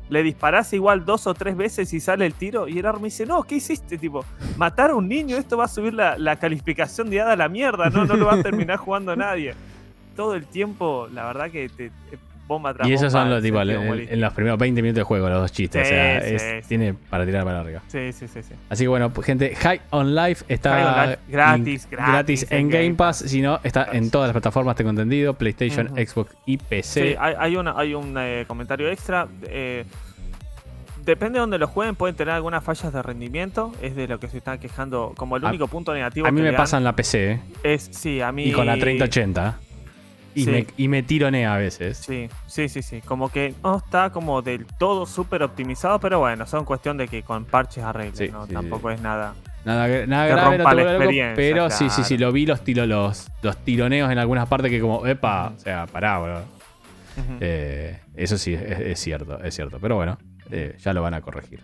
Le 0.10 0.24
disparás 0.24 0.74
igual 0.74 1.06
dos 1.06 1.26
o 1.26 1.34
tres 1.34 1.56
veces 1.56 1.92
y 1.94 2.00
sale 2.00 2.26
el 2.26 2.34
tiro 2.34 2.68
y 2.68 2.80
el 2.80 2.86
arma 2.86 3.06
dice, 3.06 3.26
no, 3.26 3.44
¿qué 3.44 3.56
hiciste? 3.56 3.98
Tipo, 3.98 4.24
matar 4.58 4.92
a 4.92 4.96
un 4.96 5.08
niño, 5.08 5.38
esto 5.38 5.58
va 5.58 5.66
a 5.66 5.68
subir 5.68 5.94
la, 5.94 6.18
la 6.18 6.36
calificación 6.36 7.10
de 7.10 7.22
hada 7.22 7.34
a 7.34 7.38
la 7.38 7.50
mierda, 7.50 7.90
no, 7.90 8.06
no 8.06 8.16
lo 8.16 8.26
va 8.26 8.36
a 8.36 8.44
terminar 8.44 8.78
jugando 8.78 9.16
nadie. 9.16 9.56
Todo 10.16 10.36
el 10.36 10.46
tiempo, 10.46 11.08
la 11.12 11.26
verdad 11.26 11.50
que 11.50 11.70
te 11.70 11.92
bomba 12.52 12.74
tras 12.74 12.88
Y 12.88 12.94
esos 12.94 13.12
son 13.12 13.30
los, 13.30 13.42
tipo, 13.42 13.62
en, 13.62 14.22
los 14.22 14.34
primeros 14.34 14.60
20 14.60 14.82
minutos 14.82 15.00
de 15.00 15.04
juego, 15.04 15.30
los 15.30 15.42
dos 15.42 15.52
chistes. 15.52 15.88
Sí, 15.88 15.94
o 15.94 15.98
sea, 15.98 16.22
sí, 16.22 16.36
es- 16.36 16.42
sí. 16.64 16.68
tiene 16.68 16.94
para 16.94 17.26
tirar 17.26 17.44
para 17.44 17.62
arriba. 17.62 17.82
Sí, 17.88 18.12
sí, 18.14 18.28
sí, 18.28 18.44
sí. 18.44 18.54
Así 18.70 18.84
que 18.84 18.88
bueno, 18.88 19.10
pues, 19.12 19.26
gente, 19.26 19.56
High 19.56 19.82
on 19.92 20.14
Life 20.16 20.46
está 20.48 20.72
on 21.04 21.10
Life, 21.10 21.22
gratis, 21.30 21.84
in- 21.90 21.98
gratis 21.98 22.48
en 22.52 22.70
Game 22.70 22.94
Pass. 22.96 23.18
Si 23.20 23.42
no, 23.42 23.60
está 23.64 23.84
Gratis. 23.86 24.02
en 24.02 24.12
todas 24.12 24.28
las 24.28 24.34
plataformas, 24.34 24.76
tengo 24.76 24.90
entendido: 24.92 25.34
PlayStation. 25.34 25.88
Xbox 25.96 26.36
y 26.46 26.58
PC. 26.58 27.18
hay, 27.20 27.34
hay, 27.40 27.56
una, 27.56 27.74
hay 27.78 27.94
un 27.94 28.16
eh, 28.20 28.46
comentario 28.48 28.90
extra. 28.90 29.28
eh, 29.48 29.86
depende 31.06 31.38
de 31.38 31.40
donde 31.42 31.58
lo 31.58 31.68
jueguen, 31.68 31.96
pueden 31.96 32.16
tener 32.16 32.34
algunas 32.34 32.64
fallas 32.64 32.94
de 32.94 33.02
rendimiento. 33.02 33.74
Es 33.82 33.96
de 33.96 34.08
lo 34.08 34.20
que 34.20 34.28
se 34.28 34.38
están 34.38 34.60
quejando. 34.60 35.14
Como 35.18 35.38
el 35.38 35.46
A- 35.46 35.50
único 35.50 35.68
punto 35.68 35.94
negativo 35.94 36.28
a 36.28 36.32
mí 36.32 36.42
que 36.42 36.52
me 36.52 36.54
pasa 36.54 36.78
en 36.78 36.84
la 36.84 36.96
PC 36.96 37.32
¿eh? 37.32 37.40
es, 37.64 37.90
sí, 37.92 38.22
a 38.22 38.32
mí. 38.32 38.44
y 38.44 38.52
con 38.52 38.66
la 38.66 38.78
3080. 38.78 39.60
Y, 40.34 40.46
Sí. 40.46 40.52
me, 40.52 40.68
y 40.78 40.88
me 40.88 41.04
tironea 41.04 41.54
a 41.56 41.58
veces. 41.58 41.98
Sí, 41.98 42.30
sí, 42.48 42.70
sí, 42.70 42.82
sí. 42.82 43.02
Como 43.02 43.30
que 43.30 43.54
no 43.64 43.78
está 43.78 44.10
como 44.12 44.42
del 44.42 44.66
todo 44.66 45.06
súper 45.06 45.44
optimizado, 45.44 46.00
pero 46.00 46.20
bueno, 46.20 46.46
son 46.48 46.64
cuestión 46.66 46.96
de 46.98 47.08
que 47.08 47.22
con 47.24 47.44
parches 47.46 47.84
arreglen, 47.84 48.16
Sí, 48.16 48.30
¿no? 48.30 48.46
sí, 48.48 48.54
Tampoco 48.54 48.92
es 48.92 49.02
nada. 49.02 49.34
Nada, 49.66 49.88
nada 50.08 50.26
Que 50.28 50.32
grave, 50.34 50.58
no 50.58 50.64
rompa 50.64 50.70
te 50.72 50.76
la 50.76 50.82
experiencia, 50.94 51.34
pero 51.36 51.70
sí, 51.70 51.90
sí, 51.90 52.04
sí, 52.04 52.18
lo 52.18 52.32
vi 52.32 52.46
los, 52.46 52.64
tiro, 52.64 52.86
los, 52.86 53.30
los 53.42 53.58
tironeos 53.58 54.10
en 54.12 54.18
algunas 54.18 54.48
partes 54.48 54.72
que 54.72 54.80
como, 54.80 55.06
epa, 55.06 55.54
o 55.56 55.60
sea, 55.60 55.86
pará, 55.86 56.18
bro. 56.20 56.42
Eh, 57.40 58.00
eso 58.16 58.38
sí, 58.38 58.54
es, 58.54 58.80
es 58.80 59.00
cierto, 59.00 59.42
es 59.44 59.54
cierto. 59.56 59.80
Pero 59.80 59.96
bueno, 59.96 60.18
eh, 60.50 60.76
ya 60.80 60.94
lo 60.94 61.02
van 61.02 61.14
a 61.14 61.22
corregir. 61.22 61.60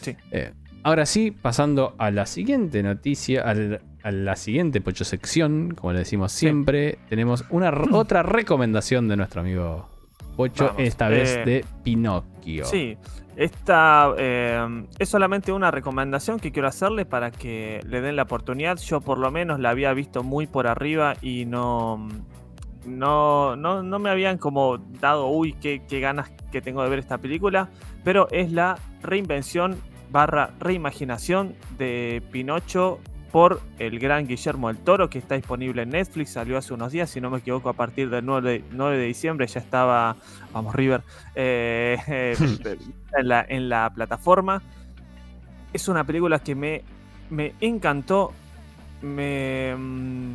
Sí. 0.00 0.16
Eh, 0.30 0.52
ahora 0.82 1.06
sí, 1.06 1.30
pasando 1.30 1.94
a 1.98 2.10
la 2.10 2.26
siguiente 2.26 2.82
noticia, 2.82 3.42
al- 3.42 3.80
a 4.02 4.10
la 4.10 4.36
siguiente 4.36 4.80
pocho 4.80 5.04
sección, 5.04 5.74
como 5.74 5.92
le 5.92 6.00
decimos 6.00 6.32
siempre, 6.32 6.98
tenemos 7.08 7.44
una 7.50 7.70
otra 7.92 8.22
recomendación 8.22 9.08
de 9.08 9.16
nuestro 9.16 9.40
amigo 9.40 9.88
Pocho, 10.36 10.66
Vamos, 10.66 10.82
esta 10.82 11.08
vez 11.08 11.36
eh, 11.36 11.44
de 11.44 11.64
Pinocchio. 11.82 12.64
Sí, 12.64 12.96
esta 13.36 14.14
eh, 14.16 14.84
es 14.98 15.08
solamente 15.08 15.52
una 15.52 15.70
recomendación 15.70 16.38
que 16.40 16.52
quiero 16.52 16.68
hacerle 16.68 17.04
para 17.04 17.30
que 17.30 17.80
le 17.86 18.00
den 18.00 18.16
la 18.16 18.22
oportunidad. 18.22 18.78
Yo 18.78 19.00
por 19.00 19.18
lo 19.18 19.30
menos 19.30 19.60
la 19.60 19.70
había 19.70 19.92
visto 19.92 20.22
muy 20.22 20.46
por 20.46 20.66
arriba 20.66 21.14
y 21.20 21.46
no, 21.46 22.08
no, 22.86 23.56
no, 23.56 23.82
no 23.82 23.98
me 23.98 24.10
habían 24.10 24.38
como 24.38 24.78
dado, 24.78 25.28
uy, 25.28 25.52
qué, 25.54 25.82
qué 25.88 26.00
ganas 26.00 26.30
que 26.50 26.60
tengo 26.60 26.82
de 26.82 26.90
ver 26.90 26.98
esta 26.98 27.18
película. 27.18 27.68
Pero 28.04 28.28
es 28.30 28.52
la 28.52 28.78
reinvención 29.02 29.76
barra 30.10 30.50
reimaginación 30.58 31.54
de 31.78 32.22
Pinocho 32.30 33.00
por 33.32 33.60
el 33.78 33.98
gran 33.98 34.26
Guillermo 34.26 34.68
del 34.68 34.78
Toro, 34.78 35.08
que 35.08 35.18
está 35.18 35.36
disponible 35.36 35.82
en 35.82 35.90
Netflix, 35.90 36.30
salió 36.30 36.58
hace 36.58 36.74
unos 36.74 36.92
días, 36.92 37.10
si 37.10 37.20
no 37.20 37.30
me 37.30 37.38
equivoco, 37.38 37.68
a 37.68 37.74
partir 37.74 38.10
del 38.10 38.24
9 38.24 38.50
de, 38.50 38.64
9 38.72 38.98
de 38.98 39.04
diciembre 39.04 39.46
ya 39.46 39.60
estaba, 39.60 40.16
vamos 40.52 40.74
River, 40.74 41.02
eh, 41.34 41.98
en, 43.16 43.28
la, 43.28 43.44
en 43.48 43.68
la 43.68 43.90
plataforma. 43.94 44.62
Es 45.72 45.88
una 45.88 46.04
película 46.04 46.40
que 46.40 46.54
me, 46.54 46.82
me 47.30 47.54
encantó, 47.60 48.32
me, 49.02 49.74
mm, 49.76 50.32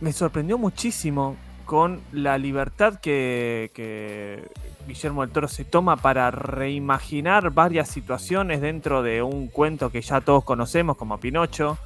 me 0.00 0.12
sorprendió 0.12 0.58
muchísimo 0.58 1.36
con 1.64 2.00
la 2.12 2.38
libertad 2.38 3.00
que, 3.00 3.70
que 3.74 4.48
Guillermo 4.86 5.22
del 5.22 5.30
Toro 5.30 5.48
se 5.48 5.64
toma 5.64 5.96
para 5.96 6.30
reimaginar 6.30 7.50
varias 7.50 7.88
situaciones 7.88 8.60
dentro 8.60 9.02
de 9.02 9.22
un 9.22 9.48
cuento 9.48 9.90
que 9.90 10.02
ya 10.02 10.20
todos 10.20 10.44
conocemos 10.44 10.96
como 10.96 11.18
Pinocho. 11.18 11.78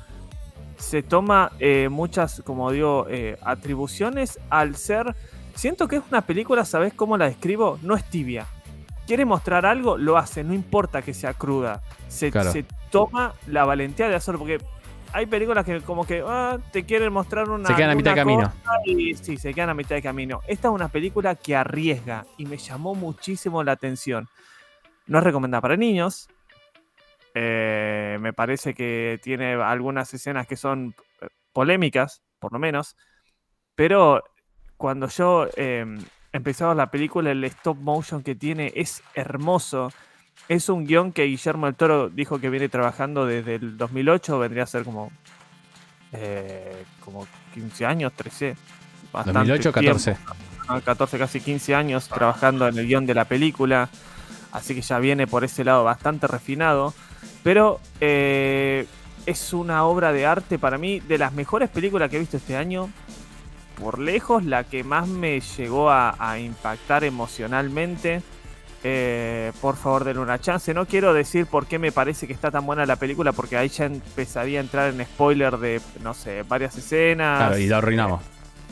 Se 0.79 1.03
toma 1.03 1.53
eh, 1.59 1.89
muchas, 1.91 2.43
como 2.45 2.71
digo, 2.71 3.07
eh, 3.09 3.37
atribuciones 3.43 4.39
al 4.51 4.77
ser... 4.77 5.15
Siento 5.55 5.89
que 5.89 5.97
es 5.97 6.03
una 6.09 6.23
película, 6.23 6.65
¿sabes 6.65 6.93
cómo 6.95 7.17
la 7.17 7.25
describo? 7.27 7.79
No 7.83 7.97
es 7.97 8.05
tibia. 8.09 8.47
Quiere 9.09 9.25
mostrar 9.25 9.67
algo, 9.67 9.97
lo 9.97 10.17
hace, 10.17 10.45
no 10.45 10.55
importa 10.55 11.03
que 11.03 11.15
sea 11.15 11.35
cruda. 11.35 11.83
Se, 12.09 12.31
Claro. 12.31 12.53
se 12.53 12.65
toma 12.91 13.35
la 13.49 13.65
valentía 13.65 14.09
de 14.09 14.15
hacerlo, 14.15 14.39
porque 14.39 14.61
hay 15.13 15.27
películas 15.27 15.65
que 15.65 15.81
como 15.81 16.07
que 16.07 16.23
ah, 16.27 16.59
te 16.73 16.85
quieren 16.85 17.13
mostrar 17.13 17.49
una... 17.51 17.67
Se 17.67 17.75
quedan 17.75 17.91
a 17.91 17.95
mitad 17.95 18.13
de 18.13 18.17
camino. 18.17 18.53
y 18.85 19.15
sí, 19.15 19.37
se 19.37 19.55
quedan 19.55 19.71
a 19.71 19.75
mitad 19.75 19.97
de 19.97 20.03
camino. 20.03 20.41
Esta 20.47 20.69
es 20.69 20.75
una 20.75 20.89
película 20.89 21.35
que 21.35 21.57
arriesga 21.57 22.27
y 22.37 22.47
me 22.47 22.57
llamó 22.57 22.95
muchísimo 22.95 23.63
la 23.63 23.73
atención. 23.73 24.29
No 25.07 25.19
es 25.19 25.25
recomendada 25.25 25.61
para 25.63 25.77
niños. 25.77 26.29
Eh, 27.35 28.19
me 28.21 28.33
parece 28.33 28.75
que 28.75 29.21
tiene 29.23 29.55
algunas 29.55 30.13
escenas 30.13 30.47
que 30.47 30.57
son 30.57 30.95
eh, 31.21 31.29
polémicas, 31.53 32.23
por 32.39 32.53
lo 32.53 32.59
menos. 32.59 32.97
Pero 33.75 34.23
cuando 34.77 35.09
yo 35.09 35.49
eh, 35.57 35.87
empecé 36.33 36.65
a 36.65 36.69
ver 36.69 36.77
la 36.77 36.91
película, 36.91 37.31
el 37.31 37.45
stop 37.45 37.79
motion 37.79 38.23
que 38.23 38.35
tiene 38.35 38.73
es 38.75 39.03
hermoso. 39.15 39.91
Es 40.49 40.71
un 40.71 40.87
guion 40.87 41.13
que 41.13 41.25
Guillermo 41.25 41.67
del 41.67 41.75
Toro 41.75 42.09
dijo 42.09 42.41
que 42.41 42.49
viene 42.49 42.71
trabajando 42.71 43.27
desde 43.27 43.57
el 43.57 43.77
2008, 43.77 44.39
vendría 44.39 44.63
a 44.63 44.67
ser 44.67 44.83
como, 44.83 45.13
eh, 46.13 46.85
como 47.05 47.27
15 47.53 47.85
años, 47.85 48.13
13. 48.15 48.57
bastante 49.13 49.39
2008 49.39 49.73
tiempo. 49.73 49.99
14. 49.99 50.17
Ah, 50.69 50.81
14, 50.83 51.19
casi 51.19 51.41
15 51.41 51.75
años 51.75 52.09
trabajando 52.09 52.67
en 52.67 52.79
el 52.79 52.87
guion 52.87 53.05
de 53.05 53.15
la 53.15 53.27
película. 53.27 53.91
Así 54.51 54.75
que 54.75 54.81
ya 54.81 54.99
viene 54.99 55.27
por 55.27 55.45
ese 55.45 55.65
lado 55.65 55.85
bastante 55.85 56.27
refinado. 56.27 56.95
Pero 57.43 57.81
eh, 58.01 58.87
es 59.27 59.53
una 59.53 59.85
obra 59.85 60.13
de 60.13 60.25
arte 60.25 60.59
para 60.59 60.79
mí, 60.79 61.01
de 61.01 61.19
las 61.19 61.35
mejores 61.35 61.69
películas 61.69 62.09
que 62.09 62.17
he 62.17 62.21
visto 62.21 62.39
este 62.39 62.57
año. 62.57 62.91
Por 63.79 63.99
lejos, 63.99 64.45
la 64.45 64.65
que 64.65 64.83
más 64.83 65.09
me 65.09 65.41
llegó 65.41 65.91
a, 65.91 66.17
a 66.19 66.39
impactar 66.39 67.05
emocionalmente. 67.05 68.23
Eh, 68.85 69.53
por 69.61 69.77
favor, 69.77 70.05
denle 70.05 70.23
una 70.23 70.39
chance. 70.41 70.73
No 70.73 70.87
quiero 70.87 71.13
decir 71.13 71.47
por 71.47 71.67
qué 71.67 71.79
me 71.79 71.91
parece 71.93 72.27
que 72.27 72.33
está 72.33 72.51
tan 72.51 72.65
buena 72.65 72.87
la 72.87 72.97
película, 72.97 73.33
porque 73.33 73.57
ahí 73.57 73.69
ya 73.69 73.87
empezaría 73.87 74.61
a 74.61 74.63
entrar 74.63 74.93
en 74.95 75.05
spoiler 75.05 75.59
de, 75.59 75.81
no 76.03 76.15
sé, 76.15 76.43
varias 76.45 76.77
escenas. 76.77 77.39
Claro, 77.39 77.59
y 77.59 77.67
lo 77.67 77.77
arruinamos. 77.77 78.23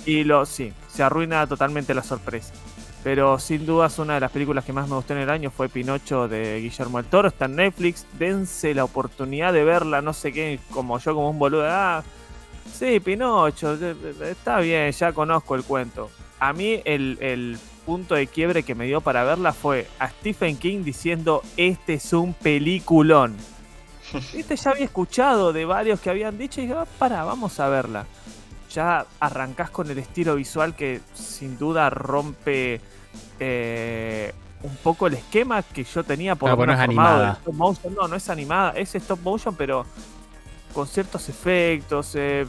Y 0.05 0.23
lo, 0.25 0.47
sí, 0.47 0.73
se 0.89 1.03
arruina 1.03 1.47
totalmente 1.47 1.93
la 1.95 2.03
sorpresa. 2.05 2.53
Pero 3.03 3.39
sin 3.39 3.67
dudas 3.67 3.99
una 4.01 4.15
de 4.15 4.21
las 4.21 4.33
películas 4.33 4.65
que 4.65 4.73
más 4.73 4.89
me 4.89 4.97
gustó 4.97 5.13
en 5.13 5.21
el 5.21 5.31
año 5.31 5.51
fue 5.51 5.69
Pinocho 5.69 6.27
de 6.27 6.61
Guillermo 6.61 6.99
del 6.99 7.07
Toro. 7.07 7.29
Está 7.29 7.45
en 7.45 7.55
Netflix. 7.57 8.05
Dense 8.19 8.75
la 8.75 8.83
oportunidad 8.83 9.53
de 9.53 9.63
verla. 9.63 10.03
No 10.03 10.13
sé 10.13 10.33
qué, 10.33 10.59
como 10.71 10.99
yo, 10.99 11.15
como 11.15 11.31
un 11.31 11.39
boludo. 11.39 11.67
Ah, 11.69 12.03
sí, 12.73 12.99
Pinocho. 12.99 13.75
eh, 13.75 13.95
eh, 14.03 14.29
Está 14.31 14.59
bien, 14.59 14.91
ya 14.91 15.13
conozco 15.13 15.55
el 15.55 15.63
cuento. 15.63 16.11
A 16.41 16.53
mí 16.53 16.81
el, 16.85 17.17
el 17.21 17.59
punto 17.87 18.15
de 18.15 18.27
quiebre 18.27 18.65
que 18.65 18.75
me 18.75 18.85
dio 18.85 19.01
para 19.01 19.25
verla 19.25 19.53
fue 19.53 19.89
a 19.99 20.11
Stephen 20.11 20.59
King 20.59 20.83
diciendo, 20.85 21.43
este 21.57 21.95
es 21.95 22.13
un 22.13 22.35
peliculón. 22.35 23.37
Este 24.35 24.55
ya 24.57 24.71
había 24.71 24.85
escuchado 24.85 25.53
de 25.53 25.65
varios 25.65 26.01
que 26.01 26.11
habían 26.11 26.39
dicho 26.39 26.61
y 26.61 26.65
dije, 26.67 26.77
ah, 26.79 26.87
para, 26.99 27.25
vamos 27.25 27.59
a 27.59 27.69
verla 27.69 28.07
ya 28.77 29.07
arrancás 29.21 29.71
con 29.71 29.91
el 29.91 29.99
estilo 29.99 30.35
visual 30.35 30.75
que 30.75 31.01
sin 31.15 31.57
duda 31.59 31.89
rompe 31.89 32.81
eh, 33.41 34.35
un 34.63 34.77
poco 34.77 35.07
el 35.07 35.15
esquema 35.15 35.63
que 35.63 35.83
yo 35.85 36.05
tenía 36.05 36.35
por 36.35 36.51
porque 36.51 36.67
no 36.67 36.73
es 36.75 36.81
animada. 36.81 37.33
stop 37.41 37.55
motion. 37.55 37.95
No, 37.95 38.09
no 38.09 38.17
es 38.17 38.29
animada, 38.29 38.73
es 38.73 38.95
stop 38.95 39.21
motion, 39.23 39.55
pero 39.55 39.87
con 40.75 40.87
ciertos 40.87 41.29
efectos. 41.29 42.13
eh, 42.17 42.47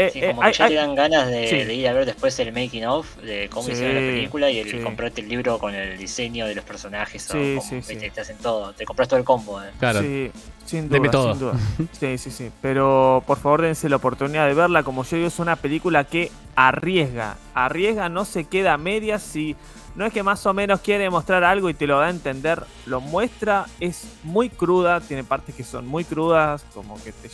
Eh, 0.00 0.10
Sí, 0.12 0.20
eh, 0.22 0.28
como 0.28 0.42
hay- 0.44 0.52
que 0.52 0.58
ya 0.58 0.64
hay- 0.66 0.70
te 0.70 0.76
dan 0.76 0.94
ganas 0.94 1.28
de, 1.28 1.48
sí. 1.48 1.56
de 1.64 1.74
ir 1.74 1.88
a 1.88 1.92
ver 1.92 2.06
después 2.06 2.38
el 2.38 2.52
making 2.52 2.84
of 2.86 3.16
de 3.16 3.48
cómo 3.50 3.64
Sí, 3.66 3.72
hicieron 3.72 3.96
la 3.96 4.00
película 4.00 4.48
y 4.48 4.58
el 4.60 4.70
sí. 4.70 4.78
comprarte 4.78 5.22
el 5.22 5.28
libro 5.28 5.58
con 5.58 5.74
el 5.74 5.98
diseño 5.98 6.46
de 6.46 6.54
los 6.54 6.64
personajes 6.64 7.22
Sí, 7.24 7.56
o 7.56 7.58
como, 7.58 7.82
sí. 7.82 7.96
te 7.96 8.20
hacen 8.20 8.36
todo, 8.38 8.72
te 8.74 8.84
compras 8.84 9.08
todo 9.08 9.18
el 9.18 9.24
combo. 9.24 9.60
eh. 9.60 9.70
Claro. 9.80 10.00
Sí, 10.00 10.30
sin 10.66 10.88
duda, 10.88 10.94
Deme 10.94 11.08
todo. 11.08 11.30
sin 11.32 11.40
duda. 11.40 11.52
Sí, 11.98 12.16
sí, 12.18 12.30
sí. 12.30 12.50
Pero 12.62 13.24
por 13.26 13.38
favor 13.38 13.62
dense 13.62 13.88
la 13.88 13.96
oportunidad 13.96 14.46
de 14.46 14.54
verla. 14.54 14.84
Como 14.84 15.02
yo 15.02 15.16
digo, 15.16 15.26
es 15.28 15.38
una 15.40 15.56
película 15.56 16.04
que 16.04 16.30
arriesga. 16.54 17.36
Arriesga, 17.54 18.08
no 18.08 18.24
se 18.24 18.44
queda 18.44 18.74
a 18.74 18.78
medias. 18.78 19.20
Si 19.22 19.56
no 19.96 20.06
es 20.06 20.12
que 20.12 20.22
más 20.22 20.46
o 20.46 20.54
menos 20.54 20.78
quiere 20.80 21.10
mostrar 21.10 21.42
algo 21.42 21.68
y 21.70 21.74
te 21.74 21.88
lo 21.88 21.98
da 21.98 22.06
a 22.06 22.10
entender, 22.10 22.62
lo 22.86 23.00
muestra. 23.00 23.66
Es 23.80 24.04
muy 24.22 24.48
cruda, 24.48 25.00
tiene 25.00 25.24
partes 25.24 25.56
que 25.56 25.64
son 25.64 25.88
muy 25.88 26.04
crudas, 26.04 26.64
como 26.72 26.94
que 27.02 27.10
te... 27.10 27.28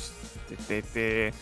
te- 0.48 0.56
te- 0.56 0.82
te- 0.82 1.34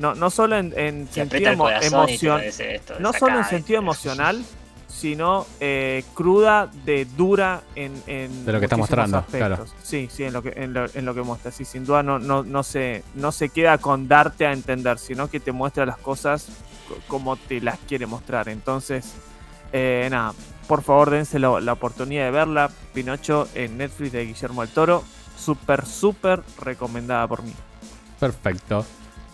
No, 0.00 0.14
no 0.14 0.30
solo 0.30 0.56
en, 0.56 0.72
sentido 1.12 1.52
emo- 1.52 1.68
esto. 2.08 2.98
no 2.98 3.12
solo 3.12 3.38
en 3.38 3.44
sentido 3.44 3.78
emocional, 3.78 4.42
sino 4.88 5.46
eh, 5.60 6.02
cruda 6.14 6.68
de 6.84 7.04
dura 7.04 7.60
en, 7.76 7.92
en 8.06 8.44
De 8.44 8.52
lo 8.52 8.58
que 8.58 8.64
está 8.66 8.76
mostrando, 8.76 9.18
aspectos. 9.18 9.72
Sí, 9.82 10.08
sí, 10.10 10.24
en 10.24 10.32
lo 10.32 10.42
que 10.42 10.52
en 10.56 10.72
lo, 10.72 10.86
en 10.92 11.04
lo 11.04 11.14
que 11.14 11.22
muestra. 11.22 11.52
Sí, 11.52 11.64
sin 11.64 11.84
duda 11.84 12.02
no, 12.02 12.18
no, 12.18 12.42
no 12.42 12.62
se 12.62 13.04
no 13.14 13.30
se 13.30 13.50
queda 13.50 13.78
con 13.78 14.08
darte 14.08 14.46
a 14.46 14.52
entender, 14.52 14.98
sino 14.98 15.28
que 15.30 15.38
te 15.38 15.52
muestra 15.52 15.86
las 15.86 15.98
cosas 15.98 16.48
co- 16.88 16.96
como 17.06 17.36
te 17.36 17.60
las 17.60 17.78
quiere 17.86 18.06
mostrar. 18.06 18.48
Entonces, 18.48 19.12
eh, 19.72 20.08
nada, 20.10 20.32
por 20.66 20.82
favor 20.82 21.10
dense 21.10 21.38
la, 21.38 21.60
la 21.60 21.72
oportunidad 21.74 22.24
de 22.24 22.30
verla. 22.32 22.70
Pinocho 22.92 23.48
en 23.54 23.78
Netflix 23.78 24.12
de 24.12 24.24
Guillermo 24.26 24.62
del 24.62 24.70
Toro, 24.70 25.04
súper 25.36 25.86
súper 25.86 26.40
recomendada 26.58 27.28
por 27.28 27.42
mí. 27.42 27.52
Perfecto. 28.18 28.84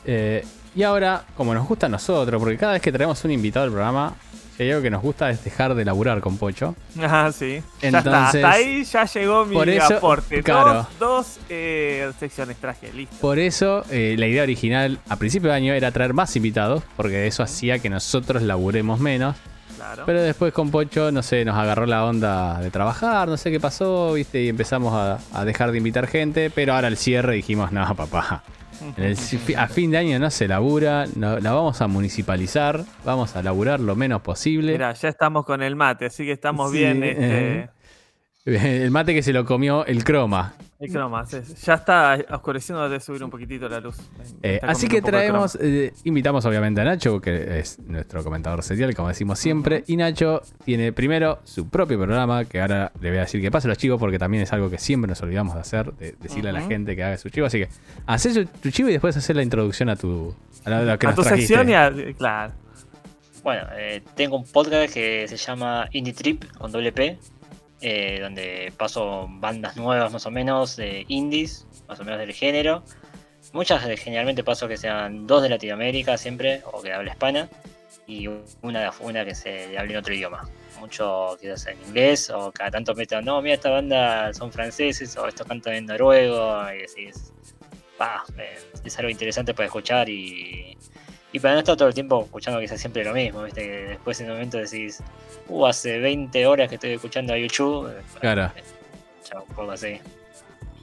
Eh, 0.06 0.44
y 0.74 0.82
ahora, 0.82 1.24
como 1.36 1.54
nos 1.54 1.66
gusta 1.66 1.86
a 1.86 1.88
nosotros, 1.88 2.38
porque 2.40 2.56
cada 2.56 2.74
vez 2.74 2.82
que 2.82 2.92
traemos 2.92 3.24
un 3.24 3.30
invitado 3.30 3.64
al 3.64 3.72
programa, 3.72 4.14
hay 4.58 4.70
algo 4.70 4.82
que 4.82 4.90
nos 4.90 5.02
gusta 5.02 5.30
es 5.30 5.44
dejar 5.44 5.74
de 5.74 5.84
laburar 5.84 6.20
con 6.20 6.38
Pocho. 6.38 6.74
Ah, 7.00 7.30
sí. 7.32 7.62
ya 7.82 7.88
Entonces, 7.88 8.06
está. 8.06 8.26
Hasta 8.28 8.50
ahí 8.52 8.84
ya 8.84 9.04
llegó 9.04 9.44
mi 9.44 9.54
por 9.54 9.68
eso, 9.68 9.96
aporte. 9.96 10.42
claro. 10.42 10.74
Dos, 10.74 10.98
dos 10.98 11.38
eh, 11.48 12.10
secciones 12.18 12.56
traje, 12.56 12.92
listo. 12.92 13.16
Por 13.20 13.38
eso, 13.38 13.84
eh, 13.90 14.16
la 14.18 14.26
idea 14.26 14.42
original 14.42 14.98
a 15.08 15.16
principio 15.16 15.50
de 15.50 15.56
año 15.56 15.74
era 15.74 15.90
traer 15.92 16.14
más 16.14 16.34
invitados, 16.36 16.82
porque 16.96 17.26
eso 17.26 17.42
hacía 17.42 17.78
que 17.78 17.90
nosotros 17.90 18.42
laburemos 18.42 18.98
menos. 19.00 19.36
Claro. 19.76 20.04
Pero 20.06 20.22
después 20.22 20.52
con 20.54 20.70
Pocho, 20.70 21.12
no 21.12 21.22
sé, 21.22 21.44
nos 21.44 21.56
agarró 21.56 21.84
la 21.84 22.04
onda 22.06 22.58
de 22.60 22.70
trabajar, 22.70 23.28
no 23.28 23.36
sé 23.36 23.50
qué 23.50 23.60
pasó, 23.60 24.14
viste, 24.14 24.42
y 24.42 24.48
empezamos 24.48 24.94
a, 24.94 25.18
a 25.38 25.44
dejar 25.44 25.70
de 25.70 25.78
invitar 25.78 26.06
gente. 26.06 26.48
Pero 26.50 26.74
ahora 26.74 26.88
al 26.88 26.96
cierre 26.96 27.34
dijimos, 27.34 27.72
no, 27.72 27.94
papá. 27.94 28.42
En 28.96 29.04
el 29.04 29.56
a 29.56 29.68
fin 29.68 29.90
de 29.90 29.98
año 29.98 30.18
no 30.18 30.30
se 30.30 30.46
labura, 30.48 31.06
no- 31.16 31.38
la 31.38 31.52
vamos 31.52 31.80
a 31.80 31.86
municipalizar, 31.86 32.84
vamos 33.04 33.36
a 33.36 33.42
laburar 33.42 33.80
lo 33.80 33.96
menos 33.96 34.22
posible. 34.22 34.72
Mira, 34.72 34.92
ya 34.92 35.08
estamos 35.08 35.44
con 35.44 35.62
el 35.62 35.76
mate, 35.76 36.06
así 36.06 36.24
que 36.24 36.32
estamos 36.32 36.70
Sí, 36.70 36.78
bien. 36.78 37.02
Este, 37.02 37.58
eh. 37.60 38.82
El 38.84 38.90
mate 38.92 39.12
que 39.14 39.22
se 39.22 39.32
lo 39.32 39.44
comió 39.44 39.84
el 39.86 40.04
croma. 40.04 40.54
El 40.78 40.92
croma, 40.92 41.24
sí, 41.24 41.38
Ya 41.64 41.74
está 41.74 42.18
oscureciendo 42.30 42.88
de 42.88 43.00
subir 43.00 43.24
un 43.24 43.30
poquitito 43.30 43.68
la 43.68 43.80
luz. 43.80 43.96
Eh, 44.42 44.60
así 44.62 44.88
que 44.88 45.00
traemos, 45.00 45.56
eh, 45.60 45.92
invitamos 46.04 46.44
obviamente 46.44 46.80
a 46.82 46.84
Nacho, 46.84 47.20
que 47.20 47.58
es 47.60 47.78
nuestro 47.80 48.22
comentador 48.22 48.62
serial, 48.62 48.94
como 48.94 49.08
decimos 49.08 49.38
siempre. 49.38 49.84
Y 49.86 49.96
Nacho 49.96 50.42
tiene 50.64 50.92
primero 50.92 51.38
su 51.44 51.68
propio 51.70 51.96
programa, 51.98 52.44
que 52.44 52.60
ahora 52.60 52.92
le 53.00 53.08
voy 53.08 53.18
a 53.18 53.22
decir 53.22 53.40
que 53.40 53.50
pase 53.50 53.68
los 53.68 53.78
chivos, 53.78 53.98
porque 53.98 54.18
también 54.18 54.42
es 54.42 54.52
algo 54.52 54.68
que 54.68 54.78
siempre 54.78 55.08
nos 55.08 55.20
olvidamos 55.22 55.54
de 55.54 55.60
hacer, 55.60 55.92
de 55.94 56.14
decirle 56.20 56.50
a 56.50 56.52
la 56.52 56.60
gente 56.62 56.94
que 56.94 57.02
haga 57.04 57.16
su 57.16 57.30
chivo. 57.30 57.46
Así 57.46 57.58
que 57.60 57.68
haces 58.06 58.46
tu 58.60 58.70
chivo 58.70 58.88
y 58.88 58.92
después 58.92 59.16
hacer 59.16 59.36
la 59.36 59.42
introducción 59.42 59.88
a 59.88 59.96
tu. 59.96 60.34
A, 60.64 60.70
la- 60.70 60.82
la 60.82 60.98
que 60.98 61.06
A 61.06 61.10
nos 61.10 61.16
tu 61.16 61.22
trajiste. 61.22 61.54
sección 61.54 61.70
y 61.70 61.74
a. 61.74 61.92
Claro. 62.18 62.52
Bueno, 63.42 63.62
eh, 63.78 64.02
tengo 64.16 64.36
un 64.36 64.44
podcast 64.44 64.92
que 64.92 65.26
se 65.28 65.36
llama 65.36 65.88
Indie 65.92 66.12
Trip 66.12 66.44
con 66.58 66.72
doble 66.72 66.90
P, 66.90 67.16
eh, 67.80 68.18
donde 68.20 68.72
paso 68.76 69.26
bandas 69.28 69.76
nuevas 69.76 70.12
más 70.12 70.26
o 70.26 70.30
menos 70.30 70.76
de 70.76 71.04
indies, 71.08 71.66
más 71.88 72.00
o 72.00 72.04
menos 72.04 72.18
del 72.18 72.32
género. 72.32 72.82
Muchas 73.52 73.82
generalmente 74.00 74.42
paso 74.42 74.66
que 74.66 74.76
sean 74.76 75.26
dos 75.26 75.42
de 75.42 75.48
Latinoamérica 75.48 76.16
siempre, 76.18 76.62
o 76.72 76.82
que 76.82 76.92
habla 76.92 77.12
hispana, 77.12 77.48
y 78.06 78.28
una, 78.62 78.92
una 79.00 79.24
que 79.24 79.34
se 79.34 79.76
hable 79.78 79.92
en 79.92 79.98
otro 79.98 80.14
idioma. 80.14 80.48
Mucho 80.80 81.36
quizás 81.40 81.66
en 81.66 81.78
inglés, 81.86 82.30
o 82.30 82.52
cada 82.52 82.70
tanto 82.70 82.94
metan, 82.94 83.24
no, 83.24 83.40
mira, 83.42 83.54
esta 83.54 83.70
banda 83.70 84.32
son 84.34 84.52
franceses, 84.52 85.16
o 85.16 85.26
estos 85.26 85.46
cantan 85.46 85.74
en 85.74 85.86
noruego, 85.86 86.62
y 86.72 86.78
decís, 86.78 87.32
"Pa, 87.96 88.24
eh, 88.38 88.58
es 88.84 88.98
algo 88.98 89.10
interesante 89.10 89.54
para 89.54 89.66
escuchar 89.66 90.08
y, 90.08 90.76
y 91.36 91.40
para 91.40 91.54
no 91.54 91.60
estar 91.60 91.76
todo 91.76 91.88
el 91.88 91.94
tiempo 91.94 92.22
escuchando 92.24 92.60
quizás 92.60 92.80
siempre 92.80 93.04
lo 93.04 93.12
mismo, 93.12 93.42
¿viste? 93.42 93.60
Que 93.62 93.72
después 93.88 94.20
en 94.20 94.26
un 94.26 94.32
momento 94.34 94.58
decís, 94.58 95.02
uh, 95.48 95.66
hace 95.66 95.98
20 95.98 96.46
horas 96.46 96.68
que 96.68 96.76
estoy 96.76 96.92
escuchando 96.92 97.32
a 97.34 97.38
YouTube. 97.38 97.88
eh, 97.90 98.02
Claro. 98.20 98.44
eh, 98.56 98.62
ya, 99.30 99.40
un 99.40 99.54
poco 99.54 99.70
así, 99.72 100.00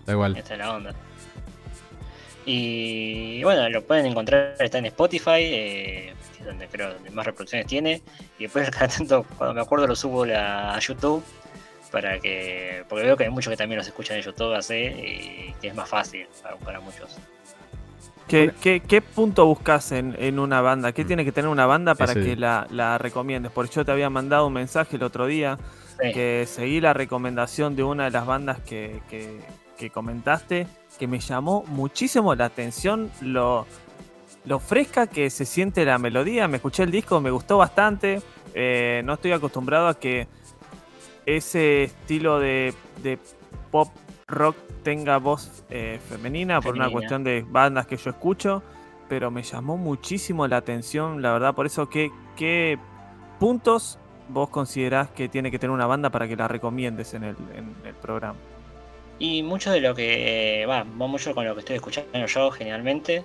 Da 0.05 0.13
igual. 0.13 0.35
esta 0.37 0.53
es 0.53 0.59
la 0.59 0.75
onda. 0.75 0.93
Y 2.45 3.41
bueno, 3.43 3.69
lo 3.69 3.81
pueden 3.83 4.05
encontrar, 4.05 4.55
está 4.59 4.77
en 4.77 4.85
Spotify, 4.87 5.31
eh, 5.39 6.13
donde 6.45 6.67
creo 6.67 6.93
donde 6.93 7.09
más 7.11 7.25
reproducciones 7.25 7.67
tiene. 7.67 8.01
Y 8.37 8.43
después 8.43 8.69
cada 8.71 8.87
tanto, 8.89 9.25
cuando 9.37 9.53
me 9.53 9.61
acuerdo, 9.61 9.87
lo 9.87 9.95
subo 9.95 10.25
la- 10.25 10.75
a 10.75 10.79
YouTube. 10.79 11.23
Para 11.91 12.19
que. 12.19 12.83
Porque 12.89 13.05
veo 13.05 13.15
que 13.15 13.25
hay 13.25 13.29
muchos 13.29 13.51
que 13.51 13.57
también 13.57 13.77
los 13.77 13.87
escuchan 13.87 14.17
en 14.17 14.23
YouTube 14.23 14.53
así. 14.53 14.73
Y 14.75 15.55
que 15.61 15.67
es 15.67 15.75
más 15.75 15.87
fácil 15.87 16.27
para, 16.41 16.55
para 16.57 16.79
muchos. 16.79 17.17
¿Qué, 18.27 18.51
qué, 18.61 18.79
qué 18.79 19.01
punto 19.01 19.45
buscas 19.45 19.91
en, 19.91 20.15
en 20.17 20.39
una 20.39 20.61
banda? 20.61 20.91
¿Qué 20.91 21.05
tiene 21.05 21.23
que 21.25 21.31
tener 21.31 21.49
una 21.49 21.65
banda 21.65 21.93
para 21.93 22.13
que 22.13 22.35
la, 22.35 22.65
la 22.71 22.97
recomiendes? 22.97 23.51
Porque 23.51 23.75
yo 23.75 23.85
te 23.85 23.91
había 23.91 24.09
mandado 24.09 24.47
un 24.47 24.53
mensaje 24.53 24.95
el 24.95 25.03
otro 25.03 25.25
día 25.27 25.57
Sí. 26.01 26.11
que 26.11 26.45
seguí 26.47 26.81
la 26.81 26.91
recomendación 26.93 27.75
de 27.75 27.83
una 27.83 28.05
de 28.05 28.09
las 28.11 28.25
bandas 28.25 28.59
que, 28.61 28.99
que- 29.09 29.39
que 29.77 29.89
comentaste, 29.91 30.65
que 30.97 31.07
me 31.07 31.19
llamó 31.19 31.63
muchísimo 31.67 32.33
la 32.33 32.45
atención 32.45 33.11
lo, 33.21 33.67
lo 34.45 34.59
fresca 34.59 35.05
que 35.07 35.29
se 35.29 35.45
siente 35.45 35.85
la 35.85 35.97
melodía. 35.99 36.47
Me 36.47 36.57
escuché 36.57 36.81
el 36.83 36.89
disco, 36.91 37.21
me 37.21 37.29
gustó 37.29 37.57
bastante. 37.57 38.21
Eh, 38.55 39.01
no 39.05 39.13
estoy 39.13 39.33
acostumbrado 39.33 39.87
a 39.87 39.93
que 39.99 40.27
ese 41.25 41.83
estilo 41.83 42.39
de, 42.39 42.73
de 43.03 43.19
pop 43.71 43.89
rock 44.27 44.55
tenga 44.83 45.17
voz 45.17 45.63
eh, 45.69 45.99
femenina 46.09 46.61
por 46.61 46.75
una 46.75 46.89
cuestión 46.89 47.23
de 47.23 47.45
bandas 47.47 47.87
que 47.87 47.97
yo 47.97 48.11
escucho, 48.11 48.61
pero 49.09 49.31
me 49.31 49.43
llamó 49.43 49.77
muchísimo 49.77 50.47
la 50.47 50.57
atención, 50.57 51.21
la 51.21 51.33
verdad, 51.33 51.55
por 51.55 51.65
eso, 51.65 51.89
¿qué, 51.89 52.11
qué 52.35 52.77
puntos 53.39 53.97
vos 54.29 54.49
considerás 54.49 55.09
que 55.09 55.29
tiene 55.29 55.51
que 55.51 55.59
tener 55.59 55.73
una 55.73 55.85
banda 55.85 56.09
para 56.09 56.27
que 56.27 56.35
la 56.35 56.47
recomiendes 56.47 57.13
en 57.13 57.23
el, 57.23 57.35
en 57.55 57.75
el 57.85 57.95
programa? 57.95 58.37
Y 59.19 59.43
mucho 59.43 59.71
de 59.71 59.79
lo 59.79 59.95
que 59.95 60.65
va, 60.67 60.83
va 60.83 61.07
mucho 61.07 61.33
con 61.33 61.45
lo 61.45 61.53
que 61.53 61.59
estoy 61.59 61.75
escuchando 61.75 62.25
yo 62.25 62.51
generalmente. 62.51 63.23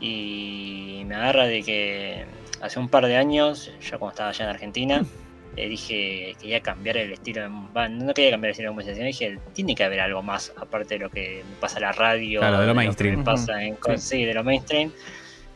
Y 0.00 1.02
me 1.06 1.14
agarra 1.14 1.44
de 1.44 1.62
que 1.62 2.24
hace 2.60 2.78
un 2.78 2.88
par 2.88 3.06
de 3.06 3.16
años, 3.16 3.70
yo 3.80 3.98
cuando 3.98 4.10
estaba 4.10 4.30
allá 4.30 4.44
en 4.44 4.50
Argentina, 4.50 5.04
eh, 5.56 5.68
dije 5.68 5.94
que 6.32 6.36
quería 6.40 6.60
cambiar 6.60 6.96
el 6.96 7.12
estilo 7.12 7.42
de 7.42 7.48
va, 7.76 7.88
no 7.88 8.14
quería 8.14 8.30
cambiar 8.30 8.48
el 8.48 8.52
estilo 8.52 8.70
de 8.70 8.74
música, 8.74 8.94
sino 8.94 9.06
dije, 9.06 9.38
tiene 9.52 9.74
que 9.74 9.84
haber 9.84 10.00
algo 10.00 10.22
más 10.22 10.52
aparte 10.56 10.94
de 10.94 11.00
lo 11.00 11.10
que 11.10 11.42
me 11.48 11.56
pasa 11.56 11.78
en 11.78 11.82
la 11.82 11.92
radio, 11.92 12.40
Claro, 12.40 12.60
de 12.60 12.66
lo 12.66 12.72
que 12.72 12.76
mainstream. 12.76 13.18
me 13.18 13.24
pasa 13.24 13.62
en 13.62 13.76
con- 13.76 13.98
sí, 13.98 14.24
de 14.24 14.34
lo 14.34 14.44
mainstream. 14.44 14.92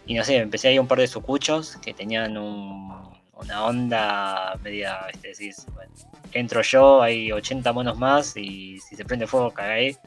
Y 0.06 0.14
no 0.14 0.24
sé, 0.24 0.36
empecé 0.36 0.68
a 0.68 0.72
ir 0.72 0.78
a 0.78 0.82
un 0.82 0.88
par 0.88 0.98
de 0.98 1.06
sucuchos 1.06 1.76
que 1.76 1.94
tenían 1.94 2.36
un- 2.36 3.14
una 3.36 3.64
onda 3.64 4.58
media, 4.62 4.98
este, 5.12 5.28
decís, 5.28 5.66
bueno, 5.74 5.92
entro 6.32 6.62
yo, 6.62 7.02
hay 7.02 7.32
80 7.32 7.72
monos 7.72 7.96
más 7.98 8.36
y 8.36 8.78
si 8.80 8.96
se 8.96 9.04
prende 9.04 9.26
fuego 9.26 9.50
cagáis. 9.52 9.98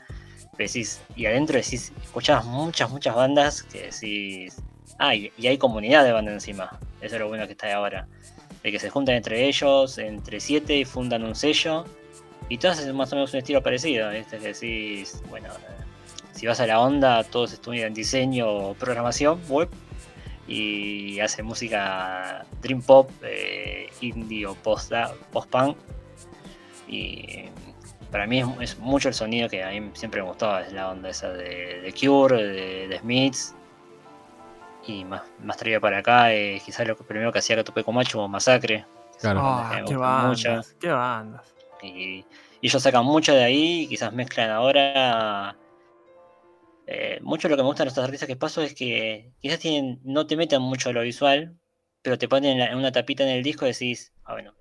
Decís, 0.57 1.01
y 1.15 1.25
adentro 1.27 1.57
decís, 1.57 1.91
escuchás 2.03 2.43
muchas, 2.45 2.89
muchas 2.89 3.15
bandas 3.15 3.63
que 3.63 3.89
decís, 3.91 4.55
ah, 4.97 5.13
y, 5.13 5.31
y 5.38 5.47
hay 5.47 5.57
comunidad 5.57 6.03
de 6.03 6.11
bandas 6.11 6.33
encima. 6.33 6.79
Eso 6.99 7.15
es 7.15 7.21
lo 7.21 7.27
bueno 7.27 7.45
que 7.45 7.51
está 7.51 7.67
ahí 7.67 7.73
ahora. 7.73 8.07
De 8.64 8.72
que 8.72 8.80
se 8.80 8.89
juntan 8.89 9.16
entre 9.16 9.45
ellos, 9.47 9.97
entre 9.97 10.39
siete, 10.39 10.76
y 10.76 10.86
fundan 10.86 11.24
un 11.24 11.36
sello. 11.36 11.86
Y 12.49 12.58
todas 12.58 12.80
hacen 12.80 12.95
más 12.95 13.12
o 13.14 13.16
menos 13.16 13.34
un 13.34 13.39
estilo 13.39 13.62
parecido. 13.62 14.10
¿viste? 14.10 14.38
Que 14.38 14.53
decís, 14.53 15.22
bueno, 15.30 15.49
si 16.34 16.47
vas 16.47 16.60
a 16.60 16.68
la 16.68 16.80
onda, 16.80 17.24
todos 17.24 17.53
estudian 17.53 17.93
diseño 17.93 18.47
o 18.49 18.74
programación 18.74 19.39
web. 19.49 19.70
Y 20.47 21.20
hacen 21.20 21.45
música 21.45 22.45
dream 22.62 22.82
pop, 22.82 23.10
eh, 23.22 23.89
indie 23.99 24.45
o 24.45 24.55
post- 24.55 24.93
post-punk. 25.32 25.76
y 26.88 27.49
para 28.12 28.26
mí 28.26 28.39
es, 28.39 28.47
es 28.62 28.80
mucho 28.80 29.10
el 29.10 29.14
sonido 29.14 29.49
que 29.49 29.62
a 29.62 29.70
mí 29.72 29.91
siempre 29.93 30.22
me 30.22 30.30
gustaba, 30.30 30.62
es 30.62 30.72
la 30.72 30.89
onda 30.91 31.10
esa 31.10 31.30
de, 31.34 31.82
de 31.82 31.93
Cure, 31.93 32.41
de, 32.41 32.88
de 32.88 32.99
Smiths. 32.99 33.53
Y 34.88 35.05
más, 35.05 35.23
más 35.38 35.57
traído 35.57 35.81
para 35.81 35.99
acá, 35.99 36.33
eh, 36.33 36.61
quizás 36.65 36.88
lo 36.88 36.95
que- 36.97 37.03
primero 37.03 37.31
que 37.31 37.39
hacía 37.39 37.55
que 37.55 37.63
topé 37.63 37.83
con 37.83 37.95
Macho 37.95 38.21
o 38.23 38.27
Masacre. 38.27 38.85
Claro. 39.17 39.41
Ah, 39.41 39.81
qué 39.85 39.95
gustan 39.95 39.95
bandas, 39.95 40.75
qué 40.79 40.89
bandas. 40.89 41.55
Y, 41.81 42.27
y 42.61 42.67
ellos 42.67 42.81
sacan 42.81 43.05
mucho 43.05 43.33
de 43.33 43.43
ahí, 43.43 43.88
quizás 43.88 44.13
mezclan 44.13 44.49
ahora 44.51 45.59
Eh, 46.85 47.19
mucho 47.21 47.47
de 47.47 47.51
lo 47.51 47.57
que 47.57 47.63
me 47.63 47.67
gusta 47.67 47.83
de 47.83 47.89
estos 47.89 48.03
artistas 48.05 48.27
que 48.27 48.35
paso 48.38 48.61
es 48.61 48.73
que 48.73 49.33
quizás 49.39 49.59
tienen, 49.59 49.99
no 50.03 50.25
te 50.25 50.38
meten 50.38 50.61
mucho 50.61 50.89
a 50.89 50.93
lo 50.93 51.01
visual, 51.01 51.57
pero 52.01 52.17
te 52.17 52.27
ponen 52.29 52.51
en, 52.53 52.59
la- 52.59 52.67
en 52.71 52.77
una 52.77 52.91
tapita 52.91 53.23
en 53.23 53.29
el 53.29 53.43
disco 53.43 53.65
y 53.65 53.69
decís, 53.73 54.13
ah, 54.23 54.33
bueno, 54.33 54.55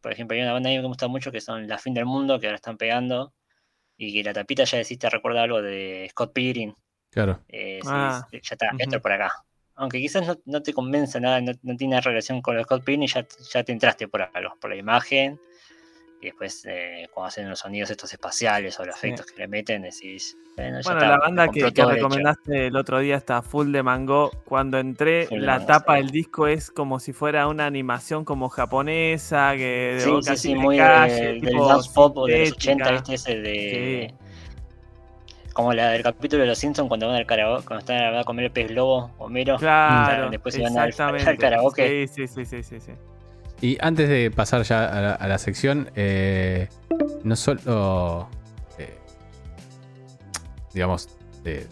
por 0.00 0.12
ejemplo, 0.12 0.36
hay 0.36 0.42
una 0.42 0.52
banda 0.52 0.70
ahí 0.70 0.76
que 0.76 0.82
me 0.82 0.88
gusta 0.88 1.08
mucho 1.08 1.32
que 1.32 1.40
son 1.40 1.66
La 1.68 1.78
Fin 1.78 1.94
del 1.94 2.06
Mundo, 2.06 2.38
que 2.38 2.46
ahora 2.46 2.56
están 2.56 2.76
pegando, 2.78 3.34
y 3.98 4.12
que 4.14 4.24
la 4.24 4.34
tapita 4.34 4.64
ya 4.64 4.78
decís, 4.78 4.98
te 4.98 5.10
recuerda 5.10 5.42
algo 5.44 5.62
de 5.62 6.08
Scott 6.12 6.32
Pilgrim, 6.34 6.74
Claro. 7.10 7.44
eh, 7.48 7.82
decís, 7.84 8.26
Ah, 8.26 8.30
ya 8.32 8.40
está, 8.42 8.74
ujú. 8.74 8.78
esto 8.78 9.00
por 9.02 9.12
acá. 9.12 9.32
Aunque 9.74 9.98
quizás 9.98 10.26
no, 10.26 10.36
no 10.44 10.62
te 10.62 10.72
convence 10.72 11.20
nada, 11.20 11.40
no, 11.40 11.52
no 11.62 11.76
tiene 11.76 12.00
relación 12.00 12.42
con 12.42 12.56
los 12.56 12.64
Scott 12.64 12.84
Pilgrim, 12.84 13.08
ya, 13.08 13.26
ya 13.52 13.64
te 13.64 13.72
entraste 13.72 14.06
por 14.08 14.22
algo, 14.22 14.54
por 14.60 14.70
la 14.70 14.76
imagen, 14.76 15.40
y 16.20 16.26
después 16.26 16.64
eh, 16.68 17.08
cuando 17.12 17.28
hacen 17.28 17.48
los 17.50 17.58
sonidos 17.58 17.90
estos 17.90 18.12
espaciales 18.12 18.78
o 18.78 18.84
los 18.84 18.94
Sí. 18.96 19.08
efectos 19.08 19.26
que 19.26 19.38
le 19.40 19.48
meten, 19.48 19.82
decís, 19.82 20.36
bueno, 20.56 20.80
ya 20.80 20.82
Bueno, 20.82 20.98
está, 21.00 21.10
la 21.10 21.18
banda 21.18 21.48
que, 21.48 21.60
que 21.60 21.72
todo 21.72 21.90
hecho". 21.90 21.94
recomendaste 21.96 22.66
el 22.68 22.76
otro 22.76 22.98
día 23.00 23.16
está 23.16 23.42
full 23.42 23.72
de 23.72 23.82
mango. 23.82 24.30
Cuando 24.44 24.78
entré, 24.78 25.26
Full 25.26 25.40
de 25.40 25.46
la 25.46 25.52
mango, 25.54 25.66
tapa 25.66 25.96
sí. 25.96 26.02
del 26.02 26.10
disco 26.12 26.46
es 26.46 26.70
como 26.70 27.00
si 27.00 27.12
fuera 27.12 27.48
una 27.48 27.66
animación 27.66 28.24
como 28.24 28.50
japonesa, 28.50 29.54
que 29.56 29.62
de 29.96 30.04
Sí, 30.04 30.10
boca 30.10 30.20
sí, 30.22 30.36
sí, 30.36 30.48
de 30.50 30.54
muy 30.56 30.76
calle, 30.76 31.14
del 31.14 31.40
tipo 31.40 31.66
dance 31.68 31.90
pop 31.92 32.16
o 32.18 32.26
de 32.26 32.38
los 32.38 32.48
sintética. 32.50 32.90
80, 32.90 32.92
¿viste? 32.92 33.14
Ese 33.14 33.40
de. 33.40 34.14
Como 35.52 35.72
la 35.74 35.90
del 35.90 36.02
capítulo 36.02 36.42
de 36.42 36.48
los 36.48 36.58
Simpsons 36.58 36.88
cuando 36.88 37.06
van 37.08 37.16
al 37.16 37.26
karaoke, 37.26 37.64
cuando 37.66 37.80
están 37.80 38.14
a 38.16 38.24
comer 38.24 38.46
el 38.46 38.50
pez 38.52 38.68
globo, 38.68 39.10
Homero. 39.18 39.56
Claro, 39.58 40.30
Después 40.30 40.56
iban 40.58 40.76
al- 40.78 40.88
exactamente. 40.88 41.28
al 41.30 41.36
karaoke. 41.38 42.08
Sí, 42.08 42.26
sí, 42.26 42.44
sí, 42.44 42.44
sí, 42.46 42.62
sí, 42.62 42.80
sí. 42.80 42.92
Y 43.60 43.78
antes 43.80 44.08
de 44.08 44.30
pasar 44.30 44.62
ya 44.62 44.86
a 44.86 45.00
la, 45.00 45.12
a 45.12 45.28
la 45.28 45.38
sección, 45.38 45.90
eh, 45.94 46.68
no 47.22 47.36
solo. 47.36 48.28
eh, 48.78 48.98
digamos, 50.72 51.08
de, 51.44 51.66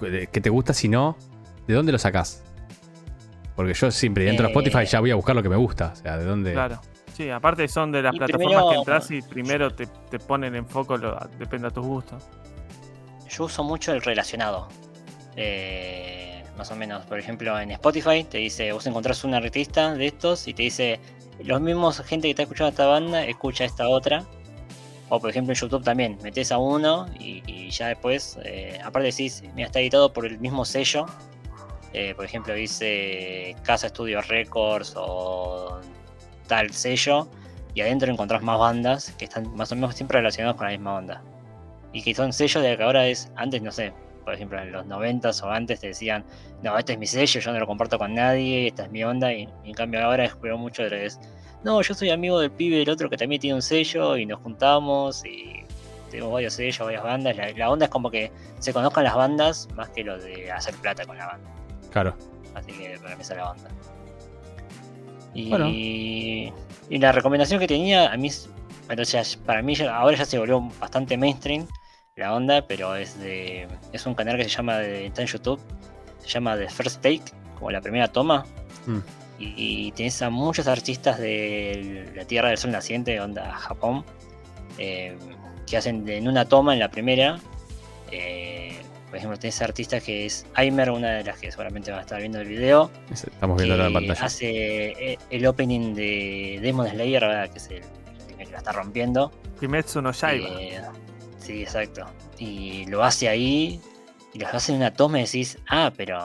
de 0.00 0.26
que 0.28 0.40
te 0.40 0.50
gusta, 0.50 0.72
sino 0.72 1.16
de 1.66 1.74
dónde 1.74 1.92
lo 1.92 1.98
sacás. 1.98 2.42
Porque 3.54 3.74
yo 3.74 3.90
siempre 3.90 4.24
dentro 4.24 4.44
de 4.48 4.52
Eh, 4.52 4.56
Spotify 4.56 4.84
ya 4.86 5.00
voy 5.00 5.10
a 5.10 5.14
buscar 5.14 5.36
lo 5.36 5.42
que 5.42 5.48
me 5.48 5.56
gusta. 5.56 5.90
O 5.92 5.96
sea, 5.96 6.16
de 6.18 6.24
dónde. 6.24 6.52
Claro. 6.52 6.80
Sí, 7.12 7.30
aparte 7.30 7.68
son 7.68 7.92
de 7.92 8.02
las 8.02 8.12
Y 8.14 8.18
plataformas 8.18 8.48
primero- 8.48 8.70
que 8.70 8.76
entras 8.76 9.10
y 9.12 9.22
primero 9.22 9.70
te, 9.72 9.86
te 9.86 10.18
ponen 10.18 10.56
en 10.56 10.66
foco, 10.66 10.96
lo, 10.96 11.16
depende 11.38 11.68
a 11.68 11.70
tus 11.70 11.86
gustos. 11.86 12.24
Yo 13.36 13.44
uso 13.44 13.64
mucho 13.64 13.92
el 13.92 14.00
relacionado. 14.00 14.68
Eh, 15.34 16.44
más 16.56 16.70
o 16.70 16.76
menos, 16.76 17.04
por 17.06 17.18
ejemplo, 17.18 17.58
en 17.58 17.72
Spotify 17.72 18.22
te 18.22 18.38
dice, 18.38 18.70
vos 18.70 18.86
encontrás 18.86 19.24
un 19.24 19.34
artista 19.34 19.94
de 19.94 20.06
estos 20.06 20.46
y 20.46 20.54
te 20.54 20.62
dice, 20.62 21.00
los 21.42 21.60
mismos 21.60 22.00
gente 22.02 22.28
que 22.28 22.30
está 22.30 22.42
escuchando 22.42 22.70
esta 22.70 22.86
banda, 22.86 23.24
escucha 23.24 23.64
esta 23.64 23.88
otra. 23.88 24.24
O 25.08 25.20
por 25.20 25.30
ejemplo 25.30 25.52
en 25.52 25.58
YouTube 25.58 25.82
también, 25.82 26.16
metes 26.22 26.52
a 26.52 26.58
uno 26.58 27.06
y, 27.18 27.42
y 27.46 27.70
ya 27.70 27.88
después, 27.88 28.38
eh, 28.44 28.78
aparte 28.82 29.08
decís, 29.08 29.42
mira, 29.54 29.66
está 29.66 29.80
editado 29.80 30.12
por 30.12 30.26
el 30.26 30.38
mismo 30.38 30.64
sello. 30.64 31.06
Eh, 31.92 32.14
por 32.14 32.24
ejemplo, 32.24 32.54
dice 32.54 33.56
Casa 33.64 33.88
Studio 33.88 34.22
Records 34.22 34.94
o 34.96 35.80
tal 36.46 36.72
sello. 36.72 37.28
Y 37.74 37.80
adentro 37.80 38.12
encontrás 38.12 38.42
más 38.42 38.58
bandas 38.60 39.10
que 39.18 39.24
están 39.24 39.54
más 39.56 39.72
o 39.72 39.74
menos 39.74 39.96
siempre 39.96 40.18
relacionadas 40.18 40.56
con 40.56 40.66
la 40.66 40.72
misma 40.72 40.92
banda 40.92 41.22
y 41.94 42.02
que 42.02 42.14
son 42.14 42.32
sellos 42.34 42.62
de 42.62 42.76
que 42.76 42.82
ahora 42.82 43.06
es, 43.06 43.30
antes 43.36 43.62
no 43.62 43.72
sé, 43.72 43.92
por 44.24 44.34
ejemplo 44.34 44.60
en 44.60 44.72
los 44.72 44.84
90 44.86 45.30
o 45.42 45.46
antes 45.48 45.80
te 45.80 45.86
decían, 45.88 46.24
no, 46.62 46.76
este 46.76 46.94
es 46.94 46.98
mi 46.98 47.06
sello, 47.06 47.40
yo 47.40 47.52
no 47.52 47.58
lo 47.58 47.66
comparto 47.66 47.98
con 47.98 48.14
nadie, 48.14 48.66
esta 48.68 48.84
es 48.84 48.90
mi 48.90 49.02
onda, 49.04 49.32
y, 49.32 49.48
y 49.64 49.68
en 49.70 49.74
cambio 49.74 50.04
ahora 50.04 50.24
espero 50.26 50.58
mucho 50.58 50.82
de 50.82 50.90
lo 50.90 50.96
que 50.96 51.06
es, 51.06 51.20
no, 51.62 51.80
yo 51.80 51.94
soy 51.94 52.10
amigo 52.10 52.38
del 52.40 52.50
pibe 52.50 52.76
del 52.78 52.90
otro 52.90 53.08
que 53.08 53.16
también 53.16 53.40
tiene 53.40 53.54
un 53.54 53.62
sello 53.62 54.16
y 54.18 54.26
nos 54.26 54.40
juntamos 54.40 55.24
y 55.24 55.62
tenemos 56.10 56.32
varios 56.32 56.52
sellos, 56.54 56.78
varias 56.80 57.02
bandas, 57.02 57.36
la, 57.36 57.50
la 57.52 57.70
onda 57.70 57.86
es 57.86 57.90
como 57.90 58.10
que 58.10 58.30
se 58.58 58.72
conozcan 58.72 59.04
las 59.04 59.14
bandas 59.14 59.68
más 59.74 59.88
que 59.90 60.04
lo 60.04 60.18
de 60.18 60.50
hacer 60.52 60.74
plata 60.76 61.04
con 61.06 61.16
la 61.16 61.26
banda, 61.26 61.48
Claro. 61.92 62.14
así 62.54 62.72
que 62.72 62.98
para 63.00 63.14
mí 63.16 63.22
esa 63.22 63.34
es 63.34 63.38
la 63.38 63.50
onda. 63.50 63.68
Y, 65.34 65.50
Bueno. 65.50 65.68
y 65.68 66.52
la 66.90 67.12
recomendación 67.12 67.58
que 67.60 67.66
tenía, 67.66 68.12
a 68.12 68.16
mí, 68.16 68.28
es- 68.28 68.48
bueno, 68.86 69.02
o 69.02 69.04
sea, 69.04 69.22
para 69.46 69.62
mí 69.62 69.74
ahora 69.90 70.16
ya 70.16 70.24
se 70.24 70.38
volvió 70.38 70.60
bastante 70.78 71.16
mainstream 71.16 71.66
la 72.16 72.32
onda, 72.34 72.64
pero 72.66 72.94
es 72.94 73.18
de 73.18 73.66
es 73.92 74.06
un 74.06 74.14
canal 74.14 74.36
que 74.36 74.44
se 74.44 74.50
llama 74.50 74.78
de, 74.78 75.06
está 75.06 75.22
en 75.22 75.28
YouTube, 75.28 75.60
se 76.20 76.28
llama 76.28 76.56
The 76.56 76.68
First 76.68 77.02
Take, 77.02 77.22
como 77.58 77.70
la 77.70 77.80
primera 77.80 78.08
toma, 78.08 78.44
Mm. 78.86 78.98
y, 79.38 79.54
y 79.88 79.92
tenés 79.92 80.20
a 80.22 80.30
muchos 80.30 80.68
artistas 80.68 81.18
de 81.18 82.12
la 82.14 82.24
Tierra 82.24 82.48
del 82.50 82.58
Sol 82.58 82.70
Naciente, 82.70 83.18
onda 83.20 83.50
Japón, 83.52 84.04
eh, 84.78 85.16
que 85.66 85.76
hacen 85.76 86.04
de- 86.04 86.18
en 86.18 86.28
una 86.28 86.44
toma 86.44 86.72
en 86.74 86.78
la 86.80 86.90
primera. 86.90 87.38
eh, 88.12 88.76
por 89.08 89.16
ejemplo, 89.16 89.36
tenés 89.38 89.60
artistas 89.62 90.02
que 90.04 90.26
es 90.26 90.46
Aimer, 90.54 90.90
una 90.90 91.12
de 91.14 91.24
las 91.24 91.38
que 91.38 91.50
seguramente 91.50 91.90
van 91.90 92.00
a 92.00 92.02
estar 92.02 92.20
viendo 92.20 92.40
el 92.40 92.46
video, 92.48 92.90
Estamos 93.12 93.56
viendo 93.60 93.74
en 93.80 93.88
que 93.88 93.94
pantalla. 93.94 94.24
hace 94.26 95.12
eh, 95.12 95.18
el 95.30 95.46
opening 95.46 95.94
de 95.94 96.58
Demon 96.62 96.88
Slayer, 96.88 97.22
¿verdad? 97.22 97.50
que 97.50 97.58
es 97.58 97.68
el, 97.70 97.82
el 98.38 98.46
que 98.46 98.52
la 98.52 98.58
está 98.58 98.70
rompiendo. 98.72 99.32
Kimetsu 99.58 100.00
no 100.02 100.12
Yaiba. 100.12 100.48
Eh, 100.60 100.80
sí, 101.44 101.62
exacto. 101.62 102.06
Y 102.38 102.86
lo 102.86 103.04
hace 103.04 103.28
ahí, 103.28 103.80
y 104.32 104.38
lo 104.38 104.48
hace 104.48 104.72
en 104.72 104.78
una 104.78 104.92
toma 104.92 105.20
y 105.20 105.24
decís, 105.24 105.58
ah, 105.68 105.92
pero 105.96 106.18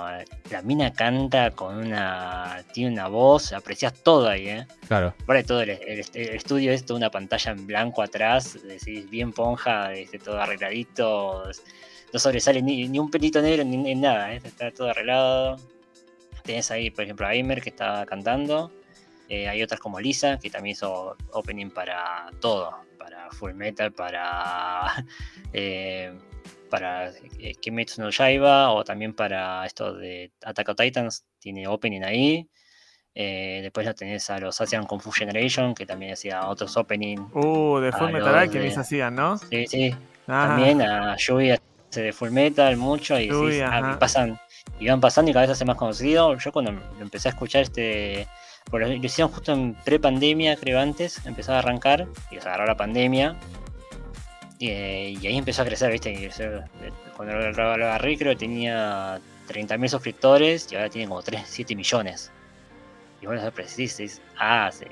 la 0.50 0.62
mina 0.64 0.92
canta 0.92 1.52
con 1.52 1.78
una. 1.78 2.64
tiene 2.74 2.92
una 2.94 3.08
voz, 3.08 3.54
aprecias 3.54 3.94
todo 3.94 4.28
ahí, 4.30 4.48
¿eh? 4.50 4.68
Claro. 4.88 5.14
Aparte 5.22 5.44
todo 5.44 5.62
el, 5.62 5.70
el- 5.72 6.06
el 6.14 6.30
estudio 6.36 6.72
es 6.72 6.86
toda 6.86 6.98
una 6.98 7.12
pantalla 7.12 7.52
en 7.52 7.68
blanco 7.68 8.02
atrás, 8.02 8.58
decís, 8.64 9.10
bien 9.10 9.32
ponja, 9.32 9.94
este, 9.94 10.18
todo 10.20 10.42
arregladito, 10.42 11.44
no 12.12 12.20
sobresale 12.20 12.62
ni, 12.64 12.88
ni 12.88 12.98
un 12.98 13.12
pelito 13.12 13.42
negro 13.42 13.64
ni, 13.64 13.78
ni 13.78 13.94
nada, 13.96 14.34
¿eh? 14.34 14.42
está 14.44 14.72
todo 14.72 14.90
arreglado. 14.90 15.58
Tenés 16.44 16.72
ahí, 16.72 16.90
por 16.90 17.04
ejemplo, 17.04 17.28
a 17.28 17.30
Aimer 17.30 17.62
que 17.62 17.70
está 17.70 18.06
cantando. 18.08 18.72
Eh, 19.28 19.48
hay 19.48 19.62
otras 19.62 19.80
como 19.80 20.00
Lisa, 20.00 20.40
que 20.40 20.50
también 20.50 20.72
hizo 20.74 21.16
opening 21.34 21.70
para 21.70 22.32
todo, 22.42 22.72
Full 23.32 23.54
Metal, 23.54 23.92
para 23.92 25.06
eh, 25.54 26.14
para 26.70 27.10
eh, 27.40 27.56
Kimetsu 27.60 28.02
no 28.02 28.10
Yaiba 28.12 28.72
o 28.72 28.84
también 28.84 29.14
para 29.14 29.66
esto 29.66 29.94
de 29.94 30.32
Attack 30.44 30.70
on 30.70 30.76
Titans, 30.76 31.26
tiene 31.40 31.68
opening 31.68 32.02
ahí. 32.04 32.48
Eh, 33.16 33.60
después 33.64 33.86
lo 33.88 33.94
tenés 33.96 34.30
a 34.30 34.38
los 34.40 34.62
Asian 34.62 34.86
Kung 34.86 35.02
Fu 35.02 35.12
Generation, 35.12 35.74
que 35.74 35.86
también 35.86 36.14
hacía 36.14 36.48
otros 36.48 36.78
opening. 36.78 37.18
Uh, 37.34 37.80
de 37.80 37.92
Full 37.92 38.12
Metal 38.12 38.36
Alchemist 38.36 38.76
de- 38.76 38.82
hacían, 38.82 39.16
¿no? 39.16 39.38
Sí, 39.38 39.66
sí, 39.68 39.96
Ah, 40.28 40.46
también 40.50 40.82
a 40.84 41.16
Yui 41.18 41.50
hace 41.50 42.02
de 42.04 42.14
Full 42.14 42.30
Metal 42.30 42.78
mucho 42.78 43.20
y 43.20 43.28
Yui, 43.30 43.48
decís, 43.48 43.64
ah, 43.68 43.98
pasan, 44.00 44.40
y 44.80 44.88
van 44.88 45.02
pasando 45.02 45.32
y 45.32 45.34
cada 45.34 45.48
vez 45.48 45.50
se 45.50 45.54
hace 45.54 45.66
más 45.66 45.76
conocido. 45.76 46.38
Yo 46.38 46.52
cuando 46.52 46.72
empecé 47.02 47.30
a 47.30 47.32
escuchar 47.32 47.64
este, 47.64 48.28
bueno, 48.70 48.88
lo 48.88 48.94
hicieron 48.94 49.32
justo 49.32 49.52
en 49.54 49.74
pre-pandemia, 49.84 50.56
creo 50.56 50.80
antes, 50.80 51.26
empezó 51.26 51.54
a 51.54 51.60
arrancar 51.60 52.08
y 52.32 52.36
se 52.36 52.48
agarró 52.48 52.66
la 52.66 52.78
pandemia. 52.78 53.36
Y, 54.60 54.70
eh, 54.70 55.10
y 55.22 55.28
ahí 55.28 55.38
empezó 55.38 55.62
a 55.62 55.66
crecer, 55.66 55.92
viste, 55.92 56.12
eh, 56.14 56.62
cuando 57.16 57.36
lo, 57.36 57.52
lo 57.52 57.64
agarré 57.72 58.18
creo 58.18 58.34
que 58.34 58.40
tenía 58.40 59.20
30.000 59.48 59.90
suscriptores 59.90 60.70
y 60.72 60.76
ahora 60.76 60.90
tiene 60.90 61.08
como 61.08 61.22
3, 61.24 61.44
7 61.48 61.76
millones. 61.76 62.30
Y 63.22 63.26
vos 63.26 63.36
lo 63.36 63.42
apreciás, 63.42 63.98
decís, 63.98 64.22
ah, 64.38 64.70
sí. 64.72 64.86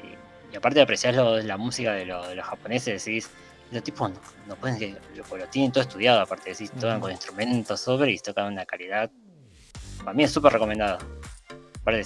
Y 0.51 0.55
aparte 0.55 0.75
de 0.79 0.83
apreciar 0.83 1.13
la 1.15 1.57
música 1.57 1.93
de, 1.93 2.05
lo- 2.05 2.27
de 2.27 2.35
los 2.35 2.45
japoneses, 2.45 3.03
decís, 3.05 3.29
los 3.71 3.83
tipos 3.83 4.09
no, 4.09 4.19
no 4.47 4.55
pueden 4.55 4.77
que 4.79 4.95
lo, 5.15 5.37
lo 5.37 5.45
tienen 5.47 5.71
todo 5.73 5.81
estudiado, 5.83 6.21
aparte 6.21 6.51
decís, 6.51 6.71
tocan 6.71 7.01
con 7.01 7.11
instrumentos 7.11 7.81
sobre 7.81 8.11
y 8.13 8.19
tocan 8.19 8.53
una 8.53 8.65
calidad. 8.65 9.11
Para 9.99 10.13
mí 10.13 10.23
es 10.23 10.31
súper 10.31 10.53
recomendado. 10.53 10.97
Aparte, 11.87 12.03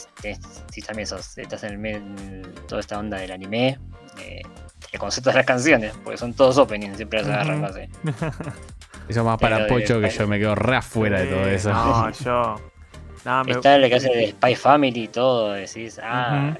si 0.72 0.82
también 0.84 1.08
sos, 1.08 1.36
estás 1.40 1.64
en 1.64 1.72
el 1.72 1.78
medio 1.80 1.98
en 1.98 2.44
toda 2.68 2.82
esta 2.82 3.00
onda 3.00 3.18
del 3.18 3.32
anime, 3.32 3.80
eh, 4.20 4.44
el 4.92 5.00
concepto 5.00 5.32
de 5.32 5.38
las 5.38 5.46
canciones, 5.48 5.92
porque 6.04 6.20
son 6.20 6.36
todos 6.36 6.56
openings, 6.60 6.98
siempre 6.98 7.24
las 7.24 7.30
agarran 7.30 7.66
así. 7.66 7.82
Eso 9.10 9.24
más 9.24 9.40
para 9.40 9.56
Pero 9.58 9.64
de- 9.76 9.82
Pocho 9.82 10.00
que 10.00 10.10
yo 10.12 10.28
me 10.28 10.38
quedo 10.38 10.54
re 10.54 10.76
afuera 10.76 11.22
de 11.22 11.26
todo 11.26 11.48
eso. 11.48 11.74
No, 11.74 12.12
yo. 12.24 12.56
No, 13.26 13.44
me- 13.44 13.52
Está 13.54 13.76
el 13.78 13.90
que 13.90 13.96
hace 13.96 14.10
de 14.10 14.30
Spy 14.30 14.56
Family 14.56 15.04
y 15.06 15.08
todo, 15.08 15.54
decís, 15.54 16.00
ah, 16.04 16.56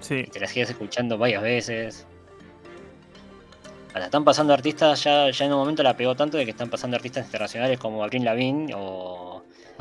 Sí. 0.00 0.24
y 0.26 0.30
te 0.30 0.40
las 0.40 0.52
quedas 0.52 0.70
escuchando 0.70 1.16
varias 1.16 1.40
veces. 1.44 2.04
Hasta 3.94 4.06
están 4.06 4.24
pasando 4.24 4.52
artistas, 4.52 5.04
ya, 5.04 5.30
ya 5.30 5.44
en 5.44 5.52
un 5.52 5.58
momento 5.60 5.84
la 5.84 5.96
pegó 5.96 6.16
tanto 6.16 6.36
de 6.36 6.44
que 6.46 6.50
están 6.50 6.68
pasando 6.68 6.96
artistas 6.96 7.26
internacionales 7.26 7.78
como 7.78 8.02
Avril 8.02 8.24
Lavigne 8.24 8.72
o 8.74 9.31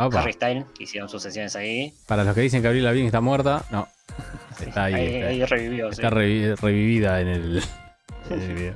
Opa, 0.07 0.21
Harry 0.21 0.33
Styles, 0.33 0.65
que 0.77 0.83
hicieron 0.83 1.09
sus 1.09 1.21
sesiones 1.23 1.55
ahí. 1.55 1.93
Para 2.07 2.23
los 2.23 2.33
que 2.35 2.41
dicen 2.41 2.61
que 2.61 2.67
Abril 2.67 2.83
Lavigne 2.83 3.07
está 3.07 3.21
muerta, 3.21 3.63
no. 3.71 3.87
Está 4.65 4.85
ahí. 4.85 4.93
ahí, 4.93 5.15
está, 5.15 5.27
ahí 5.27 5.45
revivió, 5.45 5.91
sí. 5.91 6.01
está 6.01 6.09
revi- 6.15 6.55
revivida 6.57 7.21
en 7.21 7.27
el, 7.29 7.63
en 8.29 8.41
el 8.41 8.53
video. 8.53 8.75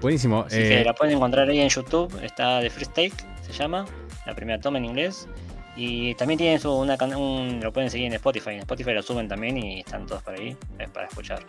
Buenísimo. 0.00 0.44
Así 0.46 0.58
eh, 0.58 0.68
que 0.68 0.84
la 0.84 0.94
pueden 0.94 1.16
encontrar 1.16 1.48
ahí 1.48 1.60
en 1.60 1.68
YouTube, 1.68 2.12
está 2.22 2.58
de 2.60 2.70
Free 2.70 3.12
se 3.42 3.52
llama, 3.52 3.84
la 4.26 4.34
primera 4.34 4.60
toma 4.60 4.78
en 4.78 4.86
inglés. 4.86 5.28
Y 5.76 6.14
también 6.14 6.38
tienen 6.38 6.60
su, 6.60 6.70
una, 6.72 6.96
un, 7.16 7.60
lo 7.62 7.72
pueden 7.72 7.90
seguir 7.90 8.06
en 8.06 8.12
Spotify, 8.14 8.50
en 8.50 8.58
Spotify 8.60 8.92
lo 8.92 9.02
suben 9.02 9.28
también 9.28 9.56
y 9.58 9.80
están 9.80 10.06
todos 10.06 10.22
por 10.22 10.34
ahí, 10.34 10.56
es 10.78 10.88
para 10.90 11.06
escuchar. 11.06 11.40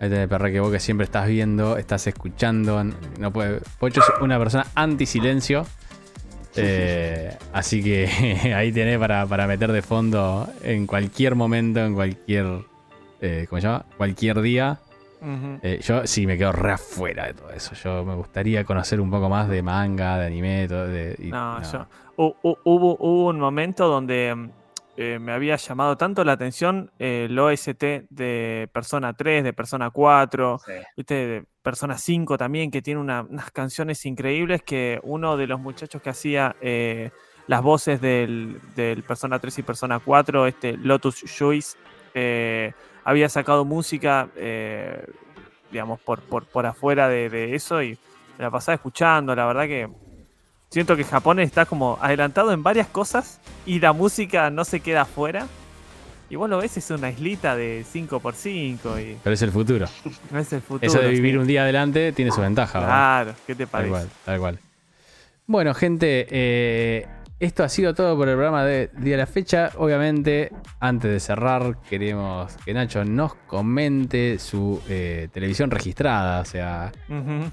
Ahí 0.00 0.08
tenés 0.08 0.28
perra 0.28 0.50
que 0.50 0.60
vos 0.60 0.70
que 0.70 0.80
siempre 0.80 1.04
estás 1.04 1.26
viendo, 1.26 1.76
estás 1.76 2.06
escuchando. 2.06 2.82
No 3.18 3.32
puede. 3.32 3.60
Pocho 3.78 4.00
es 4.00 4.06
una 4.22 4.38
persona 4.38 4.64
anti-silencio. 4.74 5.66
Eh, 6.62 7.36
así 7.52 7.82
que 7.82 8.52
ahí 8.54 8.72
tenés 8.72 8.98
para, 8.98 9.26
para 9.26 9.46
meter 9.46 9.72
de 9.72 9.82
fondo 9.82 10.48
en 10.62 10.86
cualquier 10.86 11.34
momento, 11.34 11.84
en 11.84 11.94
cualquier. 11.94 12.46
Eh, 13.20 13.46
¿Cómo 13.48 13.60
se 13.60 13.66
llama? 13.66 13.84
Cualquier 13.96 14.40
día. 14.40 14.78
Eh, 15.62 15.80
yo 15.82 16.06
sí 16.06 16.26
me 16.26 16.38
quedo 16.38 16.52
re 16.52 16.72
afuera 16.72 17.26
de 17.26 17.34
todo 17.34 17.50
eso. 17.50 17.74
Yo 17.82 18.04
me 18.04 18.14
gustaría 18.14 18.62
conocer 18.64 19.00
un 19.00 19.10
poco 19.10 19.28
más 19.28 19.48
de 19.48 19.62
manga, 19.62 20.16
de 20.18 20.26
anime, 20.26 20.68
todo. 20.68 20.86
De, 20.86 21.16
y 21.18 21.26
No, 21.30 21.58
no. 21.58 21.72
yo. 21.72 21.86
hu- 22.16 22.34
hu- 22.42 22.58
hubo, 22.64 22.96
hubo 23.00 23.26
un 23.30 23.40
momento 23.40 23.88
donde 23.88 24.32
mm, 24.34 24.50
eh, 25.00 25.18
me 25.20 25.30
había 25.32 25.54
llamado 25.54 25.96
tanto 25.96 26.24
la 26.24 26.32
atención 26.32 26.90
eh, 26.98 27.26
el 27.30 27.38
OST 27.38 27.84
de 28.10 28.68
Persona 28.72 29.12
3, 29.12 29.44
de 29.44 29.52
Persona 29.52 29.90
4, 29.90 30.58
Sí. 30.66 30.72
¿viste? 30.96 31.14
de 31.14 31.44
Persona 31.62 31.96
5 31.96 32.36
también, 32.36 32.70
que 32.72 32.82
tiene 32.82 33.00
una- 33.00 33.22
unas 33.22 33.52
canciones 33.52 34.04
increíbles 34.06 34.62
que 34.64 34.98
uno 35.04 35.36
de 35.36 35.46
los 35.46 35.60
muchachos 35.60 36.02
que 36.02 36.10
hacía 36.10 36.56
eh, 36.60 37.10
las 37.46 37.62
voces 37.62 38.00
del, 38.00 38.60
del 38.74 39.04
Persona 39.04 39.38
3 39.38 39.58
y 39.58 39.62
Persona 39.62 40.00
4, 40.00 40.46
este 40.48 40.76
Lotus 40.76 41.24
Juice, 41.38 41.78
eh, 42.14 42.72
había 43.04 43.28
sacado 43.28 43.64
música, 43.64 44.28
digamos, 45.70 46.00
por, 46.00 46.20
por, 46.22 46.44
por 46.46 46.66
afuera 46.66 47.08
de, 47.08 47.30
de 47.30 47.54
eso 47.54 47.82
y 47.82 47.96
me 48.36 48.44
la 48.44 48.50
pasaba 48.50 48.74
escuchando, 48.74 49.34
la 49.34 49.46
verdad 49.46 49.66
que 49.66 49.88
siento 50.70 50.96
que 50.96 51.04
Japón 51.04 51.40
está 51.40 51.66
como 51.66 51.98
adelantado 52.00 52.52
en 52.52 52.62
varias 52.62 52.86
cosas 52.88 53.40
y 53.66 53.80
la 53.80 53.92
música 53.92 54.50
no 54.50 54.64
se 54.64 54.80
queda 54.80 55.02
afuera. 55.02 55.46
Y 56.30 56.36
vos 56.36 56.50
lo 56.50 56.58
ves, 56.58 56.76
es 56.76 56.90
una 56.90 57.08
islita 57.10 57.56
de 57.56 57.84
5x5 57.90 59.02
y 59.02 59.16
Pero 59.24 59.32
es 59.34 59.40
el 59.42 59.50
futuro. 59.50 59.86
no 60.30 60.38
es 60.38 60.52
el 60.52 60.60
futuro. 60.60 60.86
Eso 60.86 60.98
de 61.00 61.08
vivir 61.08 61.32
sí. 61.32 61.38
un 61.38 61.46
día 61.46 61.62
adelante 61.62 62.12
tiene 62.12 62.30
su 62.32 62.42
ventaja. 62.42 62.80
¿verdad? 62.80 62.94
Claro, 63.24 63.34
¿qué 63.46 63.54
te 63.54 63.64
Tal 63.64 63.70
parece? 63.70 63.90
cual, 63.90 64.08
tal 64.26 64.38
cual. 64.38 64.58
Bueno, 65.46 65.72
gente, 65.72 66.26
eh, 66.30 67.06
esto 67.40 67.62
ha 67.62 67.68
sido 67.68 67.94
todo 67.94 68.16
por 68.16 68.28
el 68.28 68.34
programa 68.34 68.64
de 68.64 68.90
día 68.98 69.12
de 69.12 69.18
la 69.18 69.26
fecha. 69.26 69.70
Obviamente, 69.78 70.50
antes 70.80 71.10
de 71.10 71.20
cerrar, 71.20 71.76
queremos 71.88 72.52
que 72.64 72.74
Nacho 72.74 73.04
nos 73.04 73.34
comente 73.34 74.38
su 74.38 74.82
eh, 74.88 75.28
televisión 75.32 75.70
registrada. 75.70 76.40
O 76.40 76.44
sea, 76.44 76.92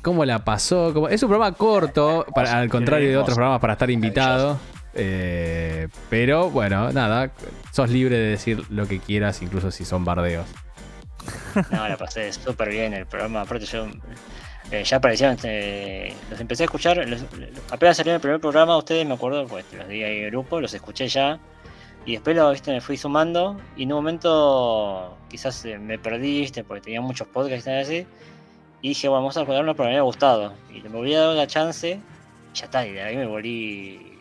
cómo 0.01 0.25
la 0.25 0.43
pasó. 0.43 0.91
cómo- 0.93 1.07
Es 1.09 1.21
un 1.23 1.29
programa 1.29 1.55
corto, 1.55 2.25
para- 2.33 2.57
al 2.59 2.69
contrario 2.69 3.09
de 3.09 3.17
otros 3.17 3.35
programas 3.35 3.59
para 3.61 3.73
estar 3.73 3.89
invitado. 3.91 4.57
Eh, 4.97 5.87
pero 6.09 6.49
bueno, 6.49 6.91
nada, 6.93 7.31
sos 7.71 7.89
libre 7.89 8.17
de 8.17 8.29
decir 8.29 8.63
lo 8.69 8.87
que 8.87 8.99
quieras, 8.99 9.41
incluso 9.41 9.69
si 9.69 9.83
son 9.85 10.05
bardeos. 10.05 10.45
No, 11.71 11.87
la 11.87 11.97
pasé 11.97 12.31
súper 12.33 12.69
bien 12.69 12.93
el 12.93 13.05
programa. 13.05 13.41
Aparte, 13.41 13.65
yo 13.65 13.87
eh, 14.71 14.83
ya 14.83 14.97
aparecieron, 14.97 15.37
eh, 15.43 16.13
los 16.29 16.39
empecé 16.39 16.63
a 16.63 16.65
escuchar. 16.65 16.97
los- 17.07 17.23
apenas 17.71 17.97
salió 17.97 18.13
el 18.15 18.19
primer 18.21 18.39
programa, 18.39 18.77
ustedes 18.77 19.05
me 19.05 19.13
acuerdo, 19.13 19.45
pues 19.47 19.65
los 19.73 19.87
di 19.87 20.03
ahí 20.03 20.17
en 20.19 20.23
el 20.25 20.31
grupo, 20.31 20.59
los 20.59 20.73
escuché 20.73 21.07
ya. 21.07 21.39
Y 22.05 22.13
después 22.13 22.35
lo, 22.35 22.51
viste, 22.51 22.71
me 22.71 22.81
fui 22.81 22.97
sumando. 22.97 23.59
Y 23.75 23.83
en 23.83 23.93
un 23.93 23.97
momento 23.99 25.17
quizás 25.29 25.65
eh, 25.65 25.77
me 25.79 25.97
perdí, 25.97 26.41
viste, 26.41 26.63
porque 26.63 26.81
tenía 26.81 27.01
muchos 27.01 27.27
podcasts 27.27 27.67
y 27.67 27.71
así. 27.71 28.07
Y 28.81 28.89
dije, 28.89 29.07
bueno, 29.07 29.21
vamos 29.23 29.37
a 29.37 29.45
ponerlo 29.45 29.75
porque 29.75 29.87
me 29.87 29.93
había 29.95 30.03
gustado. 30.03 30.53
Y 30.71 30.81
le 30.81 30.89
volví 30.89 31.15
a 31.15 31.21
dar 31.21 31.35
la 31.35 31.47
chance. 31.47 31.99
Y 32.53 32.57
ya 32.57 32.65
está, 32.65 32.85
y 32.85 32.93
de 32.93 33.01
ahí 33.01 33.17
me 33.17 33.25
volví. 33.25 34.11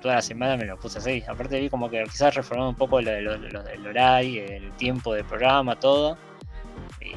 Toda 0.00 0.16
la 0.16 0.22
semana 0.22 0.56
me 0.56 0.64
lo 0.64 0.78
puse 0.78 0.98
así. 0.98 1.22
Aparte 1.28 1.60
vi 1.60 1.68
como 1.70 1.88
que 1.90 2.02
quizás 2.04 2.34
reformando 2.34 2.70
un 2.70 2.76
poco 2.76 2.98
de 3.02 3.20
lo- 3.20 3.36
lo 3.36 3.62
del 3.62 3.86
horario, 3.86 4.44
el 4.44 4.70
tiempo 4.72 5.12
del 5.14 5.24
programa, 5.24 5.78
todo. 5.78 6.16
Y 7.02 7.12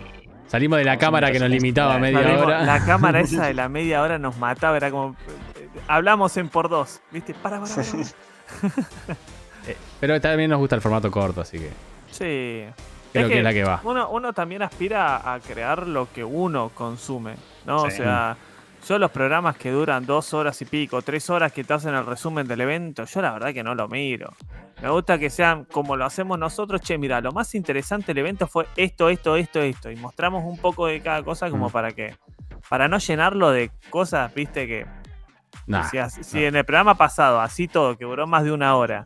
Salimos 0.47 0.77
de 0.79 0.85
la 0.85 0.97
cámara 0.97 1.27
que 1.27 1.33
nos 1.39 1.49
personas 1.49 1.61
limitaba 1.61 1.95
a 1.95 1.99
media 1.99 2.19
Salimos- 2.21 2.45
hora. 2.45 2.61
La 2.63 2.85
cámara 2.85 3.19
esa 3.19 3.47
de 3.47 3.53
la 3.53 3.67
media 3.69 4.01
hora 4.01 4.17
nos 4.17 4.37
mataba, 4.37 4.77
era 4.77 4.89
como. 4.91 5.15
Hablamos 5.87 6.35
en 6.37 6.49
por 6.49 6.69
dos, 6.69 7.01
¿viste? 7.11 7.33
Para, 7.33 7.59
para, 7.61 7.73
para. 7.75 7.87
Eh, 9.67 9.75
Pero 9.99 10.21
también 10.21 10.49
nos 10.49 10.59
gusta 10.59 10.75
el 10.75 10.81
formato 10.81 11.11
corto, 11.11 11.41
así 11.41 11.59
que 11.59 11.69
Sí. 12.09 12.63
creo 13.11 13.25
Es 13.25 13.27
que, 13.27 13.27
que 13.33 13.37
es 13.39 13.43
la 13.43 13.51
que 13.51 13.63
va. 13.65 13.81
Uno, 13.83 14.09
uno 14.11 14.31
también 14.31 14.61
aspira 14.61 15.33
a 15.33 15.39
crear 15.41 15.85
lo 15.85 16.07
que 16.13 16.23
uno 16.23 16.69
consume, 16.73 17.35
¿no? 17.65 17.83
O 17.83 17.91
sea, 17.91 18.37
yo 18.87 18.97
los 18.97 19.11
programas 19.11 19.57
que 19.57 19.69
duran 19.69 20.05
dos 20.05 20.33
horas 20.33 20.61
y 20.61 20.65
pico, 20.65 21.01
tres 21.01 21.29
horas 21.29 21.51
que 21.51 21.65
te 21.65 21.73
hacen 21.73 21.93
el 21.93 22.05
resumen 22.05 22.47
del 22.47 22.61
evento, 22.61 23.03
yo 23.03 23.21
la 23.21 23.33
verdad 23.33 23.53
que 23.53 23.61
no 23.61 23.75
lo 23.75 23.89
miro. 23.89 24.31
Me 24.81 24.89
gusta 24.89 25.17
que 25.17 25.29
sean 25.29 25.65
como 25.65 25.95
lo 25.95 26.05
hacemos 26.05 26.37
nosotros, 26.37 26.81
che, 26.81 26.97
mira, 26.97 27.19
lo 27.21 27.31
más 27.31 27.55
interesante 27.55 28.07
del 28.13 28.19
evento 28.19 28.47
fue 28.47 28.67
esto, 28.75 29.09
esto, 29.09 29.35
esto, 29.35 29.59
esto. 29.61 29.89
Y 29.91 29.95
mostramos 29.95 30.43
un 30.45 30.57
poco 30.59 30.85
de 30.87 31.01
cada 31.01 31.23
cosa 31.23 31.49
como 31.49 31.69
Mm. 31.69 31.71
para 31.71 31.91
que, 31.93 32.15
para 32.69 32.87
no 32.87 32.99
llenarlo 32.99 33.49
de 33.51 33.71
cosas, 33.89 34.33
viste, 34.33 34.67
que 34.67 34.85
Nah, 35.65 35.83
si, 36.09 36.45
en 36.45 36.55
el 36.55 36.63
programa 36.63 36.95
pasado, 36.95 37.41
así 37.41 37.67
todo, 37.67 37.97
que 37.97 38.05
duró 38.05 38.25
más 38.25 38.43
de 38.45 38.51
una 38.53 38.75
hora, 38.77 39.05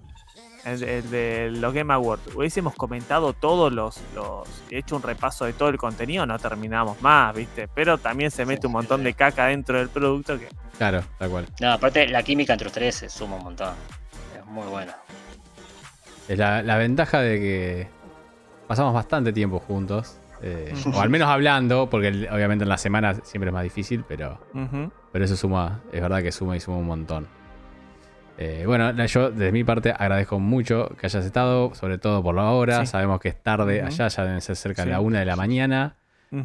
el, 0.64 0.84
el 0.84 1.10
de 1.10 1.50
los 1.52 1.74
Game 1.74 1.92
Awards, 1.92 2.36
hubiésemos 2.36 2.76
comentado 2.76 3.34
todos 3.34 3.74
los, 3.74 4.00
los. 4.14 4.48
hecho 4.70 4.96
un 4.96 5.02
repaso 5.02 5.46
de 5.46 5.54
todo 5.54 5.70
el 5.70 5.78
contenido, 5.78 6.26
no 6.28 6.38
terminamos 6.38 7.02
más, 7.02 7.34
¿viste? 7.34 7.68
Pero 7.74 7.98
también 7.98 8.30
se 8.30 8.46
mete 8.46 8.68
un 8.68 8.74
montón 8.74 9.04
de 9.04 9.14
caca 9.16 9.48
dentro 9.48 9.80
del 9.80 9.90
producto 9.90 10.38
que. 10.38 10.50
claro, 10.78 11.02
tal 11.18 11.30
cual. 11.32 11.48
No, 11.60 11.72
aparte 11.72 12.08
la 12.08 12.22
química 12.22 12.54
entre 12.54 12.68
ustedes 12.68 12.94
se 12.96 13.10
suma 13.10 13.38
un 13.38 13.44
montón. 13.44 13.74
Es 14.38 14.46
muy 14.46 14.68
buena. 14.68 14.96
Es 16.32 16.38
la, 16.40 16.64
la 16.64 16.78
ventaja 16.78 17.20
de 17.22 17.40
que 17.40 17.88
pasamos 18.68 18.94
bastante 18.94 19.34
tiempo 19.34 19.60
juntos. 19.60 20.18
eh, 20.42 20.74
o 20.94 21.00
al 21.02 21.10
menos 21.10 21.28
hablando, 21.30 21.90
porque 21.90 22.28
obviamente 22.32 22.64
en 22.64 22.70
la 22.70 22.78
semana 22.78 23.14
siempre 23.24 23.50
es 23.50 23.54
más 23.54 23.64
difícil, 23.64 24.04
pero, 24.08 24.40
pero 25.12 25.26
eso 25.26 25.36
suma, 25.36 25.82
es 25.92 26.02
verdad 26.02 26.22
que 26.24 26.32
suma 26.32 26.56
y 26.56 26.60
suma 26.60 26.78
un 26.78 26.88
montón. 26.88 27.28
Eh, 28.38 28.64
bueno, 28.66 28.92
yo 29.06 29.30
desde 29.30 29.52
mi 29.52 29.64
parte 29.64 29.92
agradezco 29.96 30.40
mucho 30.40 30.90
que 31.00 31.06
hayas 31.06 31.26
estado, 31.26 31.76
sobre 31.76 32.00
todo 32.00 32.24
por 32.24 32.34
la 32.34 32.50
hora. 32.52 32.80
Sí. 32.80 32.88
Sabemos 32.88 33.20
que 33.20 33.30
es 33.30 33.36
tarde 33.44 33.84
allá, 33.84 34.08
ya 34.08 34.26
deben 34.26 34.42
ser 34.42 34.56
cerca 34.56 34.84
de 34.84 34.92
la 34.92 35.00
una 35.00 35.20
de 35.20 35.26
la 35.26 35.36
mañana. 35.36 35.96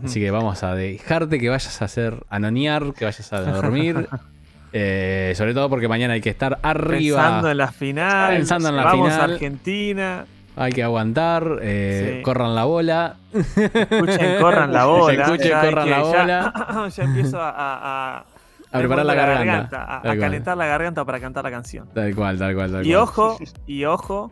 Así 0.05 0.19
que 0.21 0.31
vamos 0.33 0.63
a 0.65 0.75
dejarte 0.75 1.39
que 1.39 1.49
vayas 1.49 1.81
a 1.81 1.85
hacer 1.85 2.25
anonear, 2.29 2.93
que 2.93 3.05
vayas 3.05 3.33
a 3.33 3.41
dormir. 3.41 4.09
Eh, 4.79 5.33
sobre 5.37 5.55
todo 5.55 5.71
porque 5.71 5.89
mañana 5.89 6.13
hay 6.15 6.21
que 6.21 6.29
estar 6.29 6.59
arriba. 6.63 7.17
Pensando 7.23 7.51
en 7.51 7.57
la 7.57 7.69
final. 7.73 8.37
Pensando 8.37 8.69
en 8.69 8.77
la 8.77 8.85
vamos 8.85 9.09
final. 9.11 9.21
a 9.31 9.33
Argentina. 9.33 10.25
Hay 10.55 10.73
que 10.73 10.83
aguantar, 10.83 11.61
eh, 11.63 12.17
Sí. 12.19 12.23
corran 12.23 12.55
la 12.55 12.65
bola. 12.65 13.17
Escuchen, 13.33 14.41
corran 14.41 14.73
la 14.73 14.85
bola. 14.85 15.13
Escuchen, 15.25 15.49
ya 15.49 15.61
hay 15.63 15.69
corran 15.71 15.85
que- 15.85 15.91
la 15.91 15.97
ya- 15.97 16.03
bola. 16.03 16.89
Ya, 16.97 17.05
empiezo 17.05 17.41
a, 17.41 17.51
a, 17.51 18.19
a- 18.19 18.25
A 18.73 18.79
preparar 18.79 19.07
la 19.07 19.15
garganta. 19.15 19.99
a, 19.99 20.17
calentar 20.17 20.57
la 20.59 20.67
garganta 20.67 21.05
para 21.07 21.21
cantar 21.21 21.45
la 21.45 21.51
canción. 21.51 21.89
Tal 21.95 22.15
cual, 22.15 22.39
tal 22.39 22.55
cual, 22.55 22.73
tal 22.73 22.87
Y 22.87 22.91
cual. 22.91 23.03
ojo, 23.03 23.39
y 23.67 23.85
ojo, 23.87 24.31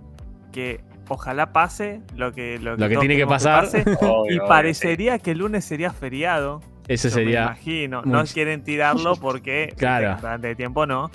que 0.52 0.80
ojalá 1.08 1.52
pase 1.52 2.02
lo 2.16 2.32
que, 2.32 2.58
lo 2.58 2.76
Lo 2.76 2.88
que 2.88 2.96
tiene 2.98 3.16
que 3.16 3.26
pasar. 3.26 3.64
pase. 3.64 3.82
Obvio, 3.82 4.34
y 4.34 4.38
obvio, 4.38 4.46
parecería 4.46 5.18
que 5.20 5.30
el 5.30 5.38
lunes 5.38 5.64
sería 5.64 5.90
feriado. 5.92 6.60
Ese 6.88 7.08
Yo 7.08 7.16
me 7.16 7.22
sería. 7.22 7.42
imagino. 7.44 8.02
No 8.04 8.24
quieren 8.24 8.62
tirarlo 8.62 9.16
porque 9.16 9.72
Claro. 9.78 10.16
durante 10.20 10.50
el 10.50 10.56
tiempo 10.56 10.86
no. 10.86 11.10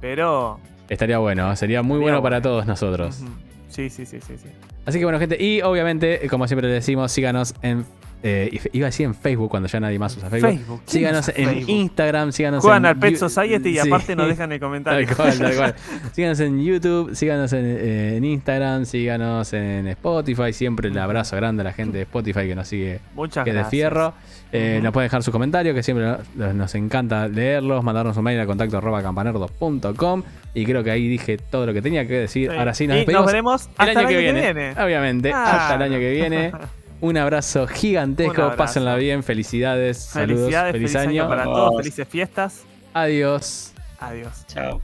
Pero. 0.00 0.60
Estaría 0.88 1.18
bueno, 1.18 1.54
sería 1.56 1.82
muy 1.82 1.94
Sería 1.96 2.02
bueno 2.12 2.22
para 2.22 2.40
todos 2.42 2.66
nosotros. 2.66 3.22
Sí, 3.68 3.90
sí, 3.90 4.06
sí, 4.06 4.20
sí, 4.20 4.36
sí. 4.38 4.48
Así 4.84 4.98
que 4.98 5.04
bueno, 5.04 5.18
gente, 5.18 5.42
y 5.42 5.62
obviamente, 5.62 6.26
como 6.28 6.46
siempre 6.46 6.68
le 6.68 6.74
decimos, 6.74 7.10
síganos 7.10 7.54
en. 7.62 7.84
Eh, 8.22 8.58
iba 8.72 8.86
a 8.86 8.88
decir 8.90 9.06
en 9.06 9.14
Facebook 9.14 9.50
cuando 9.50 9.68
ya 9.68 9.78
nadie 9.78 9.98
más 9.98 10.16
usa 10.16 10.28
Facebook. 10.30 10.50
Facebook. 10.50 10.80
¿quién 10.86 10.88
Síganos 11.00 11.28
en 11.28 11.34
Facebook? 11.34 11.64
Instagram, 11.70 12.32
síganos 12.32 12.62
Juegan 12.62 12.82
en. 12.84 12.86
al 12.86 12.98
Pet 12.98 13.16
Society 13.16 13.68
y 13.68 13.78
Sí. 13.78 13.88
aparte 13.88 14.16
nos 14.16 14.28
dejan 14.28 14.50
el 14.52 14.60
comentario. 14.60 15.06
Tal 15.06 15.16
cual, 15.16 15.38
tal 15.38 15.56
cual. 15.56 15.74
Síganos 16.12 16.40
en 16.40 16.64
YouTube, 16.64 17.14
síganos 17.14 17.52
en, 17.52 17.64
en 17.66 18.24
Instagram, 18.24 18.84
síganos 18.86 19.52
en 19.52 19.86
Spotify. 19.88 20.52
Siempre 20.52 20.88
el 20.88 20.98
abrazo 20.98 21.36
grande 21.36 21.60
a 21.60 21.64
la 21.64 21.72
gente 21.72 21.98
de 21.98 22.02
Spotify 22.04 22.48
que 22.48 22.54
nos 22.54 22.66
sigue 22.68 23.00
Muchas 23.14 23.44
que 23.44 23.50
es 23.50 23.54
de 23.54 23.60
gracias. 23.60 23.70
fierro. 23.70 24.14
Eh. 24.52 24.80
Nos 24.82 24.92
pueden 24.92 25.06
dejar 25.06 25.22
sus 25.22 25.32
comentarios, 25.32 25.74
que 25.74 25.82
siempre 25.82 26.06
nos, 26.36 26.74
encanta 26.74 27.28
leerlos, 27.28 27.82
mandarnos 27.84 28.16
un 28.16 28.24
mail 28.24 28.40
a 28.40 28.46
contacto 28.46 28.78
arroba 28.78 29.02
campanerdos.com. 29.02 30.22
Y 30.54 30.64
creo 30.64 30.82
que 30.82 30.90
ahí 30.90 31.06
dije 31.08 31.36
todo 31.36 31.66
lo 31.66 31.74
que 31.74 31.82
tenía 31.82 32.06
que 32.06 32.14
decir. 32.14 32.50
Sí. 32.50 32.56
Ahora 32.56 32.72
sí, 32.72 32.86
nos 32.86 32.94
y 32.96 32.98
despedimos 33.00 33.22
nos 33.24 33.32
veremos 33.32 33.64
el 33.66 33.70
hasta 33.88 34.00
año, 34.00 34.08
que, 34.08 34.16
viene. 34.18 34.72
Obviamente, 34.82 35.32
Ah. 35.34 35.62
hasta 35.64 35.74
el 35.74 35.82
año 35.82 35.98
que 35.98 36.10
viene. 36.10 36.52
Un 37.00 37.16
abrazo 37.18 37.66
gigantesco, 37.66 38.32
Un 38.32 38.40
abrazo. 38.40 38.56
pásenla 38.56 38.96
bien, 38.96 39.22
felicidades, 39.22 39.98
saludos, 39.98 40.40
Felicidades, 40.40 40.72
feliz, 40.72 40.92
feliz 40.92 41.08
año 41.08 41.22
año. 41.22 41.28
para 41.28 41.42
Vamos. 41.44 41.58
todos, 41.58 41.76
felices 41.76 42.08
fiestas. 42.08 42.64
Adiós. 42.94 43.72
Adiós. 44.00 44.46
Chao. 44.46 44.80